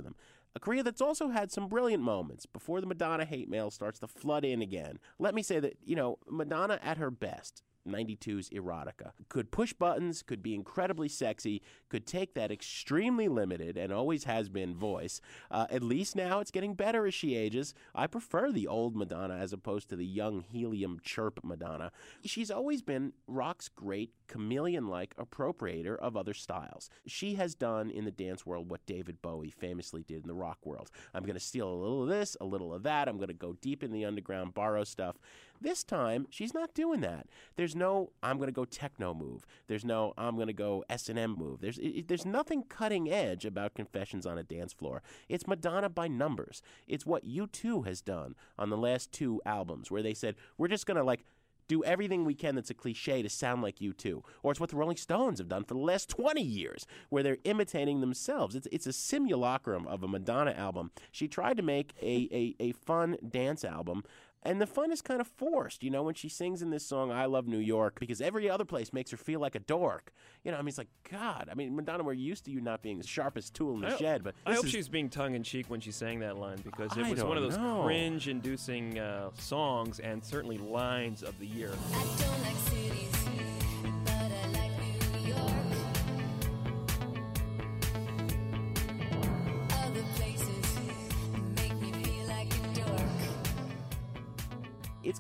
A 0.55 0.61
career 0.61 0.83
that's 0.83 1.01
also 1.01 1.29
had 1.29 1.51
some 1.51 1.69
brilliant 1.69 2.03
moments 2.03 2.45
before 2.45 2.81
the 2.81 2.87
Madonna 2.87 3.25
hate 3.25 3.49
mail 3.49 3.71
starts 3.71 3.99
to 4.01 4.07
flood 4.07 4.45
in 4.45 4.61
again. 4.61 4.99
Let 5.19 5.35
me 5.35 5.43
say 5.43 5.61
that, 5.61 5.79
you 5.83 5.97
know, 5.97 6.19
Madonna 6.29 6.79
at 6.83 6.99
her 6.99 7.11
best 7.11 7.63
92's 7.87 8.51
erotica. 8.51 9.12
Could 9.28 9.51
push 9.51 9.72
buttons, 9.72 10.22
could 10.22 10.43
be 10.43 10.55
incredibly 10.55 11.09
sexy, 11.09 11.62
could 11.89 12.07
take 12.07 12.35
that 12.35 12.51
extremely 12.51 13.28
limited 13.28 13.76
and 13.76 13.93
always 13.93 14.24
has 14.24 14.49
been 14.49 14.74
voice. 14.74 15.20
Uh, 15.51 15.66
at 15.70 15.83
least 15.83 16.16
now 16.16 16.41
it's 16.41 16.51
getting 16.51 16.74
better 16.74 17.07
as 17.07 17.14
she 17.14 17.35
ages. 17.35 17.74
I 17.95 18.07
prefer 18.07 18.53
the 18.53 18.66
old 18.66 18.97
Madonna 18.97 19.35
as 19.35 19.53
opposed 19.53 19.89
to 19.89 19.97
the 19.97 20.07
young 20.07 20.43
helium 20.43 21.01
chirp 21.03 21.41
Madonna. 21.43 21.93
She's 22.24 22.51
always 22.51 22.83
been 22.83 23.12
rock's 23.26 23.68
great 23.68 24.12
chameleon 24.28 24.89
like 24.89 25.14
appropriator 25.16 25.99
of 25.99 26.16
other 26.16 26.35
styles. 26.35 26.89
She 27.07 27.35
has 27.35 27.55
done 27.55 27.91
in 27.91 28.05
the 28.05 28.11
dance 28.11 28.47
world 28.47 28.70
what 28.70 28.87
David 28.87 29.20
Bowie 29.20 29.51
famously 29.51 30.03
did 30.03 30.22
in 30.22 30.28
the 30.28 30.35
rock 30.35 30.59
world. 30.64 30.91
I'm 31.14 31.24
going 31.24 31.35
to 31.35 31.41
steal 31.41 31.68
a 31.68 31.74
little 31.74 32.03
of 32.03 32.09
this, 32.09 32.37
a 32.41 32.45
little 32.45 32.72
of 32.72 32.83
that. 32.85 33.09
I'm 33.09 33.16
going 33.16 33.28
to 33.28 33.35
go 33.35 33.55
deep 33.61 33.83
in 33.83 33.93
the 33.93 34.05
underground, 34.05 34.55
borrow 34.55 34.85
stuff. 34.85 35.16
This 35.63 35.85
time, 35.85 36.27
she's 36.31 36.55
not 36.55 36.75
doing 36.75 37.01
that. 37.03 37.27
There's 37.57 37.77
no 37.77 38.11
I'm 38.23 38.37
going 38.37 38.49
to 38.49 38.53
go 38.53 38.65
techno 38.65 39.15
move. 39.15 39.47
There's 39.69 39.85
no 39.85 40.13
I'm 40.19 40.35
going 40.35 40.49
to 40.49 40.53
go 40.53 40.85
S&M 40.91 41.37
move. 41.39 41.61
There's 41.61 41.79
it, 41.79 42.09
there's 42.09 42.27
nothing 42.27 42.65
cutting 42.65 43.11
edge 43.11 43.45
about 43.45 43.75
Confessions 43.75 44.27
on 44.27 44.39
a 44.39 44.43
Dance 44.43 44.73
Floor. 44.73 45.03
It's 45.29 45.47
Madonna 45.47 45.89
by 45.89 46.09
numbers. 46.09 46.63
It's 46.89 47.07
what 47.07 47.27
U2 47.27 47.87
has 47.87 48.01
done 48.01 48.35
on 48.59 48.71
the 48.71 48.77
last 48.77 49.13
two 49.13 49.41
albums 49.47 49.91
where 49.91 50.03
they 50.03 50.15
said 50.15 50.37
we're 50.59 50.69
just 50.69 50.87
going 50.87 50.97
to 50.97 51.05
like 51.05 51.25
do 51.69 51.85
everything 51.85 52.25
we 52.25 52.35
can 52.35 52.55
that's 52.55 52.71
a 52.71 52.75
cliche 52.75 53.23
to 53.23 53.29
sound 53.29 53.63
like 53.63 53.81
you 53.81 53.93
too. 53.93 54.23
Or 54.43 54.51
it's 54.51 54.61
what 54.61 54.71
the 54.71 54.77
Rolling 54.77 54.97
Stones 54.97 55.39
have 55.39 55.49
done 55.49 55.65
for 55.65 55.75
the 55.75 55.81
last 55.81 56.09
20 56.11 56.43
years, 56.43 56.87
where 57.09 57.23
they're 57.23 57.39
imitating 57.45 58.01
themselves. 58.01 58.55
It's, 58.55 58.69
it's 58.71 58.87
a 58.87 58.93
simulacrum 58.93 59.87
of 59.87 60.03
a 60.03 60.09
Madonna 60.09 60.53
album. 60.53 60.91
She 61.11 61.29
tried 61.29 61.57
to 61.57 61.63
make 61.63 61.95
a, 62.03 62.29
a, 62.31 62.63
a 62.63 62.73
fun 62.73 63.17
dance 63.27 63.65
album. 63.65 64.05
And 64.45 64.61
the 64.61 64.66
fun 64.66 64.90
is 64.90 65.01
kind 65.03 65.20
of 65.20 65.28
forced, 65.28 65.84
you 65.84 65.90
know, 65.90 66.03
when 66.03 66.14
she 66.14 66.28
sings 66.28 66.62
in 66.62 66.70
this 66.70 66.84
song, 66.84 67.12
I 67.12 67.26
Love 67.26 67.47
New 67.47 67.59
York, 67.61 68.01
because 68.01 68.20
every 68.20 68.51
other 68.51 68.64
place 68.64 68.93
makes 68.93 69.12
her 69.12 69.16
feel 69.16 69.38
like 69.38 69.55
a 69.55 69.61
dork. 69.61 70.12
You 70.43 70.51
know, 70.51 70.57
I 70.59 70.62
mean, 70.62 70.68
it's 70.68 70.78
like, 70.78 70.88
God, 71.09 71.49
I 71.49 71.55
mean, 71.55 71.76
Madonna, 71.76 72.03
we're 72.03 72.12
used 72.14 72.45
to 72.47 72.51
you 72.51 72.61
not 72.61 72.82
being 72.82 72.99
the 72.99 73.07
sharpest 73.07 73.55
tool 73.55 73.74
in 73.76 73.82
the 73.82 73.95
I- 73.95 73.97
shed, 73.99 74.24
but 74.24 74.34
I 74.45 74.55
hope 74.55 74.64
is- 74.64 74.72
she's 74.72 74.88
being 74.88 75.09
tongue 75.09 75.36
in 75.36 75.45
cheek 75.45 75.66
when 75.70 75.80
she 75.80 75.93
sang 75.93 76.18
that 76.20 76.36
line 76.38 76.59
because 76.64 76.90
it 76.97 77.05
I 77.05 77.11
was 77.11 77.22
one 77.22 77.36
of 77.36 77.45
those 77.45 77.57
know. 77.57 77.82
cringe 77.84 78.26
inducing 78.26 78.99
uh, 78.99 79.30
songs 79.38 80.01
and 80.01 80.24
certainly 80.24 80.59
lines 80.59 81.22
of 81.22 81.38
the 81.38 81.47
year. 81.47 81.70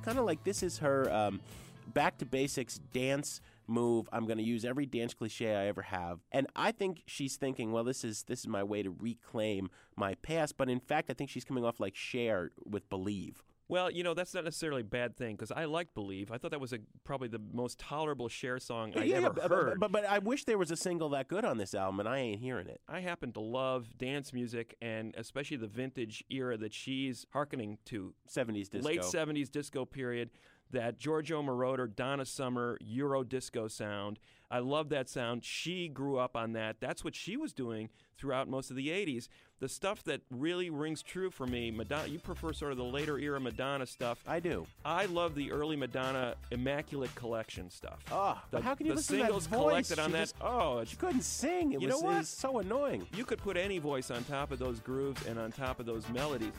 Kind 0.02 0.18
of 0.18 0.24
like 0.24 0.44
this 0.44 0.62
is 0.62 0.78
her 0.78 1.12
um, 1.12 1.40
back 1.92 2.18
to 2.18 2.26
basics 2.26 2.78
dance 2.92 3.40
move. 3.66 4.08
I'm 4.12 4.26
going 4.26 4.38
to 4.38 4.44
use 4.44 4.64
every 4.64 4.86
dance 4.86 5.14
cliche 5.14 5.54
I 5.54 5.66
ever 5.66 5.82
have, 5.82 6.20
and 6.32 6.46
I 6.54 6.72
think 6.72 7.02
she's 7.06 7.36
thinking, 7.36 7.72
well, 7.72 7.84
this 7.84 8.04
is 8.04 8.24
this 8.24 8.40
is 8.40 8.48
my 8.48 8.62
way 8.62 8.82
to 8.82 8.90
reclaim 8.90 9.70
my 9.96 10.14
past. 10.16 10.56
But 10.56 10.68
in 10.68 10.80
fact, 10.80 11.10
I 11.10 11.14
think 11.14 11.30
she's 11.30 11.44
coming 11.44 11.64
off 11.64 11.80
like 11.80 11.94
Cher 11.94 12.50
with 12.64 12.88
Believe. 12.90 13.42
Well, 13.72 13.90
you 13.90 14.04
know 14.04 14.12
that's 14.12 14.34
not 14.34 14.44
necessarily 14.44 14.82
a 14.82 14.84
bad 14.84 15.16
thing 15.16 15.34
because 15.34 15.50
I 15.50 15.64
like 15.64 15.94
"Believe." 15.94 16.30
I 16.30 16.36
thought 16.36 16.50
that 16.50 16.60
was 16.60 16.74
a, 16.74 16.78
probably 17.04 17.28
the 17.28 17.40
most 17.54 17.78
tolerable 17.78 18.28
Cher 18.28 18.58
song 18.58 18.92
I 18.94 19.04
yeah, 19.04 19.16
ever 19.16 19.30
but, 19.30 19.50
heard. 19.50 19.80
But, 19.80 19.90
but 19.90 20.04
I 20.04 20.18
wish 20.18 20.44
there 20.44 20.58
was 20.58 20.70
a 20.70 20.76
single 20.76 21.08
that 21.10 21.28
good 21.28 21.46
on 21.46 21.56
this 21.56 21.74
album, 21.74 22.00
and 22.00 22.08
I 22.08 22.18
ain't 22.18 22.40
hearing 22.40 22.66
it. 22.66 22.82
I 22.86 23.00
happen 23.00 23.32
to 23.32 23.40
love 23.40 23.96
dance 23.96 24.34
music 24.34 24.76
and 24.82 25.14
especially 25.16 25.56
the 25.56 25.68
vintage 25.68 26.22
era 26.30 26.58
that 26.58 26.74
she's 26.74 27.26
hearkening 27.32 27.78
to. 27.86 28.12
70s 28.28 28.68
disco. 28.68 28.86
Late 28.86 29.00
70s 29.00 29.50
disco 29.50 29.86
period, 29.86 30.28
that 30.70 30.98
Giorgio 30.98 31.42
Moroder, 31.42 31.94
Donna 31.94 32.26
Summer, 32.26 32.76
Euro 32.80 33.24
disco 33.24 33.68
sound. 33.68 34.18
I 34.52 34.58
love 34.58 34.90
that 34.90 35.08
sound. 35.08 35.44
She 35.44 35.88
grew 35.88 36.18
up 36.18 36.36
on 36.36 36.52
that. 36.52 36.76
That's 36.78 37.02
what 37.02 37.14
she 37.16 37.38
was 37.38 37.54
doing 37.54 37.88
throughout 38.18 38.48
most 38.48 38.68
of 38.70 38.76
the 38.76 38.88
80s. 38.88 39.28
The 39.60 39.68
stuff 39.68 40.04
that 40.04 40.20
really 40.30 40.68
rings 40.68 41.02
true 41.02 41.30
for 41.30 41.46
me, 41.46 41.70
Madonna, 41.70 42.08
you 42.08 42.18
prefer 42.18 42.52
sort 42.52 42.70
of 42.72 42.76
the 42.78 42.84
later 42.84 43.18
era 43.18 43.40
Madonna 43.40 43.86
stuff. 43.86 44.22
I 44.26 44.40
do. 44.40 44.66
I 44.84 45.06
love 45.06 45.34
the 45.34 45.52
early 45.52 45.76
Madonna 45.76 46.34
Immaculate 46.50 47.14
Collection 47.14 47.70
stuff. 47.70 48.00
Oh, 48.12 48.38
the, 48.50 48.60
how 48.60 48.74
can 48.74 48.86
you 48.86 48.92
the 48.92 48.96
listen 48.96 49.16
to 49.16 49.22
that 49.22 49.26
singles 49.28 49.46
voice? 49.46 49.58
collected 49.88 49.98
on 50.00 50.06
She 50.08 50.12
that? 50.12 50.18
just- 50.20 50.34
oh, 50.42 50.78
it's 50.80 50.90
She 50.90 50.96
couldn't 50.98 51.22
sing. 51.22 51.72
It 51.72 51.80
You 51.80 51.88
was, 51.88 51.96
know 51.96 52.06
what? 52.06 52.14
it 52.14 52.18
was 52.18 52.28
so 52.28 52.58
annoying. 52.58 53.06
you 53.16 53.24
could 53.24 53.38
put 53.38 53.56
any 53.56 53.78
voice 53.78 54.10
on 54.10 54.22
top 54.24 54.52
of 54.52 54.58
those 54.58 54.80
grooves 54.80 55.24
and 55.26 55.38
on 55.38 55.50
top 55.50 55.80
of 55.80 55.86
those 55.86 56.06
melodies. 56.10 56.52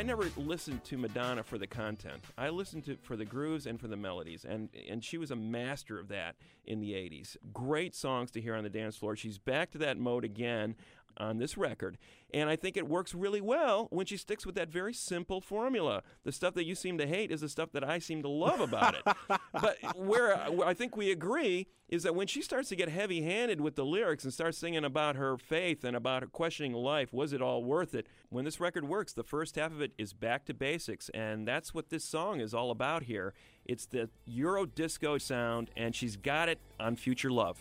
I 0.00 0.02
never 0.02 0.30
listened 0.38 0.82
to 0.84 0.96
Madonna 0.96 1.42
for 1.42 1.58
the 1.58 1.66
content. 1.66 2.24
I 2.38 2.48
listened 2.48 2.86
to 2.86 2.96
for 3.02 3.16
the 3.16 3.26
grooves 3.26 3.66
and 3.66 3.78
for 3.78 3.86
the 3.86 3.98
melodies, 3.98 4.46
and 4.46 4.70
and 4.88 5.04
she 5.04 5.18
was 5.18 5.30
a 5.30 5.36
master 5.36 5.98
of 5.98 6.08
that 6.08 6.36
in 6.64 6.80
the 6.80 6.92
'80s. 6.92 7.36
Great 7.52 7.94
songs 7.94 8.30
to 8.30 8.40
hear 8.40 8.54
on 8.54 8.64
the 8.64 8.70
dance 8.70 8.96
floor. 8.96 9.14
She's 9.14 9.36
back 9.36 9.70
to 9.72 9.78
that 9.78 9.98
mode 9.98 10.24
again 10.24 10.74
on 11.16 11.38
this 11.38 11.56
record, 11.56 11.98
and 12.32 12.48
I 12.48 12.56
think 12.56 12.76
it 12.76 12.88
works 12.88 13.14
really 13.14 13.40
well 13.40 13.88
when 13.90 14.06
she 14.06 14.16
sticks 14.16 14.46
with 14.46 14.54
that 14.54 14.68
very 14.68 14.94
simple 14.94 15.40
formula. 15.40 16.02
The 16.24 16.32
stuff 16.32 16.54
that 16.54 16.64
you 16.64 16.74
seem 16.74 16.98
to 16.98 17.06
hate 17.06 17.30
is 17.30 17.40
the 17.40 17.48
stuff 17.48 17.72
that 17.72 17.84
I 17.84 17.98
seem 17.98 18.22
to 18.22 18.28
love 18.28 18.60
about 18.60 18.94
it. 18.94 19.02
but 19.52 19.78
where, 19.96 20.36
I 20.64 20.74
think 20.74 20.96
we 20.96 21.10
agree 21.10 21.68
is 21.88 22.04
that 22.04 22.14
when 22.14 22.26
she 22.26 22.40
starts 22.40 22.68
to 22.68 22.76
get 22.76 22.88
heavy-handed 22.88 23.60
with 23.60 23.74
the 23.74 23.84
lyrics 23.84 24.22
and 24.24 24.32
starts 24.32 24.58
singing 24.58 24.84
about 24.84 25.16
her 25.16 25.36
faith 25.36 25.82
and 25.84 25.96
about 25.96 26.22
her 26.22 26.28
questioning 26.28 26.72
life, 26.72 27.12
was 27.12 27.32
it 27.32 27.42
all 27.42 27.64
worth 27.64 27.94
it? 27.94 28.06
When 28.28 28.44
this 28.44 28.60
record 28.60 28.86
works, 28.86 29.12
the 29.12 29.24
first 29.24 29.56
half 29.56 29.72
of 29.72 29.80
it 29.80 29.92
is 29.98 30.12
back 30.12 30.44
to 30.46 30.54
basics, 30.54 31.08
and 31.10 31.46
that's 31.46 31.74
what 31.74 31.90
this 31.90 32.04
song 32.04 32.40
is 32.40 32.54
all 32.54 32.70
about 32.70 33.04
here. 33.04 33.34
It's 33.64 33.86
the 33.86 34.08
Euro 34.26 34.66
disco 34.66 35.18
sound, 35.18 35.70
and 35.76 35.94
she's 35.94 36.16
got 36.16 36.48
it 36.48 36.60
on 36.78 36.96
Future 36.96 37.30
Love. 37.30 37.60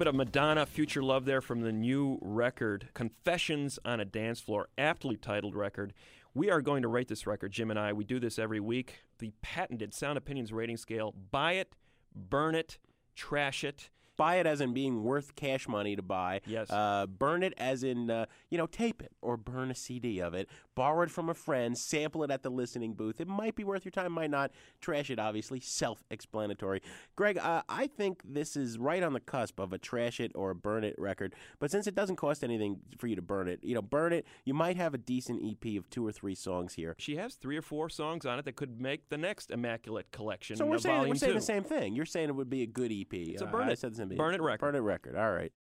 Bit 0.00 0.08
of 0.08 0.14
Madonna 0.14 0.64
Future 0.64 1.02
Love 1.02 1.26
there 1.26 1.42
from 1.42 1.60
the 1.60 1.70
new 1.70 2.18
record, 2.22 2.88
Confessions 2.94 3.78
on 3.84 4.00
a 4.00 4.04
Dance 4.06 4.40
Floor, 4.40 4.70
aptly 4.78 5.14
titled 5.14 5.54
record. 5.54 5.92
We 6.32 6.48
are 6.48 6.62
going 6.62 6.80
to 6.80 6.88
rate 6.88 7.08
this 7.08 7.26
record, 7.26 7.52
Jim 7.52 7.68
and 7.68 7.78
I. 7.78 7.92
We 7.92 8.04
do 8.04 8.18
this 8.18 8.38
every 8.38 8.60
week. 8.60 9.00
The 9.18 9.34
patented 9.42 9.92
Sound 9.92 10.16
Opinions 10.16 10.54
rating 10.54 10.78
scale 10.78 11.14
buy 11.30 11.52
it, 11.52 11.74
burn 12.16 12.54
it, 12.54 12.78
trash 13.14 13.62
it. 13.62 13.90
Buy 14.20 14.34
it 14.36 14.46
as 14.46 14.60
in 14.60 14.74
being 14.74 15.02
worth 15.02 15.34
cash 15.34 15.66
money 15.66 15.96
to 15.96 16.02
buy. 16.02 16.42
Yes. 16.44 16.70
Uh, 16.70 17.06
burn 17.06 17.42
it 17.42 17.54
as 17.56 17.82
in, 17.82 18.10
uh, 18.10 18.26
you 18.50 18.58
know, 18.58 18.66
tape 18.66 19.00
it 19.00 19.12
or 19.22 19.38
burn 19.38 19.70
a 19.70 19.74
CD 19.74 20.20
of 20.20 20.34
it. 20.34 20.46
Borrow 20.74 21.00
it 21.02 21.10
from 21.10 21.30
a 21.30 21.34
friend. 21.34 21.76
Sample 21.76 22.22
it 22.24 22.30
at 22.30 22.42
the 22.42 22.50
listening 22.50 22.92
booth. 22.92 23.18
It 23.18 23.28
might 23.28 23.54
be 23.56 23.64
worth 23.64 23.82
your 23.86 23.92
time, 23.92 24.12
might 24.12 24.30
not. 24.30 24.50
Trash 24.82 25.08
it, 25.08 25.18
obviously. 25.18 25.58
Self 25.58 26.04
explanatory. 26.10 26.82
Greg, 27.16 27.38
uh, 27.38 27.62
I 27.66 27.86
think 27.86 28.20
this 28.22 28.56
is 28.56 28.76
right 28.76 29.02
on 29.02 29.14
the 29.14 29.20
cusp 29.20 29.58
of 29.58 29.72
a 29.72 29.78
trash 29.78 30.20
it 30.20 30.32
or 30.34 30.50
a 30.50 30.54
burn 30.54 30.84
it 30.84 30.96
record. 30.98 31.34
But 31.58 31.70
since 31.70 31.86
it 31.86 31.94
doesn't 31.94 32.16
cost 32.16 32.44
anything 32.44 32.80
for 32.98 33.06
you 33.06 33.16
to 33.16 33.22
burn 33.22 33.48
it, 33.48 33.60
you 33.62 33.74
know, 33.74 33.80
burn 33.82 34.12
it, 34.12 34.26
you 34.44 34.52
might 34.52 34.76
have 34.76 34.92
a 34.92 34.98
decent 34.98 35.42
EP 35.42 35.78
of 35.78 35.88
two 35.88 36.06
or 36.06 36.12
three 36.12 36.34
songs 36.34 36.74
here. 36.74 36.94
She 36.98 37.16
has 37.16 37.36
three 37.36 37.56
or 37.56 37.62
four 37.62 37.88
songs 37.88 38.26
on 38.26 38.38
it 38.38 38.44
that 38.44 38.56
could 38.56 38.82
make 38.82 39.08
the 39.08 39.18
next 39.18 39.50
Immaculate 39.50 40.12
Collection. 40.12 40.56
So 40.56 40.66
we're 40.66 40.76
saying 40.76 41.08
we're 41.08 41.14
saying 41.14 41.32
two. 41.32 41.38
the 41.38 41.44
same 41.44 41.64
thing. 41.64 41.94
You're 41.94 42.04
saying 42.04 42.28
it 42.28 42.34
would 42.34 42.50
be 42.50 42.62
a 42.62 42.66
good 42.66 42.92
EP. 42.92 43.12
It's 43.14 43.40
a 43.40 43.46
Uh, 43.46 43.50
burn 43.50 43.70
I 43.70 43.74
said 43.74 43.92
the 43.92 43.96
same 43.96 44.09
thing. 44.10 44.18
burn 44.18 44.34
it 44.34 44.42
record. 44.42 44.60
Burn 44.60 44.74
it 44.74 44.80
record. 44.80 45.16
All 45.16 45.32
right. 45.32 45.52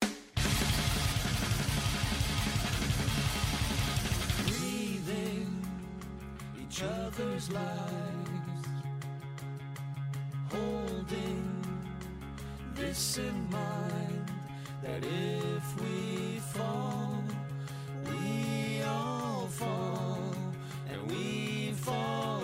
breathing 4.46 5.62
each 6.60 6.82
other's 6.82 7.50
lives, 7.50 8.66
holding 10.50 11.64
this 12.74 13.18
in 13.18 13.50
mind 13.50 14.30
that 14.82 15.04
if 15.04 15.80
we 15.80 16.38
fall, 16.38 17.22
we 18.04 18.82
all 18.82 19.46
fall, 19.48 20.34
and 20.90 21.10
we 21.10 21.72
fall 21.72 22.37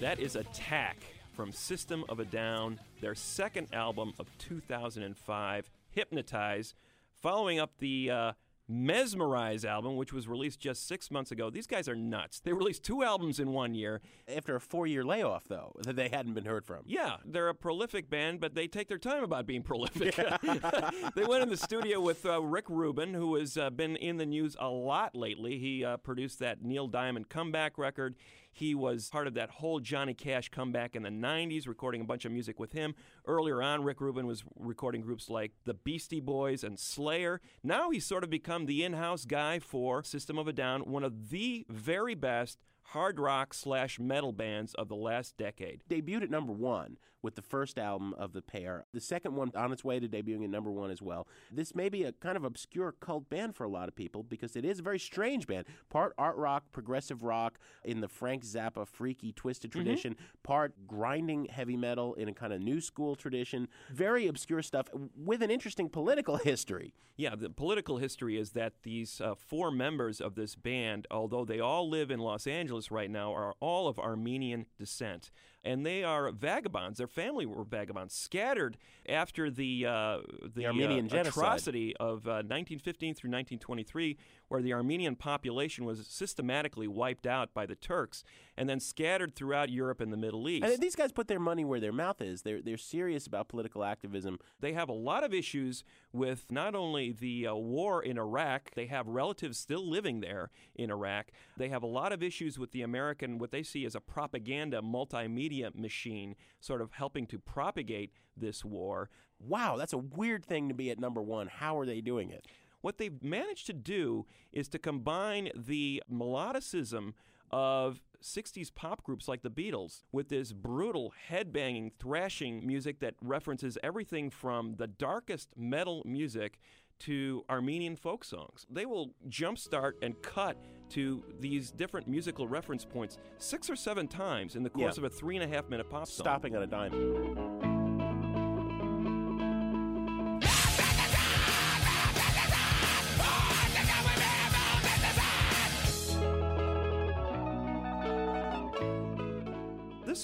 That 0.00 0.18
is 0.18 0.34
Attack 0.34 0.96
from 1.34 1.52
System 1.52 2.06
of 2.08 2.20
a 2.20 2.24
Down, 2.24 2.80
their 3.02 3.14
second 3.14 3.66
album 3.74 4.14
of 4.18 4.28
2005, 4.38 5.70
Hypnotize, 5.90 6.74
following 7.20 7.58
up 7.58 7.72
the 7.80 8.10
uh, 8.10 8.32
Mesmerize 8.66 9.66
album, 9.66 9.96
which 9.96 10.10
was 10.10 10.26
released 10.26 10.58
just 10.58 10.88
six 10.88 11.10
months 11.10 11.32
ago. 11.32 11.50
These 11.50 11.66
guys 11.66 11.86
are 11.86 11.94
nuts. 11.94 12.40
They 12.40 12.54
released 12.54 12.82
two 12.82 13.02
albums 13.02 13.38
in 13.38 13.52
one 13.52 13.74
year. 13.74 14.00
After 14.34 14.56
a 14.56 14.60
four 14.60 14.86
year 14.86 15.04
layoff, 15.04 15.44
though, 15.48 15.72
that 15.80 15.96
they 15.96 16.08
hadn't 16.08 16.32
been 16.32 16.46
heard 16.46 16.64
from. 16.64 16.84
Yeah, 16.86 17.16
they're 17.26 17.48
a 17.48 17.54
prolific 17.54 18.08
band, 18.08 18.40
but 18.40 18.54
they 18.54 18.68
take 18.68 18.88
their 18.88 18.96
time 18.96 19.22
about 19.22 19.46
being 19.46 19.62
prolific. 19.62 20.14
they 21.14 21.24
went 21.24 21.42
in 21.42 21.50
the 21.50 21.58
studio 21.58 22.00
with 22.00 22.24
uh, 22.24 22.40
Rick 22.40 22.70
Rubin, 22.70 23.12
who 23.12 23.34
has 23.34 23.58
uh, 23.58 23.68
been 23.68 23.96
in 23.96 24.16
the 24.16 24.26
news 24.26 24.56
a 24.58 24.68
lot 24.68 25.14
lately. 25.14 25.58
He 25.58 25.84
uh, 25.84 25.98
produced 25.98 26.38
that 26.38 26.62
Neil 26.62 26.86
Diamond 26.86 27.28
comeback 27.28 27.76
record. 27.76 28.14
He 28.60 28.74
was 28.74 29.08
part 29.08 29.26
of 29.26 29.32
that 29.34 29.48
whole 29.48 29.80
Johnny 29.80 30.12
Cash 30.12 30.50
comeback 30.50 30.94
in 30.94 31.02
the 31.02 31.08
90s, 31.08 31.66
recording 31.66 32.02
a 32.02 32.04
bunch 32.04 32.26
of 32.26 32.32
music 32.32 32.60
with 32.60 32.72
him. 32.72 32.94
Earlier 33.26 33.62
on, 33.62 33.84
Rick 33.84 34.02
Rubin 34.02 34.26
was 34.26 34.44
recording 34.54 35.00
groups 35.00 35.30
like 35.30 35.52
the 35.64 35.72
Beastie 35.72 36.20
Boys 36.20 36.62
and 36.62 36.78
Slayer. 36.78 37.40
Now 37.62 37.88
he's 37.88 38.04
sort 38.04 38.22
of 38.22 38.28
become 38.28 38.66
the 38.66 38.84
in 38.84 38.92
house 38.92 39.24
guy 39.24 39.60
for 39.60 40.02
System 40.02 40.36
of 40.36 40.46
a 40.46 40.52
Down, 40.52 40.82
one 40.82 41.04
of 41.04 41.30
the 41.30 41.64
very 41.70 42.14
best 42.14 42.58
hard 42.82 43.18
rock 43.18 43.54
slash 43.54 43.98
metal 43.98 44.32
bands 44.32 44.74
of 44.74 44.88
the 44.88 44.96
last 44.96 45.38
decade. 45.38 45.82
Debuted 45.88 46.24
at 46.24 46.30
number 46.30 46.52
one 46.52 46.98
with 47.22 47.34
the 47.34 47.42
first 47.42 47.78
album 47.78 48.14
of 48.14 48.32
the 48.32 48.42
pair. 48.42 48.86
The 48.92 49.00
second 49.00 49.34
one 49.34 49.52
on 49.54 49.72
its 49.72 49.84
way 49.84 50.00
to 50.00 50.08
debuting 50.08 50.44
at 50.44 50.50
number 50.50 50.70
one 50.70 50.90
as 50.90 51.02
well. 51.02 51.26
This 51.50 51.74
may 51.74 51.88
be 51.88 52.04
a 52.04 52.12
kind 52.12 52.36
of 52.36 52.44
obscure 52.44 52.92
cult 53.00 53.28
band 53.28 53.54
for 53.54 53.64
a 53.64 53.68
lot 53.68 53.88
of 53.88 53.94
people 53.94 54.22
because 54.22 54.56
it 54.56 54.64
is 54.64 54.78
a 54.78 54.82
very 54.82 54.98
strange 54.98 55.46
band. 55.46 55.66
Part 55.88 56.14
art 56.18 56.36
rock, 56.36 56.64
progressive 56.72 57.22
rock 57.22 57.58
in 57.84 58.00
the 58.00 58.08
Frank 58.08 58.44
Zappa 58.44 58.86
freaky 58.86 59.32
twisted 59.32 59.72
tradition, 59.72 60.16
part 60.42 60.86
grinding 60.86 61.46
heavy 61.46 61.76
metal 61.76 62.14
in 62.14 62.28
a 62.28 62.32
kind 62.32 62.52
of 62.52 62.60
new 62.60 62.80
school 62.80 63.14
tradition. 63.14 63.68
Very 63.92 64.26
obscure 64.26 64.62
stuff 64.62 64.88
with 65.16 65.42
an 65.42 65.50
interesting 65.50 65.88
political 65.88 66.36
history. 66.44 66.94
Yeah, 67.16 67.34
the 67.36 67.50
political 67.50 67.98
history 67.98 68.38
is 68.38 68.52
that 68.52 68.72
these 68.82 69.20
uh, 69.20 69.34
four 69.34 69.70
members 69.70 70.20
of 70.20 70.36
this 70.36 70.54
band, 70.54 71.06
although 71.10 71.44
they 71.44 71.60
all 71.60 71.88
live 71.88 72.10
in 72.10 72.18
Los 72.18 72.46
Angeles 72.46 72.90
right 72.90 73.10
now, 73.10 73.34
are 73.34 73.54
all 73.60 73.88
of 73.88 73.98
Armenian 73.98 74.64
descent. 74.78 75.30
And 75.62 75.84
they 75.84 76.02
are 76.02 76.32
vagabonds. 76.32 76.98
Their 76.98 77.06
family 77.06 77.44
were 77.44 77.64
vagabonds, 77.64 78.14
scattered 78.14 78.78
after 79.08 79.50
the 79.50 79.86
uh, 79.86 80.18
the, 80.54 80.66
Armenian 80.66 81.06
uh, 81.06 81.08
genocide. 81.08 81.26
atrocity 81.26 81.96
of 81.96 82.26
uh, 82.26 82.40
1915 82.46 83.14
through 83.14 83.28
1923, 83.28 84.16
where 84.50 84.60
the 84.60 84.72
Armenian 84.72 85.14
population 85.14 85.84
was 85.84 86.04
systematically 86.08 86.88
wiped 86.88 87.24
out 87.24 87.54
by 87.54 87.66
the 87.66 87.76
Turks, 87.76 88.24
and 88.56 88.68
then 88.68 88.80
scattered 88.80 89.36
throughout 89.36 89.70
Europe 89.70 90.00
and 90.00 90.12
the 90.12 90.16
Middle 90.16 90.48
East. 90.48 90.66
And 90.66 90.82
these 90.82 90.96
guys 90.96 91.12
put 91.12 91.28
their 91.28 91.38
money 91.38 91.64
where 91.64 91.78
their 91.78 91.92
mouth 91.92 92.20
is. 92.20 92.42
They're 92.42 92.60
they're 92.60 92.76
serious 92.76 93.28
about 93.28 93.48
political 93.48 93.84
activism. 93.84 94.38
They 94.58 94.72
have 94.72 94.88
a 94.88 94.92
lot 94.92 95.22
of 95.22 95.32
issues 95.32 95.84
with 96.12 96.46
not 96.50 96.74
only 96.74 97.12
the 97.12 97.46
uh, 97.46 97.54
war 97.54 98.02
in 98.02 98.18
Iraq, 98.18 98.72
they 98.74 98.86
have 98.86 99.06
relatives 99.06 99.56
still 99.56 99.88
living 99.88 100.20
there 100.20 100.50
in 100.74 100.90
Iraq. 100.90 101.28
They 101.56 101.68
have 101.68 101.84
a 101.84 101.86
lot 101.86 102.12
of 102.12 102.20
issues 102.20 102.58
with 102.58 102.72
the 102.72 102.82
American, 102.82 103.38
what 103.38 103.52
they 103.52 103.62
see 103.62 103.84
as 103.84 103.94
a 103.94 104.00
propaganda 104.00 104.82
multimedia 104.82 105.72
machine, 105.76 106.34
sort 106.58 106.82
of 106.82 106.90
helping 106.90 107.28
to 107.28 107.38
propagate 107.38 108.10
this 108.36 108.64
war. 108.64 109.10
Wow, 109.38 109.76
that's 109.76 109.92
a 109.92 109.98
weird 109.98 110.44
thing 110.44 110.68
to 110.68 110.74
be 110.74 110.90
at 110.90 110.98
number 110.98 111.22
one. 111.22 111.46
How 111.46 111.78
are 111.78 111.86
they 111.86 112.00
doing 112.00 112.30
it? 112.30 112.46
What 112.80 112.98
they've 112.98 113.22
managed 113.22 113.66
to 113.66 113.72
do 113.72 114.26
is 114.52 114.68
to 114.68 114.78
combine 114.78 115.50
the 115.54 116.02
melodicism 116.10 117.12
of 117.50 118.00
60s 118.22 118.72
pop 118.74 119.02
groups 119.02 119.26
like 119.28 119.42
the 119.42 119.50
Beatles 119.50 120.02
with 120.12 120.28
this 120.28 120.52
brutal, 120.52 121.12
headbanging, 121.30 121.92
thrashing 121.98 122.66
music 122.66 123.00
that 123.00 123.14
references 123.20 123.76
everything 123.82 124.30
from 124.30 124.74
the 124.76 124.86
darkest 124.86 125.48
metal 125.56 126.02
music 126.04 126.58
to 127.00 127.44
Armenian 127.48 127.96
folk 127.96 128.24
songs. 128.24 128.66
They 128.70 128.84
will 128.84 129.14
jumpstart 129.28 129.92
and 130.02 130.20
cut 130.22 130.58
to 130.90 131.24
these 131.40 131.70
different 131.70 132.06
musical 132.08 132.46
reference 132.46 132.84
points 132.84 133.16
six 133.38 133.70
or 133.70 133.76
seven 133.76 134.06
times 134.06 134.54
in 134.54 134.62
the 134.62 134.70
course 134.70 134.98
Yeah. 134.98 135.04
of 135.06 135.12
a 135.12 135.14
three 135.14 135.36
and 135.36 135.44
a 135.44 135.48
half 135.48 135.68
minute 135.70 135.88
pop 135.88 136.06
song. 136.08 136.24
Stopping 136.24 136.54
on 136.56 136.62
a 136.62 136.66
dime. 136.66 137.69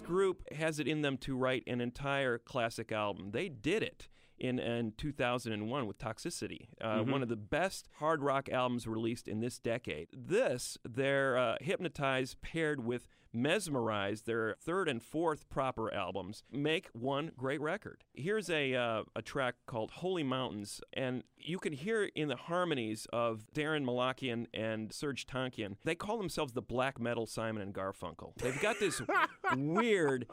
Group 0.07 0.43
has 0.53 0.79
it 0.79 0.87
in 0.87 1.03
them 1.03 1.17
to 1.19 1.37
write 1.37 1.65
an 1.67 1.81
entire 1.81 2.39
classic 2.39 2.93
album. 2.93 3.31
They 3.33 3.49
did 3.49 3.83
it 3.83 4.09
in, 4.39 4.59
in 4.59 4.93
2001 4.97 5.87
with 5.87 5.99
Toxicity, 5.99 6.69
uh, 6.81 7.01
one 7.01 7.23
of 7.23 7.29
the 7.29 7.37
best 7.37 7.89
hard 7.99 8.23
rock 8.23 8.49
albums 8.49 8.87
released 8.87 9.29
in 9.29 9.41
this 9.41 9.59
decade. 9.59 10.09
This, 10.13 10.79
their 10.85 11.37
uh, 11.37 11.57
Hypnotize 11.61 12.37
paired 12.43 12.85
with 12.85 13.07
Mesmerize, 13.37 14.23
their 14.23 14.57
third 14.59 14.89
and 14.89 15.03
fourth 15.03 15.49
proper 15.51 15.93
albums, 15.93 16.43
make 16.51 16.89
one 16.93 17.33
great 17.37 17.61
record. 17.61 18.03
Here's 18.15 18.49
a, 18.49 18.75
uh, 18.75 19.03
a 19.15 19.23
track 19.23 19.57
called 19.67 19.91
Holy 19.91 20.23
Mountains, 20.23 20.81
and 20.95 21.23
you 21.37 21.59
can 21.59 21.75
hear 21.75 22.05
in 22.15 22.29
the 22.29 22.37
harmonies 22.37 23.07
of 23.13 23.45
Daron 23.55 23.85
Malakian 23.85 24.47
and 24.55 24.91
Serj 24.91 25.27
Tankian. 25.27 25.77
They 25.85 25.95
call 25.95 26.17
themselves 26.17 26.53
the 26.53 26.63
black 26.63 26.99
metal 26.99 27.27
Simon 27.27 27.63
and 27.63 27.75
Garfunkel. 27.75 28.35
They've 28.39 28.61
got 28.61 28.81
this 28.81 29.03
weird 29.57 30.27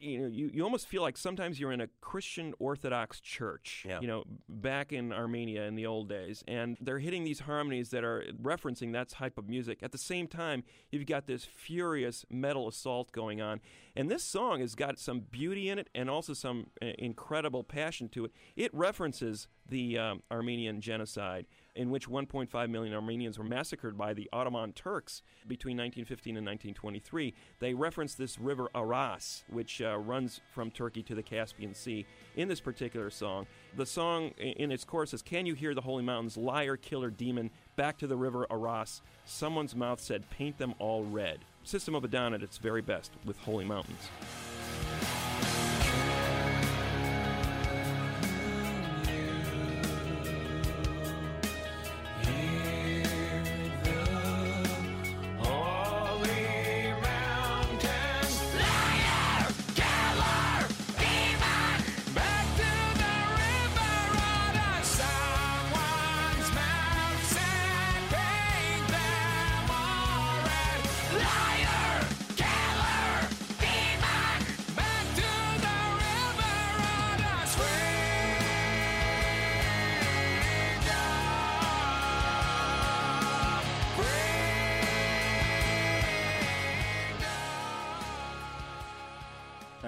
you 0.00 0.18
know, 0.20 0.26
you, 0.28 0.50
you 0.52 0.64
almost 0.64 0.86
feel 0.86 1.02
like 1.02 1.16
sometimes 1.16 1.60
you're 1.60 1.72
in 1.72 1.80
a 1.80 1.88
Christian 2.00 2.54
Orthodox 2.58 3.20
church, 3.20 3.84
Yeah. 3.86 4.00
you 4.00 4.06
know, 4.06 4.24
back 4.48 4.92
in 4.92 5.12
Armenia 5.12 5.64
in 5.64 5.74
the 5.74 5.86
old 5.86 6.08
days. 6.08 6.42
And 6.48 6.76
they're 6.80 6.98
hitting 6.98 7.24
these 7.24 7.40
harmonies 7.40 7.90
that 7.90 8.02
are 8.02 8.24
referencing 8.40 8.92
that 8.94 9.08
type 9.08 9.36
of 9.38 9.48
music. 9.48 9.82
At 9.82 9.92
the 9.92 9.98
same 9.98 10.26
time, 10.26 10.64
you've 10.90 11.06
got 11.06 11.26
this 11.26 11.44
furious 11.44 12.24
metal 12.30 12.66
assault 12.68 13.12
going 13.12 13.40
on. 13.40 13.60
And 13.94 14.10
this 14.10 14.24
song 14.24 14.60
has 14.60 14.74
got 14.74 14.98
some 14.98 15.20
beauty 15.20 15.68
in 15.68 15.78
it 15.78 15.88
and 15.94 16.08
also 16.08 16.32
some 16.32 16.68
uh, 16.82 16.86
incredible 16.98 17.62
passion 17.64 18.08
to 18.10 18.24
it. 18.24 18.32
It 18.56 18.72
references 18.72 19.48
the 19.68 19.98
um, 19.98 20.22
Armenian 20.30 20.80
genocide, 20.80 21.46
in 21.74 21.90
which 21.90 22.08
1.5 22.08 22.70
million 22.70 22.94
Armenians 22.94 23.38
were 23.38 23.44
massacred 23.44 23.96
by 23.96 24.12
the 24.14 24.28
Ottoman 24.32 24.72
Turks 24.72 25.22
between 25.46 25.76
1915 25.76 26.36
and 26.36 26.46
1923. 26.46 27.34
They 27.58 27.74
reference 27.74 28.14
this 28.14 28.38
river 28.38 28.68
Aras, 28.74 29.44
which 29.48 29.80
uh, 29.80 29.98
runs 29.98 30.40
from 30.52 30.70
Turkey 30.70 31.02
to 31.04 31.14
the 31.14 31.22
Caspian 31.22 31.74
Sea, 31.74 32.06
in 32.36 32.48
this 32.48 32.60
particular 32.60 33.10
song. 33.10 33.46
The 33.76 33.86
song, 33.86 34.30
in 34.38 34.72
its 34.72 34.84
chorus, 34.84 35.10
says, 35.10 35.22
Can 35.22 35.46
you 35.46 35.54
hear 35.54 35.74
the 35.74 35.80
holy 35.80 36.02
mountains, 36.02 36.36
liar, 36.36 36.76
killer, 36.76 37.10
demon, 37.10 37.50
back 37.76 37.98
to 37.98 38.06
the 38.06 38.16
river 38.16 38.46
Aras? 38.50 39.02
Someone's 39.24 39.76
mouth 39.76 40.00
said, 40.00 40.28
Paint 40.30 40.58
them 40.58 40.74
all 40.78 41.04
red. 41.04 41.40
System 41.62 41.94
of 41.94 42.04
a 42.04 42.08
Down 42.08 42.34
at 42.34 42.42
its 42.42 42.58
very 42.58 42.82
best 42.82 43.12
with 43.24 43.38
Holy 43.38 43.64
Mountains. 43.64 44.08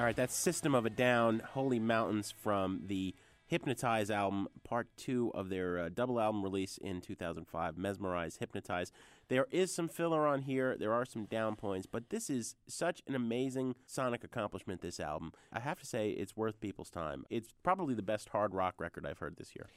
All 0.03 0.07
right, 0.07 0.17
that's 0.17 0.35
System 0.35 0.75
of 0.75 0.85
a 0.85 0.91
Down, 0.91 1.43
Holy 1.51 1.79
Mountains 1.79 2.35
from 2.37 2.81
the 2.87 3.15
Hypnotize 3.47 4.11
album, 4.11 4.49
part 4.65 4.89
two 4.97 5.31
of 5.33 5.49
their 5.49 5.79
uh, 5.79 5.91
double 5.91 6.19
album 6.19 6.43
release 6.43 6.77
in 6.77 7.01
2005, 7.01 7.79
Mesmerize, 7.79 8.39
Hypnotize. 8.39 8.91
There 9.29 9.47
is 9.53 9.73
some 9.73 9.87
filler 9.87 10.27
on 10.27 10.43
here, 10.43 10.77
there 10.77 10.93
are 10.93 11.05
some 11.05 11.27
down 11.27 11.55
points, 11.55 11.87
but 11.87 12.11
this 12.11 12.29
is 12.31 12.57
such 12.67 13.01
an 13.07 13.15
amazing 13.15 13.77
sonic 13.87 14.25
accomplishment, 14.25 14.81
this 14.81 14.99
album. 14.99 15.35
I 15.53 15.61
have 15.61 15.79
to 15.79 15.87
say, 15.87 16.11
it's 16.11 16.37
worth 16.37 16.61
people's 16.61 16.91
time. 16.91 17.25
It's 17.31 17.55
probably 17.63 17.95
the 17.95 18.03
best 18.03 18.31
hard 18.31 18.55
rock 18.55 18.75
record 18.81 19.07
I've 19.07 19.19
heard 19.19 19.37
this 19.37 19.55
year. 19.55 19.69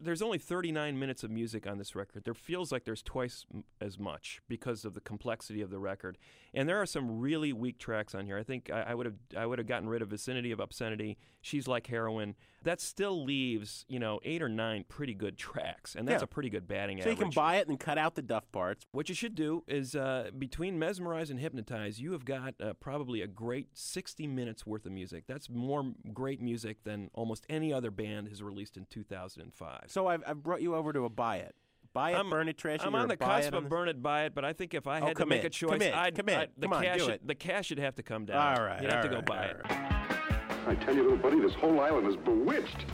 There's 0.00 0.22
only 0.22 0.38
39 0.38 0.98
minutes 0.98 1.22
of 1.24 1.30
music 1.30 1.66
on 1.66 1.78
this 1.78 1.94
record. 1.94 2.24
There 2.24 2.34
feels 2.34 2.72
like 2.72 2.84
there's 2.84 3.02
twice 3.02 3.46
m- 3.54 3.64
as 3.80 3.98
much 3.98 4.40
because 4.48 4.84
of 4.84 4.94
the 4.94 5.00
complexity 5.00 5.62
of 5.62 5.70
the 5.70 5.78
record. 5.78 6.18
And 6.52 6.68
there 6.68 6.80
are 6.80 6.86
some 6.86 7.20
really 7.20 7.52
weak 7.52 7.78
tracks 7.78 8.14
on 8.14 8.26
here. 8.26 8.36
I 8.36 8.42
think 8.42 8.70
I, 8.70 8.82
I 8.88 8.94
would 8.94 9.06
have 9.06 9.14
I 9.36 9.46
would 9.46 9.58
have 9.58 9.68
gotten 9.68 9.88
rid 9.88 10.02
of 10.02 10.08
Vicinity 10.08 10.50
of 10.50 10.60
Obscenity, 10.60 11.16
She's 11.40 11.68
Like 11.68 11.86
Heroin. 11.86 12.34
That 12.64 12.80
still 12.80 13.24
leaves, 13.24 13.84
you 13.88 13.98
know, 13.98 14.20
eight 14.24 14.42
or 14.42 14.48
nine 14.48 14.84
pretty 14.88 15.14
good 15.14 15.38
tracks. 15.38 15.94
And 15.94 16.08
that's 16.08 16.20
Yeah. 16.20 16.24
a 16.24 16.26
pretty 16.26 16.50
good 16.50 16.66
batting 16.66 17.00
average. 17.00 17.16
So 17.16 17.18
you 17.20 17.30
can 17.30 17.34
buy 17.34 17.56
it 17.56 17.68
and 17.68 17.78
cut 17.78 17.96
out 17.98 18.14
the 18.14 18.22
duff 18.22 18.50
parts. 18.52 18.84
What 18.92 19.08
you 19.08 19.14
should 19.14 19.34
do 19.34 19.62
is 19.68 19.94
uh, 19.94 20.30
between 20.38 20.78
Mesmerize 20.78 21.30
and 21.30 21.38
Hypnotize, 21.38 22.00
you 22.00 22.12
have 22.12 22.24
got 22.24 22.54
uh, 22.60 22.72
probably 22.74 23.20
a 23.22 23.26
great 23.26 23.68
60 23.74 24.26
minutes 24.26 24.66
worth 24.66 24.86
of 24.86 24.92
music. 24.92 25.24
That's 25.28 25.48
more 25.48 25.92
great 26.12 26.40
music 26.40 26.84
than 26.84 27.10
almost 27.14 27.44
any 27.48 27.72
other 27.72 27.90
band 27.90 28.28
has 28.28 28.42
released 28.42 28.76
in 28.76 28.86
2005. 28.90 29.84
So 29.88 30.06
I've, 30.06 30.22
I've 30.26 30.42
brought 30.42 30.62
you 30.62 30.74
over 30.74 30.92
to 30.92 31.04
a 31.04 31.10
buy 31.10 31.36
it. 31.36 31.54
Buy 31.92 32.10
it, 32.10 32.14
I'm- 32.16 32.30
burn 32.30 32.48
it, 32.48 32.58
trash 32.58 32.80
it. 32.80 32.86
I'm 32.86 32.94
on 32.96 33.06
the 33.08 33.16
cusp 33.16 33.52
of 33.52 33.68
burn 33.68 33.88
it, 33.88 34.02
buy 34.02 34.24
it, 34.24 34.34
but 34.34 34.44
I 34.44 34.52
think 34.52 34.74
if 34.74 34.86
I 34.88 35.00
Oh, 35.00 35.06
had 35.06 35.16
to 35.18 35.26
make 35.26 35.42
commit, 35.42 35.44
a 35.44 35.50
choice, 35.50 35.70
commit, 35.74 35.94
I'd, 35.94 36.14
commit. 36.16 36.38
I'd- 36.38 36.52
the 36.58 36.68
on, 36.68 36.82
cash 36.82 37.00
should- 37.02 37.10
it. 37.10 37.26
the 37.26 37.34
cash 37.36 37.66
should 37.66 37.78
have 37.78 37.94
to 37.96 38.02
come 38.02 38.24
down. 38.24 38.58
All 38.58 38.64
right, 38.64 38.82
you'd 38.82 38.90
have 38.90 39.04
to 39.08 39.14
all 39.14 39.22
go 39.22 39.32
right, 39.34 39.62
buy 39.62 39.70
all 39.70 40.16
it. 40.16 40.23
I 40.66 40.74
tell 40.76 40.94
you, 40.94 41.02
little 41.02 41.18
buddy, 41.18 41.40
this 41.40 41.52
whole 41.54 41.78
island 41.80 42.06
is 42.06 42.16
bewitched. 42.16 42.86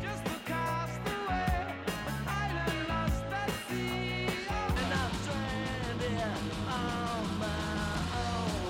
Just 0.00 0.24
across 0.26 0.90
the 1.04 1.10
way, 1.28 1.74
island 2.26 2.88
lost 2.88 3.24
at 3.32 3.50
sea, 3.68 4.28
and 4.28 4.94
I'm 4.94 5.12
stranded 5.22 6.20
on 6.68 7.38
my 7.40 7.46
own. 8.14 8.62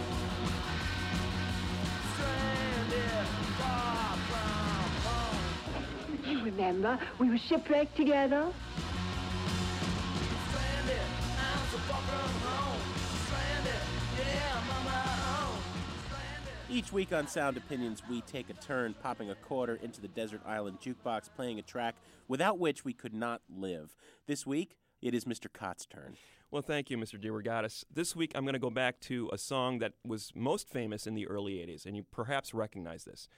Stranded 2.15 3.29
far 3.59 4.17
from 4.31 4.91
home. 5.05 6.25
You 6.25 6.39
remember, 6.45 6.99
we 7.19 7.29
were 7.29 7.39
shipwrecked 7.39 7.95
together. 7.97 8.51
Each 16.71 16.93
week 16.93 17.15
on 17.15 17.27
Sound 17.27 17.57
Opinions, 17.57 18.03
we 18.11 18.21
take 18.21 18.51
a 18.51 18.53
turn 18.53 18.95
popping 19.03 19.31
a 19.31 19.35
quarter 19.35 19.77
into 19.83 20.03
the 20.03 20.09
desert 20.09 20.43
island 20.45 20.79
jukebox, 20.81 21.31
playing 21.35 21.59
a 21.59 21.63
track 21.63 21.95
without 22.29 22.59
which 22.59 22.85
we 22.85 22.93
could 22.93 23.15
not 23.15 23.41
live. 23.49 23.97
This 24.27 24.47
week, 24.47 24.77
it 25.01 25.15
is 25.15 25.25
Mr. 25.25 25.51
Kot's 25.51 25.87
turn. 25.87 26.19
Well, 26.51 26.61
thank 26.61 26.91
you, 26.91 26.99
Mr. 26.99 27.19
DeRogatis. 27.19 27.85
This 27.91 28.15
week, 28.15 28.33
I'm 28.35 28.45
going 28.45 28.53
to 28.53 28.59
go 28.59 28.69
back 28.69 29.01
to 29.01 29.31
a 29.33 29.39
song 29.39 29.79
that 29.79 29.95
was 30.05 30.31
most 30.35 30.69
famous 30.69 31.07
in 31.07 31.15
the 31.15 31.27
early 31.27 31.55
80s, 31.55 31.87
and 31.87 31.97
you 31.97 32.05
perhaps 32.11 32.53
recognize 32.53 33.05
this. 33.05 33.29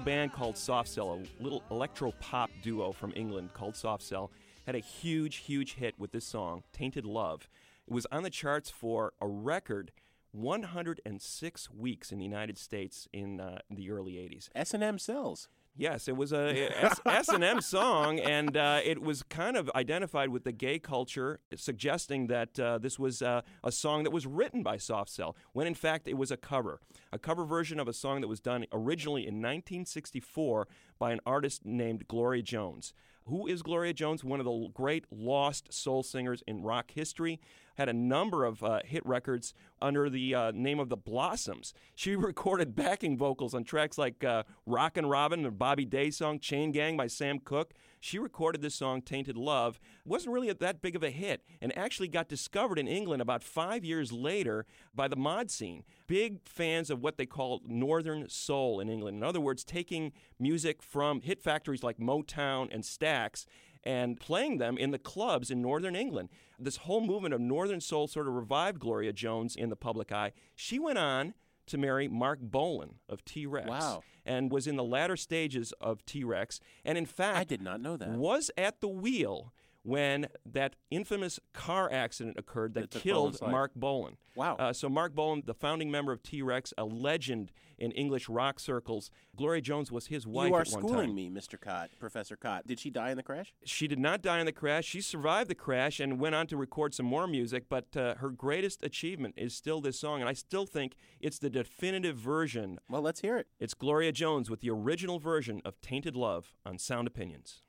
Band 0.00 0.32
called 0.32 0.56
Soft 0.56 0.88
Cell, 0.88 1.20
a 1.38 1.42
little 1.42 1.62
electro 1.70 2.12
pop 2.20 2.50
duo 2.62 2.92
from 2.92 3.12
England 3.14 3.52
called 3.52 3.76
Soft 3.76 4.02
Cell, 4.02 4.30
had 4.66 4.74
a 4.74 4.78
huge, 4.78 5.36
huge 5.36 5.74
hit 5.74 5.94
with 5.98 6.12
this 6.12 6.24
song, 6.24 6.62
Tainted 6.72 7.04
Love. 7.04 7.48
It 7.86 7.92
was 7.92 8.06
on 8.10 8.22
the 8.22 8.30
charts 8.30 8.70
for 8.70 9.12
a 9.20 9.26
record 9.26 9.92
106 10.32 11.70
weeks 11.70 12.12
in 12.12 12.18
the 12.18 12.24
United 12.24 12.56
States 12.56 13.08
in 13.12 13.40
uh, 13.40 13.58
the 13.70 13.90
early 13.90 14.12
80s. 14.12 14.48
S&M 14.54 14.98
sells. 14.98 15.48
Yes, 15.76 16.08
it 16.08 16.16
was 16.16 16.32
a 16.32 16.70
S&M 17.06 17.60
song, 17.60 18.18
and 18.18 18.56
uh, 18.56 18.80
it 18.84 19.00
was 19.00 19.22
kind 19.22 19.56
of 19.56 19.70
identified 19.74 20.28
with 20.28 20.44
the 20.44 20.52
gay 20.52 20.78
culture, 20.78 21.40
suggesting 21.54 22.26
that 22.26 22.58
uh, 22.58 22.78
this 22.78 22.98
was 22.98 23.22
uh, 23.22 23.42
a 23.64 23.72
song 23.72 24.02
that 24.02 24.10
was 24.10 24.26
written 24.26 24.62
by 24.62 24.76
Soft 24.76 25.10
Cell, 25.10 25.36
when 25.52 25.66
in 25.66 25.74
fact 25.74 26.08
it 26.08 26.18
was 26.18 26.30
a 26.30 26.36
cover. 26.36 26.80
A 27.12 27.18
cover 27.18 27.44
version 27.44 27.80
of 27.80 27.88
a 27.88 27.92
song 27.92 28.20
that 28.20 28.28
was 28.28 28.40
done 28.40 28.66
originally 28.72 29.22
in 29.22 29.36
1964 29.36 30.68
by 30.98 31.12
an 31.12 31.20
artist 31.24 31.64
named 31.64 32.06
Gloria 32.08 32.42
Jones. 32.42 32.92
Who 33.24 33.46
is 33.46 33.62
Gloria 33.62 33.92
Jones? 33.92 34.24
One 34.24 34.40
of 34.40 34.46
the 34.46 34.68
great 34.74 35.04
lost 35.10 35.72
soul 35.72 36.02
singers 36.02 36.42
in 36.46 36.62
rock 36.62 36.90
history. 36.90 37.40
Had 37.80 37.88
a 37.88 37.94
number 37.94 38.44
of 38.44 38.62
uh, 38.62 38.80
hit 38.84 39.06
records 39.06 39.54
under 39.80 40.10
the 40.10 40.34
uh, 40.34 40.50
name 40.50 40.78
of 40.78 40.90
the 40.90 40.98
Blossoms. 40.98 41.72
She 41.94 42.14
recorded 42.30 42.76
backing 42.76 43.16
vocals 43.16 43.54
on 43.54 43.64
tracks 43.64 43.96
like 43.96 44.22
uh, 44.22 44.42
Rockin' 44.66 45.06
Robin, 45.06 45.46
a 45.46 45.50
Bobby 45.50 45.86
Day 45.86 46.10
song, 46.10 46.40
Chain 46.40 46.72
Gang 46.72 46.98
by 46.98 47.06
Sam 47.06 47.38
Cooke. 47.38 47.72
She 47.98 48.18
recorded 48.18 48.60
this 48.60 48.74
song, 48.74 49.00
Tainted 49.00 49.38
Love. 49.38 49.80
Wasn't 50.04 50.30
really 50.30 50.52
that 50.52 50.82
big 50.82 50.94
of 50.94 51.02
a 51.02 51.08
hit 51.08 51.42
and 51.62 51.74
actually 51.74 52.08
got 52.08 52.28
discovered 52.28 52.78
in 52.78 52.86
England 52.86 53.22
about 53.22 53.42
five 53.42 53.82
years 53.82 54.12
later 54.12 54.66
by 54.94 55.08
the 55.08 55.16
mod 55.16 55.50
scene. 55.50 55.82
Big 56.06 56.46
fans 56.46 56.90
of 56.90 57.02
what 57.02 57.16
they 57.16 57.24
call 57.24 57.62
Northern 57.66 58.28
Soul 58.28 58.78
in 58.80 58.90
England. 58.90 59.16
In 59.16 59.22
other 59.22 59.40
words, 59.40 59.64
taking 59.64 60.12
music 60.38 60.82
from 60.82 61.22
hit 61.22 61.40
factories 61.40 61.82
like 61.82 61.96
Motown 61.96 62.68
and 62.70 62.84
Stax 62.84 63.46
and 63.84 64.20
playing 64.20 64.58
them 64.58 64.76
in 64.76 64.90
the 64.90 64.98
clubs 64.98 65.50
in 65.50 65.62
northern 65.62 65.96
England. 65.96 66.28
This 66.58 66.78
whole 66.78 67.00
movement 67.00 67.34
of 67.34 67.40
northern 67.40 67.80
soul 67.80 68.06
sort 68.06 68.28
of 68.28 68.34
revived 68.34 68.78
Gloria 68.78 69.12
Jones 69.12 69.56
in 69.56 69.70
the 69.70 69.76
public 69.76 70.12
eye. 70.12 70.32
She 70.54 70.78
went 70.78 70.98
on 70.98 71.34
to 71.66 71.78
marry 71.78 72.08
Marc 72.08 72.40
Bolan 72.40 72.96
of 73.08 73.24
T 73.24 73.46
Rex. 73.46 73.68
Wow. 73.68 74.02
And 74.26 74.52
was 74.52 74.66
in 74.66 74.76
the 74.76 74.84
latter 74.84 75.16
stages 75.16 75.72
of 75.80 76.04
T 76.04 76.24
Rex. 76.24 76.60
And 76.84 76.98
in 76.98 77.06
fact, 77.06 77.38
I 77.38 77.44
did 77.44 77.62
not 77.62 77.80
know 77.80 77.96
that. 77.96 78.10
Was 78.10 78.50
at 78.58 78.80
the 78.80 78.88
wheel 78.88 79.52
when 79.82 80.28
that 80.44 80.76
infamous 80.90 81.40
car 81.52 81.90
accident 81.90 82.36
occurred 82.38 82.74
that 82.74 82.90
That 82.90 83.00
killed. 83.00 83.38
Marc 83.42 83.74
Bolan. 83.74 84.16
Wow. 84.36 84.56
Uh, 84.56 84.72
so 84.72 84.88
Marc 84.88 85.14
Bolan, 85.14 85.42
the 85.46 85.54
founding 85.54 85.90
member 85.90 86.12
of 86.12 86.22
T 86.22 86.42
Rex, 86.42 86.72
a 86.78 86.84
legend 86.84 87.50
in 87.78 87.90
English 87.92 88.28
rock 88.28 88.60
circles. 88.60 89.10
Gloria 89.36 89.60
Jones 89.60 89.90
was 89.90 90.06
his 90.06 90.26
wife 90.26 90.50
you 90.50 90.54
are 90.54 90.64
schooling 90.64 91.14
me, 91.14 91.30
Mr. 91.30 91.58
Kot, 91.60 91.90
Professor 91.98 92.36
Kot. 92.36 92.66
Did 92.66 92.78
she 92.78 92.90
die 92.90 93.10
in 93.10 93.16
the 93.16 93.22
crash? 93.22 93.54
She 93.64 93.88
did 93.88 93.98
not 93.98 94.22
die 94.22 94.38
in 94.38 94.46
the 94.46 94.52
crash. 94.52 94.84
She 94.84 95.00
survived 95.00 95.50
the 95.50 95.54
crash 95.54 95.98
and 95.98 96.20
went 96.20 96.34
on 96.34 96.46
to 96.48 96.56
record 96.56 96.94
some 96.94 97.06
more 97.06 97.26
music, 97.26 97.64
but 97.68 97.96
uh, 97.96 98.16
her 98.16 98.28
greatest 98.30 98.84
achievement 98.84 99.34
is 99.36 99.54
still 99.54 99.80
this 99.80 99.98
song, 99.98 100.20
and 100.20 100.28
I 100.28 100.34
still 100.34 100.66
think 100.66 100.94
it's 101.20 101.38
the 101.38 101.50
definitive 101.50 102.16
version. 102.16 102.78
Well, 102.88 103.02
let's 103.02 103.20
hear 103.20 103.36
it. 103.38 103.48
It's 103.58 103.74
Gloria 103.74 104.12
Jones 104.12 104.50
with 104.50 104.60
the 104.60 104.70
original 104.70 105.18
version 105.18 105.62
of 105.64 105.80
Tainted 105.80 106.14
Love 106.16 106.52
on 106.66 106.78
Sound 106.78 107.06
Opinions. 107.06 107.62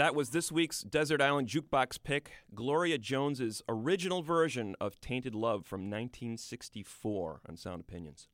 That 0.00 0.14
was 0.14 0.30
this 0.30 0.50
week's 0.50 0.80
Desert 0.80 1.20
Island 1.20 1.48
Jukebox 1.48 2.02
pick, 2.02 2.30
Gloria 2.54 2.96
Jones's 2.96 3.60
original 3.68 4.22
version 4.22 4.74
of 4.80 4.98
Tainted 4.98 5.34
Love 5.34 5.66
from 5.66 5.90
1964 5.90 7.42
on 7.46 7.58
Sound 7.58 7.82
Opinions. 7.82 8.26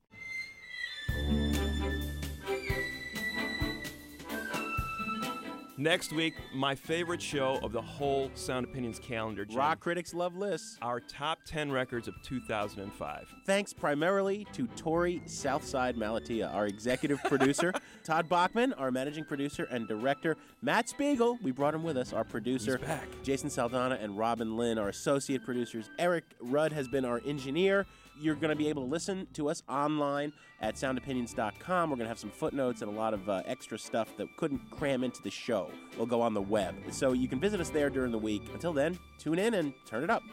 Next 5.79 6.11
week, 6.11 6.33
my 6.55 6.73
favorite 6.73 7.21
show 7.21 7.59
of 7.61 7.71
the 7.71 7.81
whole 7.81 8.31
Sound 8.33 8.65
Opinions 8.65 8.97
calendar. 8.97 9.45
Jim. 9.45 9.59
Rock 9.59 9.79
critics 9.79 10.11
love 10.11 10.35
lists. 10.35 10.79
Our 10.81 10.99
top 10.99 11.37
10 11.45 11.71
records 11.71 12.07
of 12.07 12.15
2005. 12.23 13.35
Thanks 13.45 13.73
primarily 13.73 14.47
to 14.53 14.65
Torey 14.69 15.21
Southside 15.29 15.95
Malatia, 15.95 16.51
our 16.51 16.65
executive 16.65 17.23
producer, 17.25 17.71
Todd 18.03 18.27
Bachman, 18.27 18.73
our 18.73 18.89
managing 18.89 19.23
producer 19.23 19.67
and 19.69 19.87
director, 19.87 20.35
Matt 20.63 20.89
Spiegel, 20.89 21.37
we 21.43 21.51
brought 21.51 21.75
him 21.75 21.83
with 21.83 21.95
us, 21.95 22.11
our 22.11 22.23
producer, 22.23 22.77
He's 22.77 22.87
back. 22.87 23.07
Jason 23.21 23.49
Saldanha 23.49 24.03
and 24.03 24.17
Robin 24.17 24.57
Lynn, 24.57 24.79
our 24.79 24.89
associate 24.89 25.45
producers. 25.45 25.91
Eric 25.99 26.23
Rudd 26.41 26.73
has 26.73 26.87
been 26.87 27.05
our 27.05 27.21
engineer. 27.23 27.85
You're 28.19 28.35
going 28.35 28.49
to 28.49 28.55
be 28.55 28.69
able 28.69 28.83
to 28.83 28.89
listen 28.89 29.27
to 29.33 29.49
us 29.49 29.63
online 29.69 30.33
at 30.61 30.75
soundopinions.com. 30.75 31.89
We're 31.89 31.95
going 31.95 32.05
to 32.05 32.09
have 32.09 32.19
some 32.19 32.31
footnotes 32.31 32.81
and 32.81 32.91
a 32.91 32.93
lot 32.93 33.13
of 33.13 33.29
uh, 33.29 33.43
extra 33.45 33.77
stuff 33.77 34.15
that 34.17 34.27
couldn't 34.37 34.69
cram 34.71 35.03
into 35.03 35.21
the 35.21 35.29
show. 35.29 35.69
We'll 35.97 36.07
go 36.07 36.21
on 36.21 36.33
the 36.33 36.41
web. 36.41 36.75
So 36.91 37.13
you 37.13 37.27
can 37.27 37.39
visit 37.39 37.59
us 37.59 37.69
there 37.69 37.89
during 37.89 38.11
the 38.11 38.17
week. 38.17 38.43
Until 38.53 38.73
then, 38.73 38.97
tune 39.17 39.39
in 39.39 39.53
and 39.53 39.73
turn 39.85 40.03
it 40.03 40.09
up. 40.09 40.23